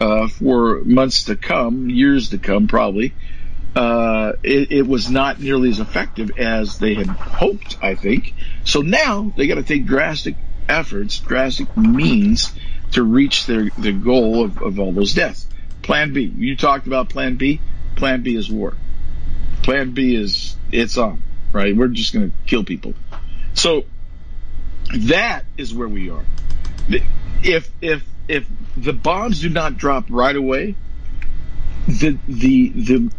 uh, 0.00 0.28
for 0.28 0.82
months 0.84 1.24
to 1.24 1.36
come, 1.36 1.90
years 1.90 2.30
to 2.30 2.38
come, 2.38 2.68
probably. 2.68 3.12
Uh, 3.76 4.32
it, 4.42 4.72
it, 4.72 4.86
was 4.86 5.10
not 5.10 5.40
nearly 5.40 5.68
as 5.68 5.78
effective 5.78 6.30
as 6.38 6.78
they 6.78 6.94
had 6.94 7.06
hoped, 7.06 7.76
I 7.82 7.94
think. 7.94 8.34
So 8.64 8.80
now 8.80 9.32
they 9.36 9.46
got 9.46 9.56
to 9.56 9.62
take 9.62 9.84
drastic 9.84 10.36
efforts, 10.68 11.18
drastic 11.18 11.76
means 11.76 12.52
to 12.92 13.02
reach 13.02 13.46
their, 13.46 13.68
their 13.76 13.92
goal 13.92 14.44
of, 14.44 14.62
of 14.62 14.80
all 14.80 14.92
those 14.92 15.14
deaths. 15.14 15.46
Plan 15.88 16.12
B. 16.12 16.30
You 16.36 16.54
talked 16.54 16.86
about 16.86 17.08
Plan 17.08 17.36
B. 17.36 17.62
Plan 17.96 18.22
B 18.22 18.36
is 18.36 18.50
war. 18.50 18.74
Plan 19.62 19.92
B 19.92 20.14
is 20.14 20.54
it's 20.70 20.98
on. 20.98 21.22
Right? 21.50 21.74
We're 21.74 21.88
just 21.88 22.12
going 22.12 22.30
to 22.30 22.36
kill 22.46 22.62
people. 22.62 22.92
So 23.54 23.86
that 24.94 25.46
is 25.56 25.72
where 25.72 25.88
we 25.88 26.10
are. 26.10 26.26
If 27.42 27.70
if 27.80 28.04
if 28.28 28.46
the 28.76 28.92
bombs 28.92 29.40
do 29.40 29.48
not 29.48 29.78
drop 29.78 30.04
right 30.10 30.36
away, 30.36 30.74
the 31.86 32.18
the 32.28 32.68
the, 32.68 33.10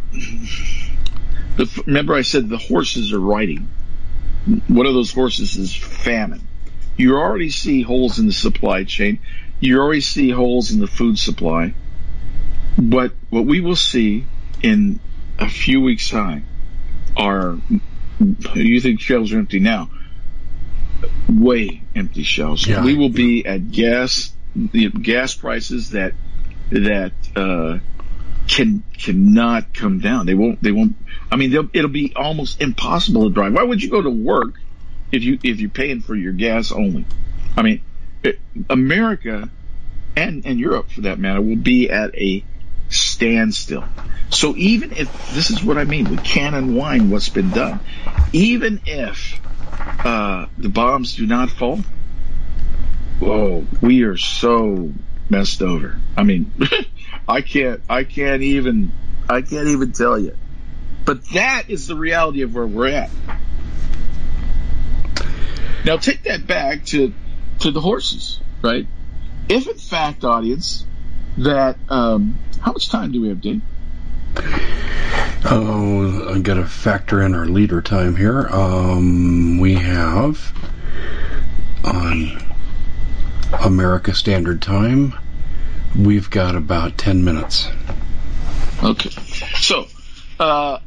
the 1.57 1.83
remember 1.87 2.13
I 2.13 2.21
said 2.21 2.49
the 2.49 2.59
horses 2.59 3.13
are 3.13 3.19
riding. 3.19 3.67
One 4.67 4.85
of 4.85 4.93
those 4.93 5.11
horses 5.11 5.55
is 5.55 5.75
famine. 5.75 6.47
You 6.97 7.15
already 7.15 7.49
see 7.49 7.81
holes 7.81 8.19
in 8.19 8.27
the 8.27 8.31
supply 8.31 8.83
chain. 8.83 9.17
You 9.59 9.79
already 9.79 10.01
see 10.01 10.29
holes 10.29 10.69
in 10.69 10.79
the 10.79 10.87
food 10.87 11.17
supply. 11.17 11.73
But 12.77 13.13
what 13.29 13.45
we 13.45 13.59
will 13.59 13.75
see 13.75 14.25
in 14.61 14.99
a 15.37 15.49
few 15.49 15.81
weeks' 15.81 16.09
time 16.09 16.45
are, 17.17 17.57
you 18.53 18.81
think 18.81 18.99
shelves 18.99 19.33
are 19.33 19.39
empty 19.39 19.59
now? 19.59 19.89
Way 21.29 21.83
empty 21.95 22.23
shelves. 22.23 22.67
Yeah. 22.67 22.83
We 22.83 22.95
will 22.95 23.09
be 23.09 23.45
at 23.45 23.71
gas, 23.71 24.33
gas 25.01 25.33
prices 25.33 25.91
that, 25.91 26.13
that, 26.71 27.13
uh, 27.35 27.79
can, 28.47 28.83
cannot 28.97 29.73
come 29.73 29.99
down. 29.99 30.25
They 30.25 30.33
won't, 30.33 30.61
they 30.61 30.71
won't, 30.71 30.95
I 31.31 31.35
mean, 31.35 31.53
it'll 31.73 31.89
be 31.89 32.13
almost 32.15 32.61
impossible 32.61 33.25
to 33.25 33.29
drive. 33.29 33.53
Why 33.53 33.63
would 33.63 33.83
you 33.83 33.89
go 33.89 34.01
to 34.01 34.09
work 34.09 34.55
if 35.11 35.23
you, 35.23 35.39
if 35.43 35.59
you're 35.59 35.69
paying 35.69 36.01
for 36.01 36.15
your 36.15 36.33
gas 36.33 36.71
only? 36.71 37.05
I 37.55 37.61
mean, 37.61 37.81
it, 38.23 38.39
America 38.69 39.49
and, 40.15 40.45
and 40.45 40.59
Europe 40.59 40.89
for 40.91 41.01
that 41.01 41.19
matter 41.19 41.41
will 41.41 41.55
be 41.55 41.89
at 41.89 42.15
a 42.15 42.43
standstill. 42.89 43.85
So 44.29 44.55
even 44.55 44.91
if 44.91 45.31
this 45.31 45.49
is 45.49 45.63
what 45.63 45.77
I 45.77 45.85
mean, 45.85 46.09
we 46.09 46.17
can't 46.17 46.55
unwind 46.55 47.11
what's 47.11 47.29
been 47.29 47.49
done. 47.49 47.79
Even 48.33 48.81
if 48.85 49.39
uh, 50.05 50.47
the 50.57 50.69
bombs 50.69 51.15
do 51.15 51.25
not 51.25 51.49
fall, 51.49 51.79
whoa, 53.19 53.65
we 53.81 54.03
are 54.03 54.17
so 54.17 54.91
messed 55.29 55.61
over. 55.61 55.99
I 56.15 56.23
mean, 56.23 56.51
I 57.27 57.41
can't, 57.41 57.81
I 57.89 58.03
can't 58.03 58.41
even, 58.41 58.91
I 59.29 59.41
can't 59.41 59.67
even 59.69 59.91
tell 59.91 60.19
you. 60.19 60.35
But 61.05 61.27
that 61.29 61.69
is 61.69 61.87
the 61.87 61.95
reality 61.95 62.43
of 62.43 62.53
where 62.53 62.67
we're 62.67 62.87
at. 62.89 63.09
Now 65.85 65.97
take 65.97 66.23
that 66.23 66.45
back 66.45 66.85
to 66.87 67.13
to 67.59 67.71
the 67.71 67.81
horses, 67.81 68.39
right? 68.61 68.85
If 69.47 69.67
in 69.67 69.77
fact, 69.77 70.23
audience, 70.23 70.85
that 71.43 71.77
um, 71.89 72.37
how 72.61 72.71
much 72.71 72.89
time 72.89 73.11
do 73.11 73.21
we 73.21 73.29
have, 73.29 73.41
Dave? 73.41 73.61
Oh, 75.45 76.33
I 76.33 76.39
got 76.39 76.55
to 76.55 76.65
factor 76.65 77.21
in 77.21 77.33
our 77.33 77.45
leader 77.45 77.81
time 77.81 78.15
here. 78.15 78.47
Um, 78.47 79.57
we 79.57 79.75
have 79.75 80.53
on 81.83 82.39
America 83.53 84.13
Standard 84.13 84.61
Time, 84.61 85.13
we've 85.97 86.29
got 86.29 86.55
about 86.55 86.97
10 86.97 87.23
minutes. 87.23 87.69
Okay. 88.83 89.09
So, 89.59 89.87
uh, 90.39 90.79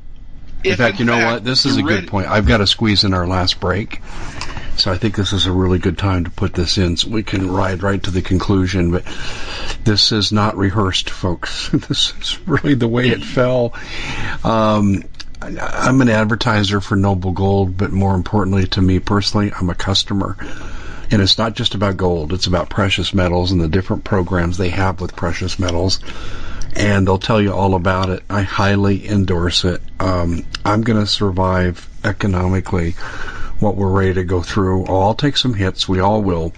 in 0.64 0.76
fact, 0.76 0.98
you 0.98 1.04
know 1.04 1.14
fact, 1.14 1.32
what? 1.32 1.44
This 1.44 1.66
is 1.66 1.76
a 1.76 1.82
good 1.82 2.08
point. 2.08 2.28
I've 2.28 2.46
got 2.46 2.58
to 2.58 2.66
squeeze 2.66 3.04
in 3.04 3.14
our 3.14 3.26
last 3.26 3.60
break. 3.60 4.00
So 4.76 4.90
I 4.90 4.96
think 4.96 5.16
this 5.16 5.32
is 5.32 5.46
a 5.46 5.52
really 5.52 5.78
good 5.78 5.98
time 5.98 6.24
to 6.24 6.30
put 6.30 6.54
this 6.54 6.78
in 6.78 6.96
so 6.96 7.10
we 7.10 7.22
can 7.22 7.50
ride 7.50 7.82
right 7.82 8.02
to 8.04 8.10
the 8.10 8.22
conclusion. 8.22 8.90
But 8.90 9.04
this 9.84 10.12
is 10.12 10.32
not 10.32 10.56
rehearsed, 10.56 11.10
folks. 11.10 11.68
this 11.72 12.14
is 12.20 12.38
really 12.46 12.74
the 12.74 12.88
way 12.88 13.08
it 13.08 13.24
fell. 13.24 13.74
Um, 14.44 15.04
I'm 15.40 16.00
an 16.00 16.08
advertiser 16.08 16.80
for 16.80 16.94
Noble 16.96 17.32
Gold, 17.32 17.76
but 17.76 17.90
more 17.90 18.14
importantly 18.14 18.66
to 18.68 18.82
me 18.82 19.00
personally, 19.00 19.52
I'm 19.52 19.70
a 19.70 19.74
customer. 19.74 20.36
And 21.10 21.20
it's 21.20 21.36
not 21.36 21.54
just 21.54 21.74
about 21.74 21.96
gold, 21.96 22.32
it's 22.32 22.46
about 22.46 22.70
precious 22.70 23.12
metals 23.12 23.52
and 23.52 23.60
the 23.60 23.68
different 23.68 24.04
programs 24.04 24.56
they 24.56 24.70
have 24.70 25.00
with 25.00 25.16
precious 25.16 25.58
metals. 25.58 26.00
And 26.74 27.06
they'll 27.06 27.18
tell 27.18 27.40
you 27.40 27.52
all 27.52 27.74
about 27.74 28.08
it. 28.08 28.22
I 28.30 28.42
highly 28.42 29.06
endorse 29.06 29.64
it. 29.64 29.82
Um, 30.00 30.46
I'm 30.64 30.82
going 30.82 30.98
to 30.98 31.06
survive 31.06 31.86
economically 32.02 32.92
what 33.58 33.76
we're 33.76 33.90
ready 33.90 34.14
to 34.14 34.24
go 34.24 34.42
through. 34.42 34.86
I'll 34.86 35.14
take 35.14 35.36
some 35.36 35.54
hits. 35.54 35.88
We 35.88 36.00
all 36.00 36.22
will. 36.22 36.54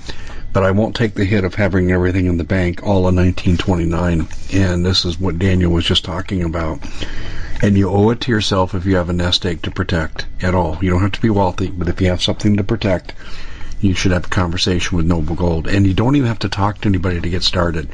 But 0.55 0.63
I 0.63 0.71
won't 0.71 0.97
take 0.97 1.15
the 1.15 1.27
hit 1.27 1.45
of 1.45 1.57
having 1.57 1.93
everything 1.93 2.25
in 2.25 2.39
the 2.39 2.45
bank 2.45 2.83
all 2.83 3.09
in 3.09 3.17
1929. 3.17 4.27
And 4.55 4.87
this 4.87 5.05
is 5.05 5.21
what 5.21 5.39
Daniel 5.39 5.73
was 5.73 5.85
just 5.85 6.05
talking 6.05 6.43
about. 6.43 6.79
And 7.61 7.77
you 7.77 7.91
owe 7.91 8.11
it 8.11 8.21
to 8.23 8.33
yourself 8.33 8.75
if 8.75 8.87
you 8.87 8.97
have 8.97 9.11
a 9.11 9.13
nest 9.13 9.45
egg 9.45 9.63
to 9.63 9.71
protect 9.71 10.27
at 10.41 10.55
all. 10.55 10.79
You 10.81 10.91
don't 10.91 11.03
have 11.03 11.13
to 11.13 11.21
be 11.21 11.29
wealthy, 11.29 11.71
but 11.71 11.89
if 11.89 12.01
you 12.01 12.09
have 12.09 12.23
something 12.23 12.57
to 12.57 12.65
protect, 12.65 13.15
you 13.81 13.95
should 13.95 14.13
have 14.13 14.27
a 14.27 14.31
conversation 14.31 14.97
with 14.97 15.07
Noble 15.07 15.35
Gold. 15.35 15.67
And 15.67 15.87
you 15.87 15.93
don't 15.93 16.17
even 16.17 16.29
have 16.29 16.39
to 16.41 16.49
talk 16.49 16.81
to 16.81 16.89
anybody 16.89 17.21
to 17.21 17.31
get 17.31 17.43
started. 17.43 17.91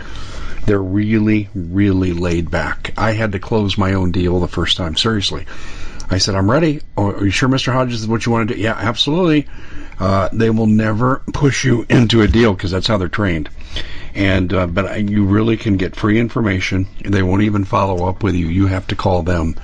They're 0.67 0.83
really, 0.83 1.49
really 1.55 2.13
laid 2.13 2.51
back. 2.51 2.93
I 2.97 3.13
had 3.13 3.33
to 3.33 3.39
close 3.39 3.79
my 3.79 3.95
own 3.95 4.13
deal 4.13 4.39
the 4.39 4.49
first 4.49 4.77
time. 4.77 4.97
Seriously. 4.97 5.47
I 6.11 6.19
said, 6.19 6.35
I'm 6.35 6.51
ready. 6.51 6.83
Oh, 6.97 7.13
are 7.13 7.25
you 7.25 7.31
sure, 7.31 7.49
Mr. 7.49 7.73
Hodges, 7.73 8.03
is 8.03 8.09
what 8.09 8.27
you 8.27 8.33
want 8.33 8.49
to 8.49 8.55
do? 8.55 8.61
Yeah, 8.61 8.75
absolutely. 8.77 9.47
Uh, 10.01 10.29
they 10.33 10.51
will 10.51 10.67
never 10.67 11.23
push 11.33 11.65
you 11.65 11.87
into 11.91 12.23
a 12.23 12.27
deal 12.27 12.55
because 12.55 12.71
that's 12.71 12.87
how 12.87 12.97
they're 12.97 13.09
trained. 13.09 13.51
And 14.15 14.51
uh, 14.53 14.67
but 14.67 15.09
you 15.09 15.27
really 15.27 15.59
can 15.59 15.77
get 15.77 15.95
free 15.95 16.19
information. 16.19 16.89
They 17.05 17.23
won't 17.23 17.43
even 17.43 17.65
follow 17.65 18.09
up 18.09 18.25
with 18.25 18.35
you. 18.35 18.49
You 18.49 18.67
have 18.67 18.89
to 18.89 18.97
call 18.97 19.23
them. 19.23 19.55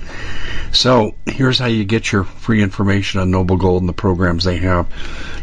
So 0.71 1.15
here's 1.25 1.59
how 1.59 1.65
you 1.65 1.83
get 1.83 2.09
your 2.11 2.23
free 2.23 2.61
information 2.61 3.19
on 3.19 3.31
Noble 3.31 3.57
Gold 3.57 3.81
and 3.81 3.89
the 3.89 3.93
programs 3.93 4.43
they 4.43 4.57
have. 4.57 4.87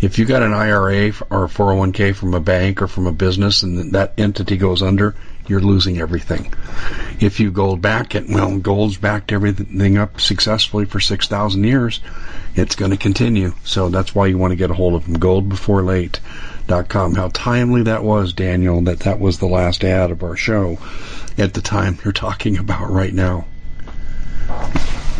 If 0.00 0.18
you 0.18 0.24
got 0.24 0.42
an 0.42 0.54
IRA 0.54 1.12
or 1.28 1.44
a 1.44 1.48
401k 1.48 2.14
from 2.14 2.32
a 2.32 2.40
bank 2.40 2.80
or 2.80 2.86
from 2.86 3.06
a 3.06 3.12
business 3.12 3.62
and 3.62 3.92
that 3.92 4.14
entity 4.16 4.56
goes 4.56 4.82
under, 4.82 5.14
you're 5.46 5.60
losing 5.60 5.98
everything. 5.98 6.54
If 7.20 7.38
you 7.38 7.50
gold 7.50 7.82
back 7.82 8.14
it, 8.14 8.26
well, 8.26 8.56
gold's 8.58 8.96
backed 8.96 9.30
everything 9.30 9.98
up 9.98 10.18
successfully 10.18 10.86
for 10.86 11.00
6,000 11.00 11.64
years. 11.64 12.00
It's 12.54 12.76
going 12.76 12.92
to 12.92 12.96
continue. 12.96 13.52
So 13.64 13.90
that's 13.90 14.14
why 14.14 14.28
you 14.28 14.38
want 14.38 14.52
to 14.52 14.56
get 14.56 14.70
a 14.70 14.74
hold 14.74 14.94
of 14.94 15.04
them. 15.04 15.18
Goldbeforelate.com. 15.18 17.14
How 17.14 17.28
timely 17.28 17.82
that 17.82 18.02
was, 18.02 18.32
Daniel, 18.32 18.80
that 18.82 19.00
that 19.00 19.20
was 19.20 19.38
the 19.38 19.46
last 19.46 19.84
ad 19.84 20.10
of 20.10 20.22
our 20.22 20.36
show 20.36 20.78
at 21.36 21.52
the 21.52 21.60
time 21.60 21.98
you're 22.04 22.12
talking 22.12 22.56
about 22.56 22.90
right 22.90 23.12
now. 23.12 23.44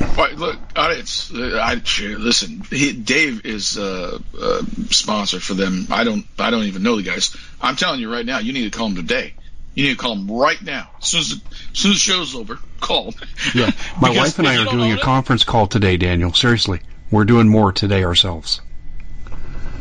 Well, 0.00 0.32
look, 0.34 0.58
it's 0.76 1.32
uh, 1.32 1.60
I 1.62 1.74
listen. 1.74 2.62
He, 2.70 2.92
Dave 2.92 3.44
is 3.44 3.76
a, 3.76 4.20
a 4.40 4.64
sponsor 4.90 5.40
for 5.40 5.54
them. 5.54 5.88
I 5.90 6.04
don't 6.04 6.24
I 6.38 6.50
don't 6.50 6.64
even 6.64 6.82
know 6.82 6.96
the 6.96 7.02
guys. 7.02 7.36
I'm 7.60 7.76
telling 7.76 8.00
you 8.00 8.10
right 8.10 8.24
now, 8.24 8.38
you 8.38 8.52
need 8.52 8.70
to 8.70 8.76
call 8.76 8.88
them 8.88 8.96
today. 8.96 9.34
You 9.74 9.84
need 9.84 9.92
to 9.92 9.98
call 9.98 10.16
them 10.16 10.30
right 10.30 10.60
now. 10.62 10.90
As 11.00 11.06
soon 11.08 11.20
as 11.20 11.28
the, 11.30 11.40
as 11.72 11.78
soon 11.78 11.92
as 11.92 11.96
the 11.96 12.00
show's 12.00 12.34
over, 12.34 12.58
call. 12.80 13.14
Yeah, 13.54 13.70
my 14.00 14.10
wife 14.10 14.38
and 14.38 14.48
I 14.48 14.62
are 14.62 14.70
doing 14.70 14.92
a 14.92 14.96
it, 14.96 15.02
conference 15.02 15.44
call 15.44 15.66
today, 15.66 15.96
Daniel. 15.96 16.32
Seriously, 16.32 16.80
we're 17.10 17.24
doing 17.24 17.48
more 17.48 17.72
today 17.72 18.02
ourselves. 18.04 18.60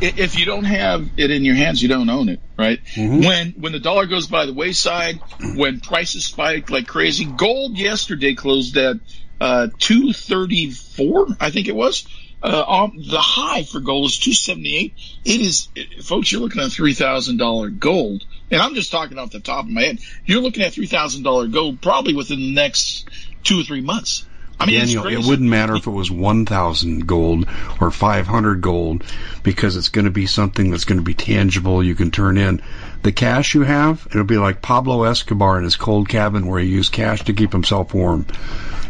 If 0.02 0.38
you 0.38 0.46
don't 0.46 0.64
have 0.64 1.06
it 1.18 1.30
in 1.30 1.44
your 1.44 1.56
hands, 1.56 1.82
you 1.82 1.88
don't 1.88 2.08
own 2.08 2.30
it, 2.30 2.40
right? 2.58 2.80
Mm-hmm. 2.94 3.20
When 3.20 3.50
when 3.52 3.72
the 3.72 3.80
dollar 3.80 4.06
goes 4.06 4.26
by 4.28 4.46
the 4.46 4.54
wayside, 4.54 5.20
when 5.56 5.80
prices 5.80 6.26
spike 6.26 6.70
like 6.70 6.86
crazy, 6.86 7.24
gold 7.24 7.76
yesterday 7.76 8.34
closed 8.34 8.76
at 8.76 8.96
uh, 9.40 9.68
234, 9.78 11.26
I 11.40 11.50
think 11.50 11.68
it 11.68 11.74
was. 11.74 12.06
Uh, 12.42 12.64
um, 12.66 12.92
the 12.96 13.20
high 13.20 13.64
for 13.64 13.80
gold 13.80 14.06
is 14.06 14.18
278. 14.18 14.94
It 15.24 15.40
is, 15.40 15.68
it, 15.74 16.02
folks, 16.02 16.32
you're 16.32 16.40
looking 16.40 16.62
at 16.62 16.68
$3,000 16.68 17.78
gold. 17.78 18.24
And 18.50 18.60
I'm 18.60 18.74
just 18.74 18.90
talking 18.90 19.18
off 19.18 19.30
the 19.30 19.40
top 19.40 19.64
of 19.64 19.70
my 19.70 19.82
head. 19.82 19.98
You're 20.24 20.40
looking 20.40 20.62
at 20.62 20.72
$3,000 20.72 21.52
gold 21.52 21.80
probably 21.80 22.14
within 22.14 22.38
the 22.38 22.54
next 22.54 23.08
two 23.44 23.60
or 23.60 23.62
three 23.62 23.82
months. 23.82 24.24
I 24.58 24.66
mean, 24.66 24.78
Daniel, 24.78 25.06
it 25.06 25.24
wouldn't 25.24 25.48
matter 25.48 25.74
if 25.74 25.86
it 25.86 25.90
was 25.90 26.10
1,000 26.10 27.06
gold 27.06 27.48
or 27.80 27.90
500 27.90 28.60
gold 28.60 29.04
because 29.42 29.76
it's 29.76 29.88
going 29.88 30.04
to 30.04 30.10
be 30.10 30.26
something 30.26 30.70
that's 30.70 30.84
going 30.84 30.98
to 30.98 31.04
be 31.04 31.14
tangible 31.14 31.82
you 31.82 31.94
can 31.94 32.10
turn 32.10 32.36
in. 32.36 32.60
The 33.02 33.12
cash 33.12 33.54
you 33.54 33.62
have, 33.62 34.06
it'll 34.10 34.24
be 34.24 34.36
like 34.36 34.60
Pablo 34.60 35.04
Escobar 35.04 35.56
in 35.56 35.64
his 35.64 35.76
cold 35.76 36.10
cabin 36.10 36.46
where 36.46 36.60
he 36.60 36.68
used 36.68 36.92
cash 36.92 37.24
to 37.24 37.32
keep 37.32 37.52
himself 37.52 37.94
warm. 37.94 38.26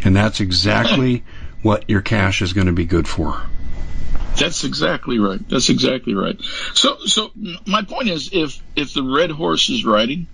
And 0.05 0.17
that's 0.17 0.41
exactly 0.41 1.25
what 1.63 1.89
your 1.89 2.01
cash 2.01 2.43
is 2.43 2.53
going 2.53 2.67
to 2.67 2.73
be 2.73 2.87
good 2.87 3.07
for. 3.07 3.43
That's 4.37 4.65
exactly 4.65 5.19
right. 5.19 5.41
That's 5.49 5.69
exactly 5.69 6.15
right. 6.15 6.41
So, 6.75 6.99
so 7.05 7.31
my 7.67 7.83
point 7.83 8.09
is, 8.09 8.31
if 8.33 8.61
if 8.77 8.95
the 8.95 9.03
red 9.03 9.31
horse 9.31 9.69
is 9.69 9.85
riding, 9.85 10.29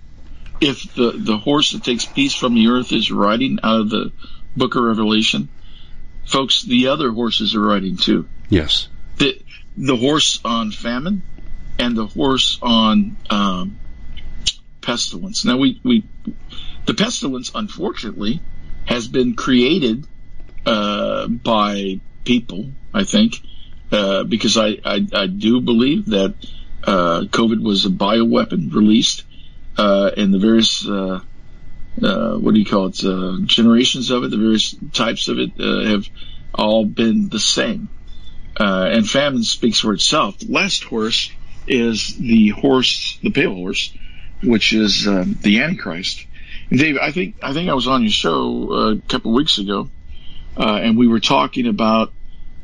if 0.61 0.93
the 0.95 1.11
the 1.11 1.37
horse 1.37 1.71
that 1.71 1.83
takes 1.83 2.05
peace 2.05 2.33
from 2.33 2.53
the 2.55 2.67
earth 2.67 2.91
is 2.93 3.11
riding 3.11 3.59
out 3.63 3.81
of 3.81 3.89
the 3.89 4.11
book 4.55 4.75
of 4.75 4.83
Revelation, 4.83 5.49
folks, 6.25 6.63
the 6.63 6.87
other 6.87 7.11
horses 7.11 7.55
are 7.55 7.61
riding 7.61 7.97
too. 7.97 8.27
Yes. 8.49 8.87
The 9.17 9.41
the 9.75 9.95
horse 9.95 10.39
on 10.45 10.71
famine 10.71 11.23
and 11.79 11.95
the 11.95 12.07
horse 12.07 12.59
on 12.61 13.17
um, 13.29 13.77
pestilence. 14.81 15.43
Now 15.43 15.57
we 15.57 15.81
we 15.83 16.03
the 16.85 16.93
pestilence, 16.93 17.51
unfortunately, 17.53 18.41
has 18.87 19.07
been 19.07 19.35
created 19.35 20.07
uh, 20.65 21.27
by 21.27 21.99
people, 22.23 22.71
I 22.93 23.03
think, 23.03 23.35
uh, 23.91 24.23
because 24.23 24.57
I, 24.57 24.77
I, 24.83 25.05
I, 25.13 25.27
do 25.27 25.61
believe 25.61 26.07
that 26.07 26.35
uh, 26.83 27.21
COVID 27.29 27.61
was 27.61 27.85
a 27.85 27.89
bioweapon 27.89 28.73
released, 28.73 29.23
uh, 29.77 30.11
and 30.17 30.33
the 30.33 30.39
various 30.39 30.87
uh, 30.87 31.19
uh, 32.01 32.37
what 32.37 32.53
do 32.53 32.59
you 32.59 32.65
call 32.65 32.87
it 32.87 33.47
generations 33.47 34.11
of 34.11 34.23
it, 34.23 34.31
the 34.31 34.37
various 34.37 34.75
types 34.93 35.27
of 35.27 35.37
it 35.39 35.51
have 35.57 36.07
all 36.53 36.85
been 36.85 37.29
the 37.29 37.39
same. 37.39 37.89
and 38.57 39.09
famine 39.09 39.43
speaks 39.43 39.79
for 39.79 39.93
itself. 39.93 40.39
The 40.39 40.51
last 40.51 40.83
horse 40.83 41.31
is 41.67 42.15
the 42.17 42.49
horse, 42.49 43.17
the 43.21 43.31
pale 43.31 43.53
horse, 43.53 43.93
which 44.43 44.73
is 44.73 45.07
um, 45.07 45.37
the 45.41 45.61
Antichrist. 45.61 46.25
Dave, 46.69 46.97
I 46.97 47.11
think 47.11 47.35
I 47.41 47.53
think 47.53 47.69
I 47.69 47.73
was 47.73 47.87
on 47.87 48.01
your 48.03 48.11
show 48.11 48.71
uh, 48.71 48.91
a 48.95 49.01
couple 49.07 49.31
of 49.31 49.35
weeks 49.35 49.57
ago, 49.57 49.89
uh, 50.57 50.79
and 50.81 50.97
we 50.97 51.07
were 51.07 51.19
talking 51.19 51.67
about 51.67 52.11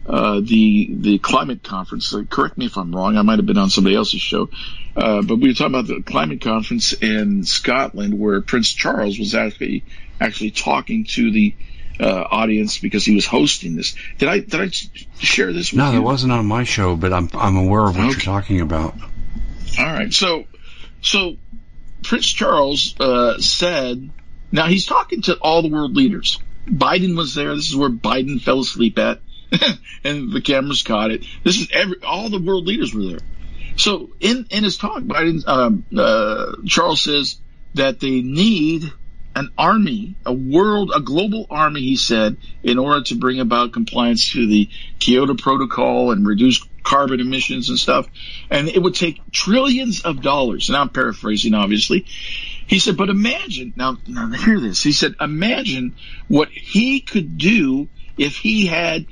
uh, 0.05 0.41
the 0.41 0.89
the 0.91 1.19
climate 1.19 1.63
conference. 1.63 2.13
Uh, 2.13 2.23
correct 2.29 2.57
me 2.57 2.65
if 2.65 2.77
I'm 2.77 2.93
wrong. 2.93 3.15
I 3.15 3.21
might 3.21 3.39
have 3.39 3.45
been 3.45 3.57
on 3.57 3.69
somebody 3.69 3.95
else's 3.95 4.21
show, 4.21 4.49
uh, 4.97 5.21
but 5.21 5.37
we 5.37 5.47
were 5.47 5.53
talking 5.53 5.73
about 5.73 5.87
the 5.87 6.01
climate 6.01 6.41
conference 6.41 6.91
in 6.93 7.45
Scotland, 7.45 8.19
where 8.19 8.41
Prince 8.41 8.71
Charles 8.73 9.17
was 9.17 9.35
actually 9.35 9.85
actually 10.19 10.51
talking 10.51 11.05
to 11.05 11.31
the 11.31 11.55
uh, 11.99 12.23
audience 12.29 12.79
because 12.79 13.05
he 13.05 13.15
was 13.15 13.25
hosting 13.25 13.75
this. 13.75 13.95
Did 14.17 14.27
I 14.27 14.39
did 14.39 14.55
I 14.55 14.67
share 15.19 15.53
this? 15.53 15.73
no, 15.73 15.91
that 15.91 16.01
wasn't 16.01 16.33
on 16.33 16.45
my 16.45 16.65
show, 16.65 16.97
but 16.97 17.13
I'm 17.13 17.29
I'm 17.33 17.55
aware 17.55 17.85
of 17.85 17.95
what 17.95 18.05
okay. 18.05 18.09
you're 18.09 18.19
talking 18.19 18.59
about. 18.59 18.95
All 19.79 19.85
right, 19.85 20.13
so 20.13 20.45
so 21.01 21.37
Prince 22.03 22.31
Charles 22.31 22.95
uh, 22.99 23.39
said, 23.39 24.11
now 24.51 24.67
he's 24.67 24.85
talking 24.85 25.21
to 25.23 25.37
all 25.37 25.61
the 25.61 25.69
world 25.69 25.95
leaders. 25.95 26.39
Biden 26.67 27.17
was 27.17 27.35
there. 27.35 27.55
This 27.55 27.69
is 27.69 27.75
where 27.75 27.89
Biden 27.89 28.41
fell 28.41 28.59
asleep 28.59 28.97
at, 28.99 29.21
and 30.03 30.31
the 30.31 30.41
cameras 30.41 30.83
caught 30.83 31.11
it. 31.11 31.25
This 31.43 31.59
is 31.59 31.69
every 31.73 31.97
all 32.03 32.29
the 32.29 32.41
world 32.41 32.65
leaders 32.65 32.93
were 32.93 33.03
there. 33.03 33.19
So 33.75 34.11
in 34.19 34.45
in 34.49 34.63
his 34.63 34.77
talk, 34.77 35.01
Biden 35.03 35.45
um, 35.47 35.85
uh, 35.95 36.53
Charles 36.65 37.03
says 37.03 37.37
that 37.73 37.99
they 37.99 38.21
need 38.21 38.91
an 39.35 39.49
army, 39.57 40.15
a 40.25 40.33
world, 40.33 40.91
a 40.95 41.01
global 41.01 41.47
army, 41.49 41.81
he 41.81 41.95
said, 41.95 42.37
in 42.61 42.77
order 42.77 43.03
to 43.03 43.15
bring 43.15 43.39
about 43.39 43.71
compliance 43.71 44.31
to 44.33 44.45
the 44.45 44.69
Kyoto 44.99 45.35
Protocol 45.35 46.11
and 46.11 46.25
reduce 46.25 46.63
carbon 46.83 47.19
emissions 47.19 47.69
and 47.69 47.79
stuff. 47.79 48.07
And 48.49 48.67
it 48.67 48.81
would 48.81 48.95
take 48.95 49.19
trillions 49.31 50.01
of 50.01 50.21
dollars. 50.21 50.69
And 50.69 50.77
I'm 50.77 50.89
paraphrasing, 50.89 51.53
obviously. 51.53 52.05
He 52.67 52.79
said, 52.79 52.97
but 52.97 53.09
imagine, 53.09 53.73
now, 53.75 53.97
now 54.07 54.29
hear 54.29 54.59
this. 54.59 54.83
He 54.83 54.91
said, 54.91 55.15
imagine 55.19 55.95
what 56.27 56.49
he 56.49 57.01
could 57.01 57.37
do 57.37 57.89
if 58.17 58.37
he 58.37 58.67
had 58.67 59.05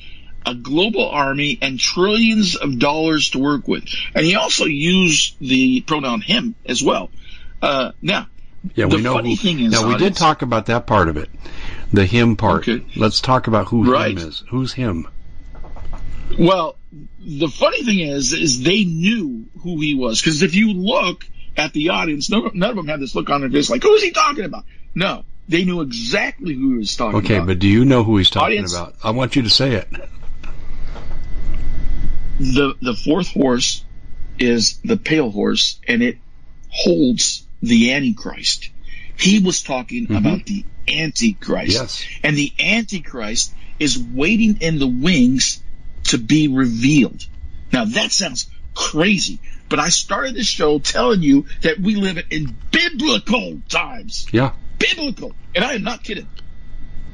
a 0.45 0.55
global 0.55 1.07
army 1.07 1.57
and 1.61 1.79
trillions 1.79 2.55
of 2.55 2.79
dollars 2.79 3.31
to 3.31 3.39
work 3.39 3.67
with. 3.67 3.85
And 4.15 4.25
he 4.25 4.35
also 4.35 4.65
used 4.65 5.37
the 5.39 5.81
pronoun 5.81 6.21
him 6.21 6.55
as 6.65 6.83
well. 6.83 7.09
Uh, 7.61 7.91
now, 8.01 8.27
yeah, 8.75 8.87
the 8.87 8.97
we 8.97 9.01
know. 9.01 9.13
Funny 9.13 9.35
who, 9.35 9.41
thing 9.41 9.59
is, 9.59 9.71
now 9.71 9.87
we 9.87 9.97
did 9.97 10.15
talk 10.15 10.41
about 10.41 10.67
that 10.67 10.85
part 10.85 11.09
of 11.09 11.17
it, 11.17 11.29
the 11.91 12.05
him 12.05 12.35
part. 12.35 12.67
Okay. 12.67 12.85
Let's 12.95 13.21
talk 13.21 13.47
about 13.47 13.67
who 13.67 13.91
right. 13.91 14.17
him 14.17 14.29
is. 14.29 14.43
Who's 14.49 14.73
him? 14.73 15.07
Well, 16.37 16.77
the 17.19 17.47
funny 17.47 17.83
thing 17.83 17.99
is, 17.99 18.33
is 18.33 18.63
they 18.63 18.83
knew 18.83 19.45
who 19.61 19.79
he 19.81 19.95
was 19.95 20.21
because 20.21 20.43
if 20.43 20.55
you 20.55 20.73
look 20.73 21.27
at 21.57 21.73
the 21.73 21.89
audience, 21.89 22.29
none, 22.29 22.51
none 22.53 22.69
of 22.69 22.75
them 22.75 22.87
had 22.87 22.99
this 22.99 23.15
look 23.15 23.29
on 23.29 23.41
their 23.41 23.49
face 23.49 23.69
like, 23.69 23.83
"Who's 23.83 24.03
he 24.03 24.11
talking 24.11 24.45
about?" 24.45 24.65
No, 24.93 25.23
they 25.49 25.65
knew 25.65 25.81
exactly 25.81 26.53
who 26.53 26.73
he 26.73 26.77
was 26.77 26.95
talking 26.95 27.17
okay, 27.19 27.35
about. 27.35 27.43
Okay, 27.43 27.53
but 27.53 27.59
do 27.59 27.67
you 27.67 27.83
know 27.85 28.03
who 28.03 28.17
he's 28.17 28.29
talking 28.29 28.59
audience, 28.59 28.75
about? 28.75 28.95
I 29.03 29.11
want 29.11 29.35
you 29.35 29.41
to 29.43 29.49
say 29.49 29.73
it. 29.73 29.89
The 32.39 32.75
the 32.81 32.93
fourth 32.93 33.29
horse 33.29 33.83
is 34.39 34.77
the 34.83 34.97
pale 34.97 35.29
horse, 35.29 35.79
and 35.87 36.01
it 36.01 36.17
holds 36.69 37.45
the 37.61 37.93
Antichrist. 37.93 38.69
He 39.17 39.39
was 39.39 39.61
talking 39.61 40.05
mm-hmm. 40.05 40.15
about 40.15 40.45
the 40.45 40.65
Antichrist. 40.87 41.73
Yes. 41.73 42.05
And 42.23 42.35
the 42.35 42.51
Antichrist 42.59 43.53
is 43.79 43.99
waiting 43.99 44.61
in 44.61 44.79
the 44.79 44.87
wings 44.87 45.61
to 46.05 46.17
be 46.17 46.47
revealed. 46.47 47.25
Now 47.71 47.85
that 47.85 48.11
sounds 48.11 48.49
crazy, 48.73 49.39
but 49.69 49.79
I 49.79 49.89
started 49.89 50.35
this 50.35 50.47
show 50.47 50.79
telling 50.79 51.21
you 51.21 51.45
that 51.61 51.79
we 51.79 51.95
live 51.95 52.19
in 52.29 52.55
biblical 52.71 53.61
times. 53.69 54.27
Yeah. 54.31 54.53
Biblical. 54.79 55.33
And 55.55 55.63
I 55.63 55.73
am 55.73 55.83
not 55.83 56.03
kidding. 56.03 56.27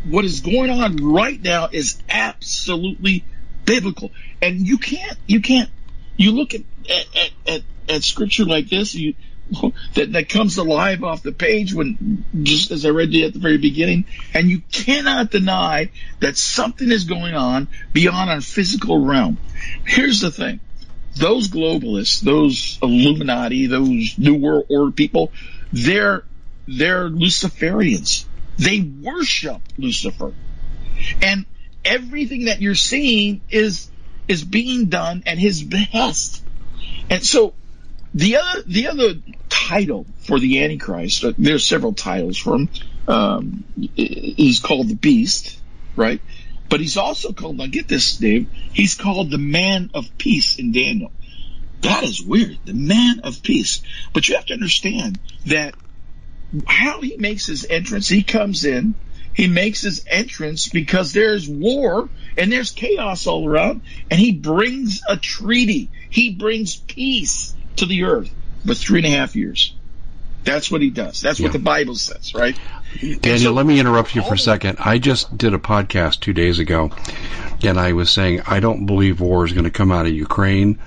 What 0.05 0.25
is 0.25 0.39
going 0.39 0.69
on 0.69 0.95
right 0.97 1.41
now 1.41 1.69
is 1.71 2.01
absolutely 2.09 3.25
biblical. 3.65 4.11
And 4.41 4.65
you 4.65 4.77
can't, 4.77 5.17
you 5.27 5.41
can't, 5.41 5.69
you 6.15 6.31
look 6.31 6.53
at, 6.53 6.61
at, 6.89 7.31
at, 7.47 7.61
at 7.89 8.03
scripture 8.03 8.45
like 8.45 8.69
this, 8.69 8.95
you, 8.95 9.15
that, 9.95 10.13
that 10.13 10.29
comes 10.29 10.57
alive 10.57 11.03
off 11.03 11.23
the 11.23 11.31
page 11.31 11.73
when 11.73 12.25
just 12.43 12.71
as 12.71 12.85
I 12.85 12.89
read 12.89 13.13
you 13.13 13.25
at 13.25 13.33
the 13.33 13.39
very 13.39 13.57
beginning. 13.57 14.05
And 14.33 14.49
you 14.49 14.61
cannot 14.71 15.31
deny 15.31 15.89
that 16.19 16.37
something 16.37 16.91
is 16.91 17.05
going 17.05 17.33
on 17.33 17.67
beyond 17.93 18.29
our 18.29 18.41
physical 18.41 19.03
realm. 19.05 19.37
Here's 19.85 20.21
the 20.21 20.31
thing. 20.31 20.59
Those 21.15 21.47
globalists, 21.47 22.21
those 22.21 22.77
Illuminati, 22.81 23.67
those 23.67 24.17
New 24.17 24.35
World 24.35 24.65
Order 24.69 24.91
people, 24.91 25.31
they're 25.73 26.23
they're 26.67 27.09
Luciferians. 27.09 28.25
They 28.57 28.81
worship 28.81 29.61
Lucifer. 29.77 30.33
And 31.21 31.45
everything 31.85 32.45
that 32.45 32.61
you're 32.61 32.75
seeing 32.75 33.41
is 33.49 33.89
is 34.27 34.43
being 34.43 34.85
done 34.85 35.23
at 35.25 35.37
his 35.37 35.63
behest. 35.63 36.43
And 37.09 37.23
so 37.25 37.53
the 38.13 38.37
other 38.37 38.63
the 38.65 38.87
other 38.87 39.13
title 39.49 40.05
for 40.19 40.39
the 40.39 40.63
Antichrist, 40.63 41.23
uh, 41.23 41.33
there's 41.37 41.67
several 41.67 41.93
titles 41.93 42.37
for 42.37 42.55
him. 42.55 42.69
Um, 43.07 43.65
he's 43.75 44.59
called 44.59 44.87
the 44.87 44.95
Beast, 44.95 45.59
right? 45.95 46.21
But 46.69 46.79
he's 46.81 46.97
also 46.97 47.31
called, 47.31 47.57
now 47.57 47.67
get 47.67 47.87
this, 47.87 48.17
Dave, 48.17 48.49
he's 48.73 48.95
called 48.95 49.31
the 49.31 49.37
Man 49.37 49.91
of 49.93 50.17
Peace 50.17 50.59
in 50.59 50.71
Daniel. 50.71 51.11
That 51.81 52.03
is 52.03 52.21
weird. 52.21 52.57
The 52.65 52.73
Man 52.73 53.21
of 53.23 53.41
Peace. 53.43 53.81
But 54.13 54.27
you 54.27 54.35
have 54.35 54.45
to 54.47 54.53
understand 54.53 55.19
that 55.45 55.75
how 56.65 57.01
he 57.01 57.17
makes 57.17 57.45
his 57.45 57.65
entrance, 57.69 58.07
he 58.07 58.23
comes 58.23 58.65
in, 58.65 58.95
he 59.33 59.47
makes 59.47 59.81
his 59.81 60.03
entrance 60.09 60.67
because 60.67 61.13
there's 61.13 61.47
war 61.47 62.09
and 62.37 62.51
there's 62.51 62.71
chaos 62.71 63.27
all 63.27 63.47
around, 63.47 63.81
and 64.09 64.19
he 64.19 64.33
brings 64.33 65.01
a 65.07 65.15
treaty. 65.15 65.89
He 66.09 66.33
brings 66.33 66.75
peace 66.75 67.53
to 67.77 67.85
the 67.85 68.03
earth 68.03 68.29
for 68.65 68.73
three 68.73 68.99
and 68.99 69.07
a 69.07 69.17
half 69.17 69.35
years. 69.35 69.73
That's 70.43 70.71
what 70.71 70.81
he 70.81 70.89
does. 70.89 71.19
That's 71.19 71.39
yeah. 71.39 71.47
what 71.47 71.53
the 71.53 71.59
Bible 71.59 71.95
says, 71.95 72.33
right? 72.33 72.57
Daniel, 73.01 73.37
so, 73.37 73.53
let 73.53 73.65
me 73.65 73.79
interrupt 73.79 74.15
you 74.15 74.21
for 74.21 74.35
a 74.35 74.39
second. 74.39 74.77
I 74.79 74.97
just 74.97 75.37
did 75.37 75.53
a 75.53 75.59
podcast 75.59 76.21
two 76.21 76.31
days 76.31 76.59
ago, 76.59 76.91
and 77.63 77.77
I 77.77 77.93
was 77.93 78.09
saying 78.09 78.43
I 78.47 78.61
don't 78.61 78.85
believe 78.85 79.19
war 79.19 79.45
is 79.45 79.51
going 79.51 79.65
to 79.65 79.71
come 79.71 79.91
out 79.91 80.05
of 80.05 80.13
Ukraine. 80.13 80.79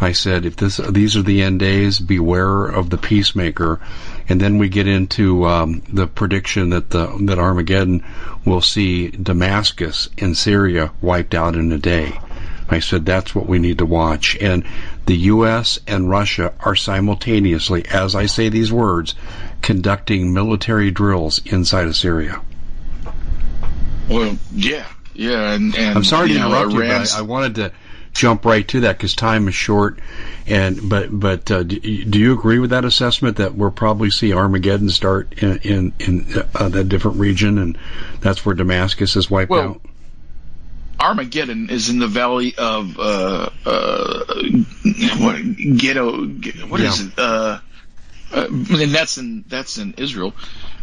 I 0.00 0.12
said 0.12 0.44
if 0.44 0.56
this 0.56 0.78
these 0.78 1.16
are 1.16 1.22
the 1.22 1.42
end 1.42 1.60
days, 1.60 2.00
beware 2.00 2.66
of 2.66 2.90
the 2.90 2.98
peacemaker. 2.98 3.80
And 4.28 4.40
then 4.40 4.58
we 4.58 4.68
get 4.68 4.88
into 4.88 5.44
um, 5.44 5.82
the 5.88 6.06
prediction 6.06 6.70
that 6.70 6.90
the 6.90 7.06
that 7.26 7.38
Armageddon 7.38 8.04
will 8.44 8.60
see 8.60 9.08
Damascus 9.08 10.08
in 10.18 10.34
Syria 10.34 10.92
wiped 11.00 11.34
out 11.34 11.54
in 11.54 11.70
a 11.72 11.78
day. 11.78 12.18
I 12.68 12.80
said 12.80 13.06
that's 13.06 13.34
what 13.34 13.46
we 13.46 13.58
need 13.58 13.78
to 13.78 13.86
watch. 13.86 14.36
And 14.40 14.64
the 15.06 15.16
U.S. 15.16 15.78
and 15.86 16.08
Russia 16.08 16.54
are 16.60 16.74
simultaneously, 16.74 17.84
as 17.86 18.14
I 18.14 18.26
say 18.26 18.48
these 18.48 18.72
words, 18.72 19.14
conducting 19.62 20.32
military 20.32 20.90
drills 20.90 21.40
inside 21.44 21.86
of 21.86 21.96
Syria. 21.96 22.40
Well, 24.08 24.38
yeah, 24.52 24.86
yeah, 25.14 25.52
and, 25.52 25.74
and 25.76 25.96
I'm 25.96 26.04
sorry 26.04 26.28
to 26.28 26.34
interrupt 26.34 26.72
know, 26.72 26.82
you, 26.82 26.88
but 26.88 27.14
I, 27.14 27.18
I, 27.18 27.22
wanted 27.22 27.54
to 27.56 27.72
jump 28.12 28.44
right 28.44 28.66
to 28.68 28.80
that 28.80 28.96
because 28.96 29.14
time 29.14 29.48
is 29.48 29.54
short. 29.54 29.98
And 30.46 30.88
but 30.88 31.08
but 31.10 31.50
uh, 31.50 31.62
do, 31.62 31.78
do, 31.78 32.18
you 32.18 32.32
agree 32.32 32.58
with 32.58 32.70
that 32.70 32.84
assessment 32.84 33.38
that 33.38 33.54
we'll 33.54 33.70
probably 33.70 34.10
see 34.10 34.34
Armageddon 34.34 34.90
start 34.90 35.42
in 35.42 35.58
in, 35.58 35.92
in 35.98 36.42
uh, 36.54 36.68
that 36.68 36.88
different 36.88 37.18
region, 37.18 37.58
and 37.58 37.78
that's 38.20 38.44
where 38.44 38.54
Damascus 38.54 39.16
is 39.16 39.30
wiped 39.30 39.50
well, 39.50 39.70
out? 39.70 39.80
Armageddon 41.04 41.68
is 41.70 41.90
in 41.90 41.98
the 41.98 42.06
valley 42.06 42.54
of 42.56 42.98
uh, 42.98 43.50
uh, 43.66 44.24
what, 45.18 45.42
ghetto. 45.76 46.26
What 46.26 46.80
yeah. 46.80 46.88
is 46.88 47.00
it? 47.00 47.18
Uh, 47.18 47.58
uh, 48.32 48.46
and 48.48 48.94
that's 48.94 49.18
in 49.18 49.44
that's 49.48 49.78
in 49.78 49.94
Israel. 49.98 50.34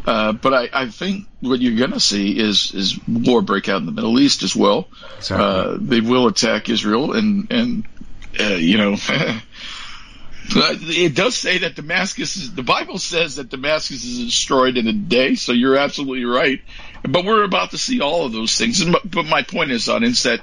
Uh, 0.06 0.32
but 0.32 0.54
I, 0.54 0.70
I 0.74 0.90
think 0.90 1.28
what 1.42 1.60
you're 1.60 1.78
going 1.78 1.92
to 1.92 2.00
see 2.00 2.38
is 2.40 2.74
is 2.74 3.00
war 3.08 3.42
break 3.42 3.68
out 3.68 3.78
in 3.78 3.86
the 3.86 3.92
Middle 3.92 4.20
East 4.20 4.44
as 4.44 4.56
well. 4.56 4.88
Exactly. 5.18 5.46
Uh, 5.46 5.78
they 5.80 6.02
will 6.02 6.28
attack 6.28 6.70
Israel, 6.70 7.14
and 7.14 7.52
and 7.52 7.86
uh, 8.40 8.54
you 8.54 8.78
know. 8.78 8.96
it 10.54 11.16
does 11.16 11.36
say 11.36 11.60
that 11.60 11.76
Damascus 11.76 12.36
is, 12.36 12.54
the 12.54 12.64
Bible 12.64 12.98
says 12.98 13.36
that 13.36 13.50
Damascus 13.50 14.04
is 14.04 14.26
destroyed 14.26 14.78
in 14.78 14.88
a 14.88 14.94
day, 14.94 15.36
so 15.36 15.52
you're 15.52 15.78
absolutely 15.78 16.26
right. 16.26 16.62
But 17.04 17.26
we're 17.26 17.44
about 17.44 17.72
to 17.72 17.78
see 17.78 18.02
all 18.02 18.26
of 18.26 18.32
those 18.32 18.56
things. 18.58 18.84
But 18.84 19.26
my 19.26 19.44
point 19.44 19.72
is, 19.72 19.90
audience, 19.90 20.24
that 20.24 20.42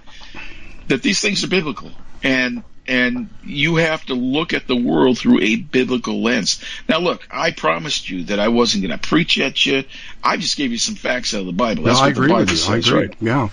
that 0.88 1.02
these 1.02 1.20
things 1.20 1.44
are 1.44 1.48
biblical, 1.48 1.90
and 2.22 2.64
and 2.88 3.28
you 3.44 3.76
have 3.76 4.04
to 4.06 4.14
look 4.14 4.54
at 4.54 4.66
the 4.66 4.74
world 4.74 5.18
through 5.18 5.40
a 5.42 5.56
biblical 5.56 6.22
lens. 6.22 6.64
Now, 6.88 6.98
look, 6.98 7.28
I 7.30 7.50
promised 7.50 8.08
you 8.08 8.24
that 8.24 8.40
I 8.40 8.48
wasn't 8.48 8.82
going 8.84 8.98
to 8.98 9.08
preach 9.08 9.38
at 9.38 9.64
you. 9.66 9.84
I 10.24 10.38
just 10.38 10.56
gave 10.56 10.72
you 10.72 10.78
some 10.78 10.94
facts 10.94 11.34
out 11.34 11.40
of 11.40 11.46
the 11.46 11.52
Bible. 11.52 11.84
That's 11.84 12.00
no, 12.00 12.06
I 12.06 12.08
agree 12.08 12.32
with 12.32 12.50
you. 12.50 12.56
Says, 12.56 12.68
I 12.68 12.76
agree. 12.78 13.06
Right? 13.08 13.16
Yeah. 13.20 13.48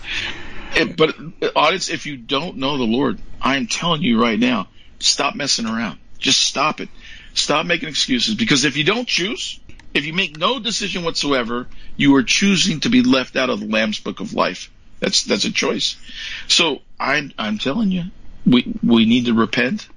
It, 0.76 0.97
but 0.97 1.16
audience, 1.56 1.89
if 1.89 2.06
you 2.06 2.16
don't 2.16 2.58
know 2.58 2.78
the 2.78 2.86
Lord, 2.86 3.20
I 3.41 3.58
am 3.58 3.68
telling 3.68 4.01
you 4.01 4.22
right 4.22 4.39
now, 4.39 4.70
stop 4.99 5.36
messing 5.36 5.66
around. 5.66 5.99
Just 6.18 6.41
stop 6.41 6.80
it. 6.80 6.89
Stop 7.34 7.66
making 7.66 7.89
excuses 7.89 8.36
because 8.36 8.64
if 8.64 8.78
you 8.78 8.86
don't 8.86 9.08
choose, 9.08 9.60
if 9.95 10.05
you 10.05 10.13
make 10.13 10.37
no 10.37 10.59
decision 10.59 11.05
whatsoever, 11.05 11.67
you 11.95 12.13
are 12.15 12.23
choosing 12.23 12.81
to 12.81 12.89
be 12.89 13.01
left 13.01 13.37
out 13.37 13.49
of 13.49 13.61
the 13.61 13.67
Lamb's 13.67 13.99
Book 13.99 14.19
of 14.19 14.33
Life. 14.33 14.69
That's 14.99 15.23
that's 15.23 15.45
a 15.45 15.51
choice. 15.51 15.95
So 16.47 16.81
I'm 16.99 17.31
I'm 17.39 17.57
telling 17.57 17.91
you, 17.91 18.03
we, 18.45 18.73
we 18.83 19.05
need 19.05 19.25
to 19.25 19.33
repent. 19.33 19.87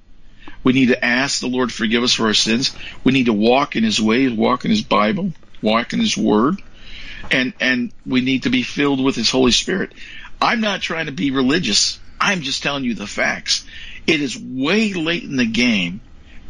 We 0.62 0.72
need 0.72 0.88
to 0.88 1.04
ask 1.04 1.40
the 1.40 1.48
Lord 1.48 1.72
forgive 1.72 2.04
us 2.04 2.14
for 2.14 2.26
our 2.26 2.34
sins. 2.34 2.76
We 3.02 3.12
need 3.12 3.26
to 3.26 3.32
walk 3.32 3.74
in 3.74 3.82
His 3.82 4.00
ways, 4.00 4.32
walk 4.32 4.64
in 4.64 4.70
His 4.70 4.82
Bible, 4.82 5.32
walk 5.62 5.92
in 5.92 5.98
His 5.98 6.16
Word, 6.16 6.62
and 7.32 7.52
and 7.58 7.92
we 8.06 8.20
need 8.20 8.44
to 8.44 8.50
be 8.50 8.62
filled 8.62 9.02
with 9.02 9.16
His 9.16 9.30
Holy 9.30 9.52
Spirit. 9.52 9.92
I'm 10.40 10.60
not 10.60 10.80
trying 10.80 11.06
to 11.06 11.12
be 11.12 11.32
religious. 11.32 11.98
I'm 12.20 12.42
just 12.42 12.62
telling 12.62 12.84
you 12.84 12.94
the 12.94 13.06
facts. 13.08 13.66
It 14.06 14.20
is 14.20 14.38
way 14.38 14.92
late 14.92 15.24
in 15.24 15.36
the 15.36 15.46
game 15.46 16.00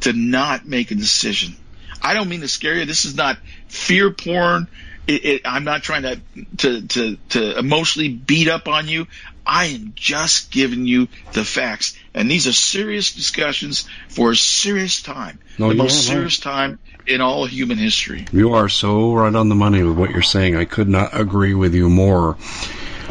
to 0.00 0.12
not 0.12 0.66
make 0.66 0.90
a 0.90 0.94
decision. 0.94 1.56
I 2.02 2.14
don't 2.14 2.28
mean 2.28 2.40
to 2.40 2.48
scare 2.48 2.76
you. 2.76 2.84
This 2.84 3.04
is 3.04 3.16
not 3.16 3.38
fear 3.68 4.10
porn. 4.10 4.68
It, 5.06 5.24
it, 5.24 5.42
I'm 5.44 5.64
not 5.64 5.82
trying 5.82 6.02
to, 6.02 6.20
to, 6.58 6.86
to, 6.86 7.16
to 7.30 7.58
emotionally 7.58 8.08
beat 8.08 8.48
up 8.48 8.68
on 8.68 8.88
you. 8.88 9.06
I 9.46 9.66
am 9.66 9.92
just 9.96 10.50
giving 10.50 10.86
you 10.86 11.08
the 11.32 11.42
facts. 11.42 11.96
And 12.12 12.30
these 12.30 12.46
are 12.46 12.52
serious 12.52 13.12
discussions 13.12 13.88
for 14.10 14.32
a 14.32 14.36
serious 14.36 15.00
time. 15.00 15.38
No, 15.58 15.70
the 15.70 15.74
most 15.74 16.06
serious 16.06 16.44
right. 16.44 16.52
time 16.52 16.78
in 17.06 17.22
all 17.22 17.46
human 17.46 17.78
history. 17.78 18.26
You 18.30 18.52
are 18.52 18.68
so 18.68 19.14
right 19.14 19.34
on 19.34 19.48
the 19.48 19.54
money 19.54 19.82
with 19.82 19.96
what 19.96 20.10
you're 20.10 20.20
saying. 20.20 20.56
I 20.56 20.66
could 20.66 20.88
not 20.88 21.18
agree 21.18 21.54
with 21.54 21.74
you 21.74 21.88
more. 21.88 22.36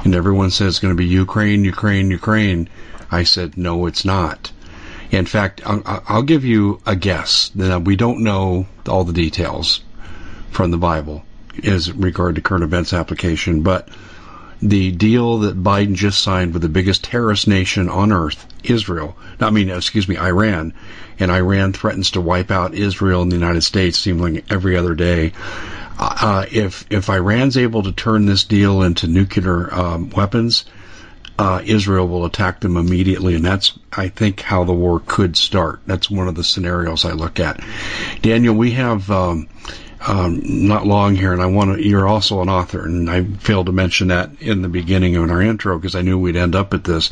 And 0.03 0.13
everyone 0.13 0.51
says 0.51 0.67
it's 0.75 0.79
going 0.79 0.93
to 0.93 0.97
be 0.97 1.07
Ukraine, 1.07 1.63
Ukraine, 1.63 2.11
Ukraine. 2.11 2.69
I 3.09 3.23
said, 3.23 3.57
no, 3.57 3.87
it's 3.87 4.05
not. 4.05 4.51
In 5.11 5.25
fact, 5.25 5.61
I'll, 5.65 6.23
give 6.23 6.43
you 6.43 6.81
a 6.85 6.95
guess. 6.95 7.49
that 7.55 7.83
we 7.83 7.95
don't 7.95 8.23
know 8.23 8.67
all 8.87 9.03
the 9.03 9.13
details 9.13 9.81
from 10.51 10.71
the 10.71 10.77
Bible 10.77 11.23
as 11.63 11.91
regard 11.91 12.35
to 12.35 12.41
current 12.41 12.63
events 12.63 12.93
application, 12.93 13.61
but 13.61 13.89
the 14.61 14.91
deal 14.91 15.39
that 15.39 15.61
Biden 15.61 15.93
just 15.93 16.21
signed 16.21 16.53
with 16.53 16.61
the 16.61 16.69
biggest 16.69 17.03
terrorist 17.03 17.47
nation 17.47 17.89
on 17.89 18.11
earth, 18.11 18.45
Israel, 18.63 19.15
I 19.39 19.49
mean, 19.51 19.69
excuse 19.69 20.07
me, 20.07 20.17
Iran, 20.17 20.73
and 21.19 21.31
Iran 21.31 21.73
threatens 21.73 22.11
to 22.11 22.21
wipe 22.21 22.51
out 22.51 22.73
Israel 22.73 23.21
and 23.21 23.31
the 23.31 23.35
United 23.35 23.61
States, 23.61 23.97
seemingly 23.97 24.43
every 24.49 24.75
other 24.75 24.95
day. 24.95 25.33
Uh, 25.99 26.45
if 26.51 26.85
if 26.89 27.09
Iran's 27.09 27.57
able 27.57 27.83
to 27.83 27.91
turn 27.91 28.25
this 28.25 28.43
deal 28.43 28.83
into 28.83 29.07
nuclear 29.07 29.73
um, 29.73 30.09
weapons, 30.11 30.65
uh, 31.39 31.61
Israel 31.63 32.07
will 32.07 32.25
attack 32.25 32.59
them 32.59 32.77
immediately, 32.77 33.35
and 33.35 33.45
that's 33.45 33.77
I 33.91 34.09
think 34.09 34.41
how 34.41 34.63
the 34.63 34.73
war 34.73 35.01
could 35.05 35.37
start. 35.37 35.81
That's 35.85 36.09
one 36.09 36.27
of 36.27 36.35
the 36.35 36.43
scenarios 36.43 37.05
I 37.05 37.11
look 37.11 37.39
at. 37.39 37.61
Daniel, 38.21 38.55
we 38.55 38.71
have. 38.71 39.09
Um, 39.11 39.47
um, 39.99 40.41
not 40.43 40.85
long 40.85 41.15
here, 41.15 41.33
and 41.33 41.41
I 41.41 41.47
want 41.47 41.75
to. 41.75 41.85
You're 41.85 42.07
also 42.07 42.41
an 42.41 42.49
author, 42.49 42.85
and 42.85 43.09
I 43.09 43.23
failed 43.23 43.65
to 43.65 43.71
mention 43.71 44.09
that 44.09 44.29
in 44.41 44.61
the 44.61 44.69
beginning 44.69 45.15
of 45.15 45.29
our 45.29 45.41
intro 45.41 45.77
because 45.77 45.95
I 45.95 46.03
knew 46.03 46.19
we'd 46.19 46.35
end 46.35 46.55
up 46.55 46.73
at 46.75 46.83
this. 46.83 47.09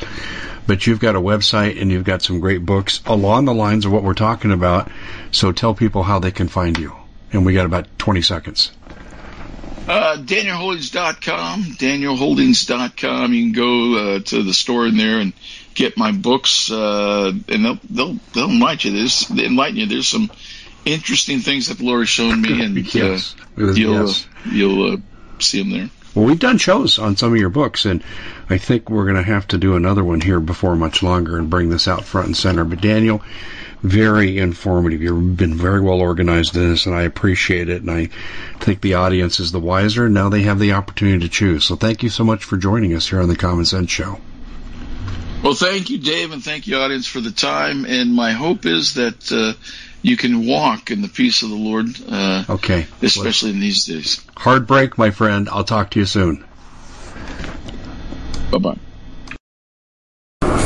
But 0.67 0.87
you've 0.87 0.99
got 0.99 1.15
a 1.15 1.21
website 1.21 1.79
and 1.79 1.91
you've 1.91 2.05
got 2.05 2.21
some 2.21 2.39
great 2.39 2.65
books 2.65 3.01
along 3.05 3.45
the 3.45 3.53
lines 3.53 3.85
of 3.85 3.91
what 3.91 4.03
we're 4.03 4.13
talking 4.13 4.51
about. 4.51 4.89
So 5.31 5.51
tell 5.51 5.75
people 5.75 6.03
how 6.03 6.19
they 6.19 6.31
can 6.31 6.47
find 6.47 6.77
you. 6.77 6.95
And 7.31 7.45
we 7.45 7.53
got 7.53 7.65
about 7.65 7.87
20 7.99 8.21
seconds. 8.21 8.71
Uh, 9.87 10.17
DanielHoldings.com, 10.17 11.63
DanielHoldings.com. 11.63 13.33
You 13.33 13.43
can 13.43 13.51
go 13.51 13.95
uh, 13.95 14.19
to 14.19 14.43
the 14.43 14.53
store 14.53 14.87
in 14.87 14.97
there 14.97 15.19
and 15.19 15.33
get 15.75 15.95
my 15.95 16.11
books, 16.11 16.71
uh, 16.71 17.31
and 17.47 17.65
they'll 17.65 17.79
they'll 17.89 18.19
they'll 18.33 18.49
enlighten 18.49 18.93
you. 18.93 18.99
There's 18.99 19.27
they 19.27 19.45
enlighten 19.45 19.77
you. 19.77 19.85
There's 19.85 20.07
some 20.07 20.31
interesting 20.85 21.39
things 21.39 21.67
that 21.67 21.77
the 21.77 21.85
Lord 21.85 22.01
has 22.01 22.09
shown 22.09 22.41
me, 22.41 22.63
and 22.63 22.93
yes. 22.95 23.35
uh, 23.57 23.73
you'll 23.73 24.07
yes. 24.07 24.27
you'll 24.45 24.93
uh, 24.93 24.97
see 25.39 25.59
them 25.59 25.69
there. 25.71 25.89
Well, 26.15 26.25
we've 26.25 26.39
done 26.39 26.57
shows 26.57 26.97
on 26.97 27.17
some 27.17 27.33
of 27.33 27.39
your 27.39 27.49
books, 27.49 27.85
and 27.85 28.01
I 28.49 28.57
think 28.57 28.89
we're 28.89 29.03
going 29.03 29.17
to 29.17 29.23
have 29.23 29.47
to 29.49 29.57
do 29.57 29.75
another 29.75 30.03
one 30.03 30.21
here 30.21 30.39
before 30.39 30.75
much 30.75 31.03
longer 31.03 31.37
and 31.37 31.49
bring 31.49 31.69
this 31.69 31.87
out 31.89 32.05
front 32.05 32.27
and 32.27 32.37
center. 32.37 32.63
But 32.63 32.81
Daniel, 32.81 33.21
very 33.81 34.37
informative. 34.37 35.01
You've 35.01 35.37
been 35.37 35.55
very 35.55 35.81
well 35.81 36.01
organized 36.01 36.55
in 36.55 36.69
this, 36.69 36.85
and 36.85 36.95
I 36.95 37.03
appreciate 37.03 37.69
it. 37.69 37.81
And 37.81 37.91
I 37.91 38.09
think 38.59 38.81
the 38.81 38.95
audience 38.95 39.39
is 39.39 39.51
the 39.51 39.59
wiser. 39.59 40.09
Now 40.09 40.29
they 40.29 40.43
have 40.43 40.59
the 40.59 40.73
opportunity 40.73 41.19
to 41.19 41.29
choose. 41.29 41.65
So 41.65 41.75
thank 41.75 42.03
you 42.03 42.09
so 42.09 42.23
much 42.23 42.43
for 42.43 42.57
joining 42.57 42.93
us 42.93 43.09
here 43.09 43.21
on 43.21 43.29
the 43.29 43.35
Common 43.35 43.65
Sense 43.65 43.91
Show. 43.91 44.19
Well, 45.43 45.53
thank 45.53 45.89
you, 45.89 45.99
Dave, 45.99 46.31
and 46.31 46.43
thank 46.43 46.65
you, 46.65 46.77
audience, 46.77 47.05
for 47.05 47.21
the 47.21 47.31
time. 47.31 47.85
And 47.85 48.13
my 48.13 48.31
hope 48.31 48.65
is 48.65 48.95
that. 48.95 49.31
Uh, 49.31 49.53
you 50.05 50.17
can 50.17 50.45
walk 50.45 50.91
in 50.91 51.01
the 51.01 51.07
peace 51.07 51.41
of 51.41 51.49
the 51.49 51.55
Lord. 51.55 51.87
Uh, 52.07 52.43
okay. 52.47 52.85
Especially 53.01 53.49
well, 53.49 53.55
in 53.55 53.59
these 53.59 53.85
days. 53.85 54.21
Hard 54.37 54.67
break, 54.67 54.99
my 54.99 55.09
friend. 55.09 55.49
I'll 55.49 55.63
talk 55.63 55.89
to 55.91 55.99
you 55.99 56.05
soon. 56.05 56.45
Bye 58.51 58.59
bye. 58.59 58.77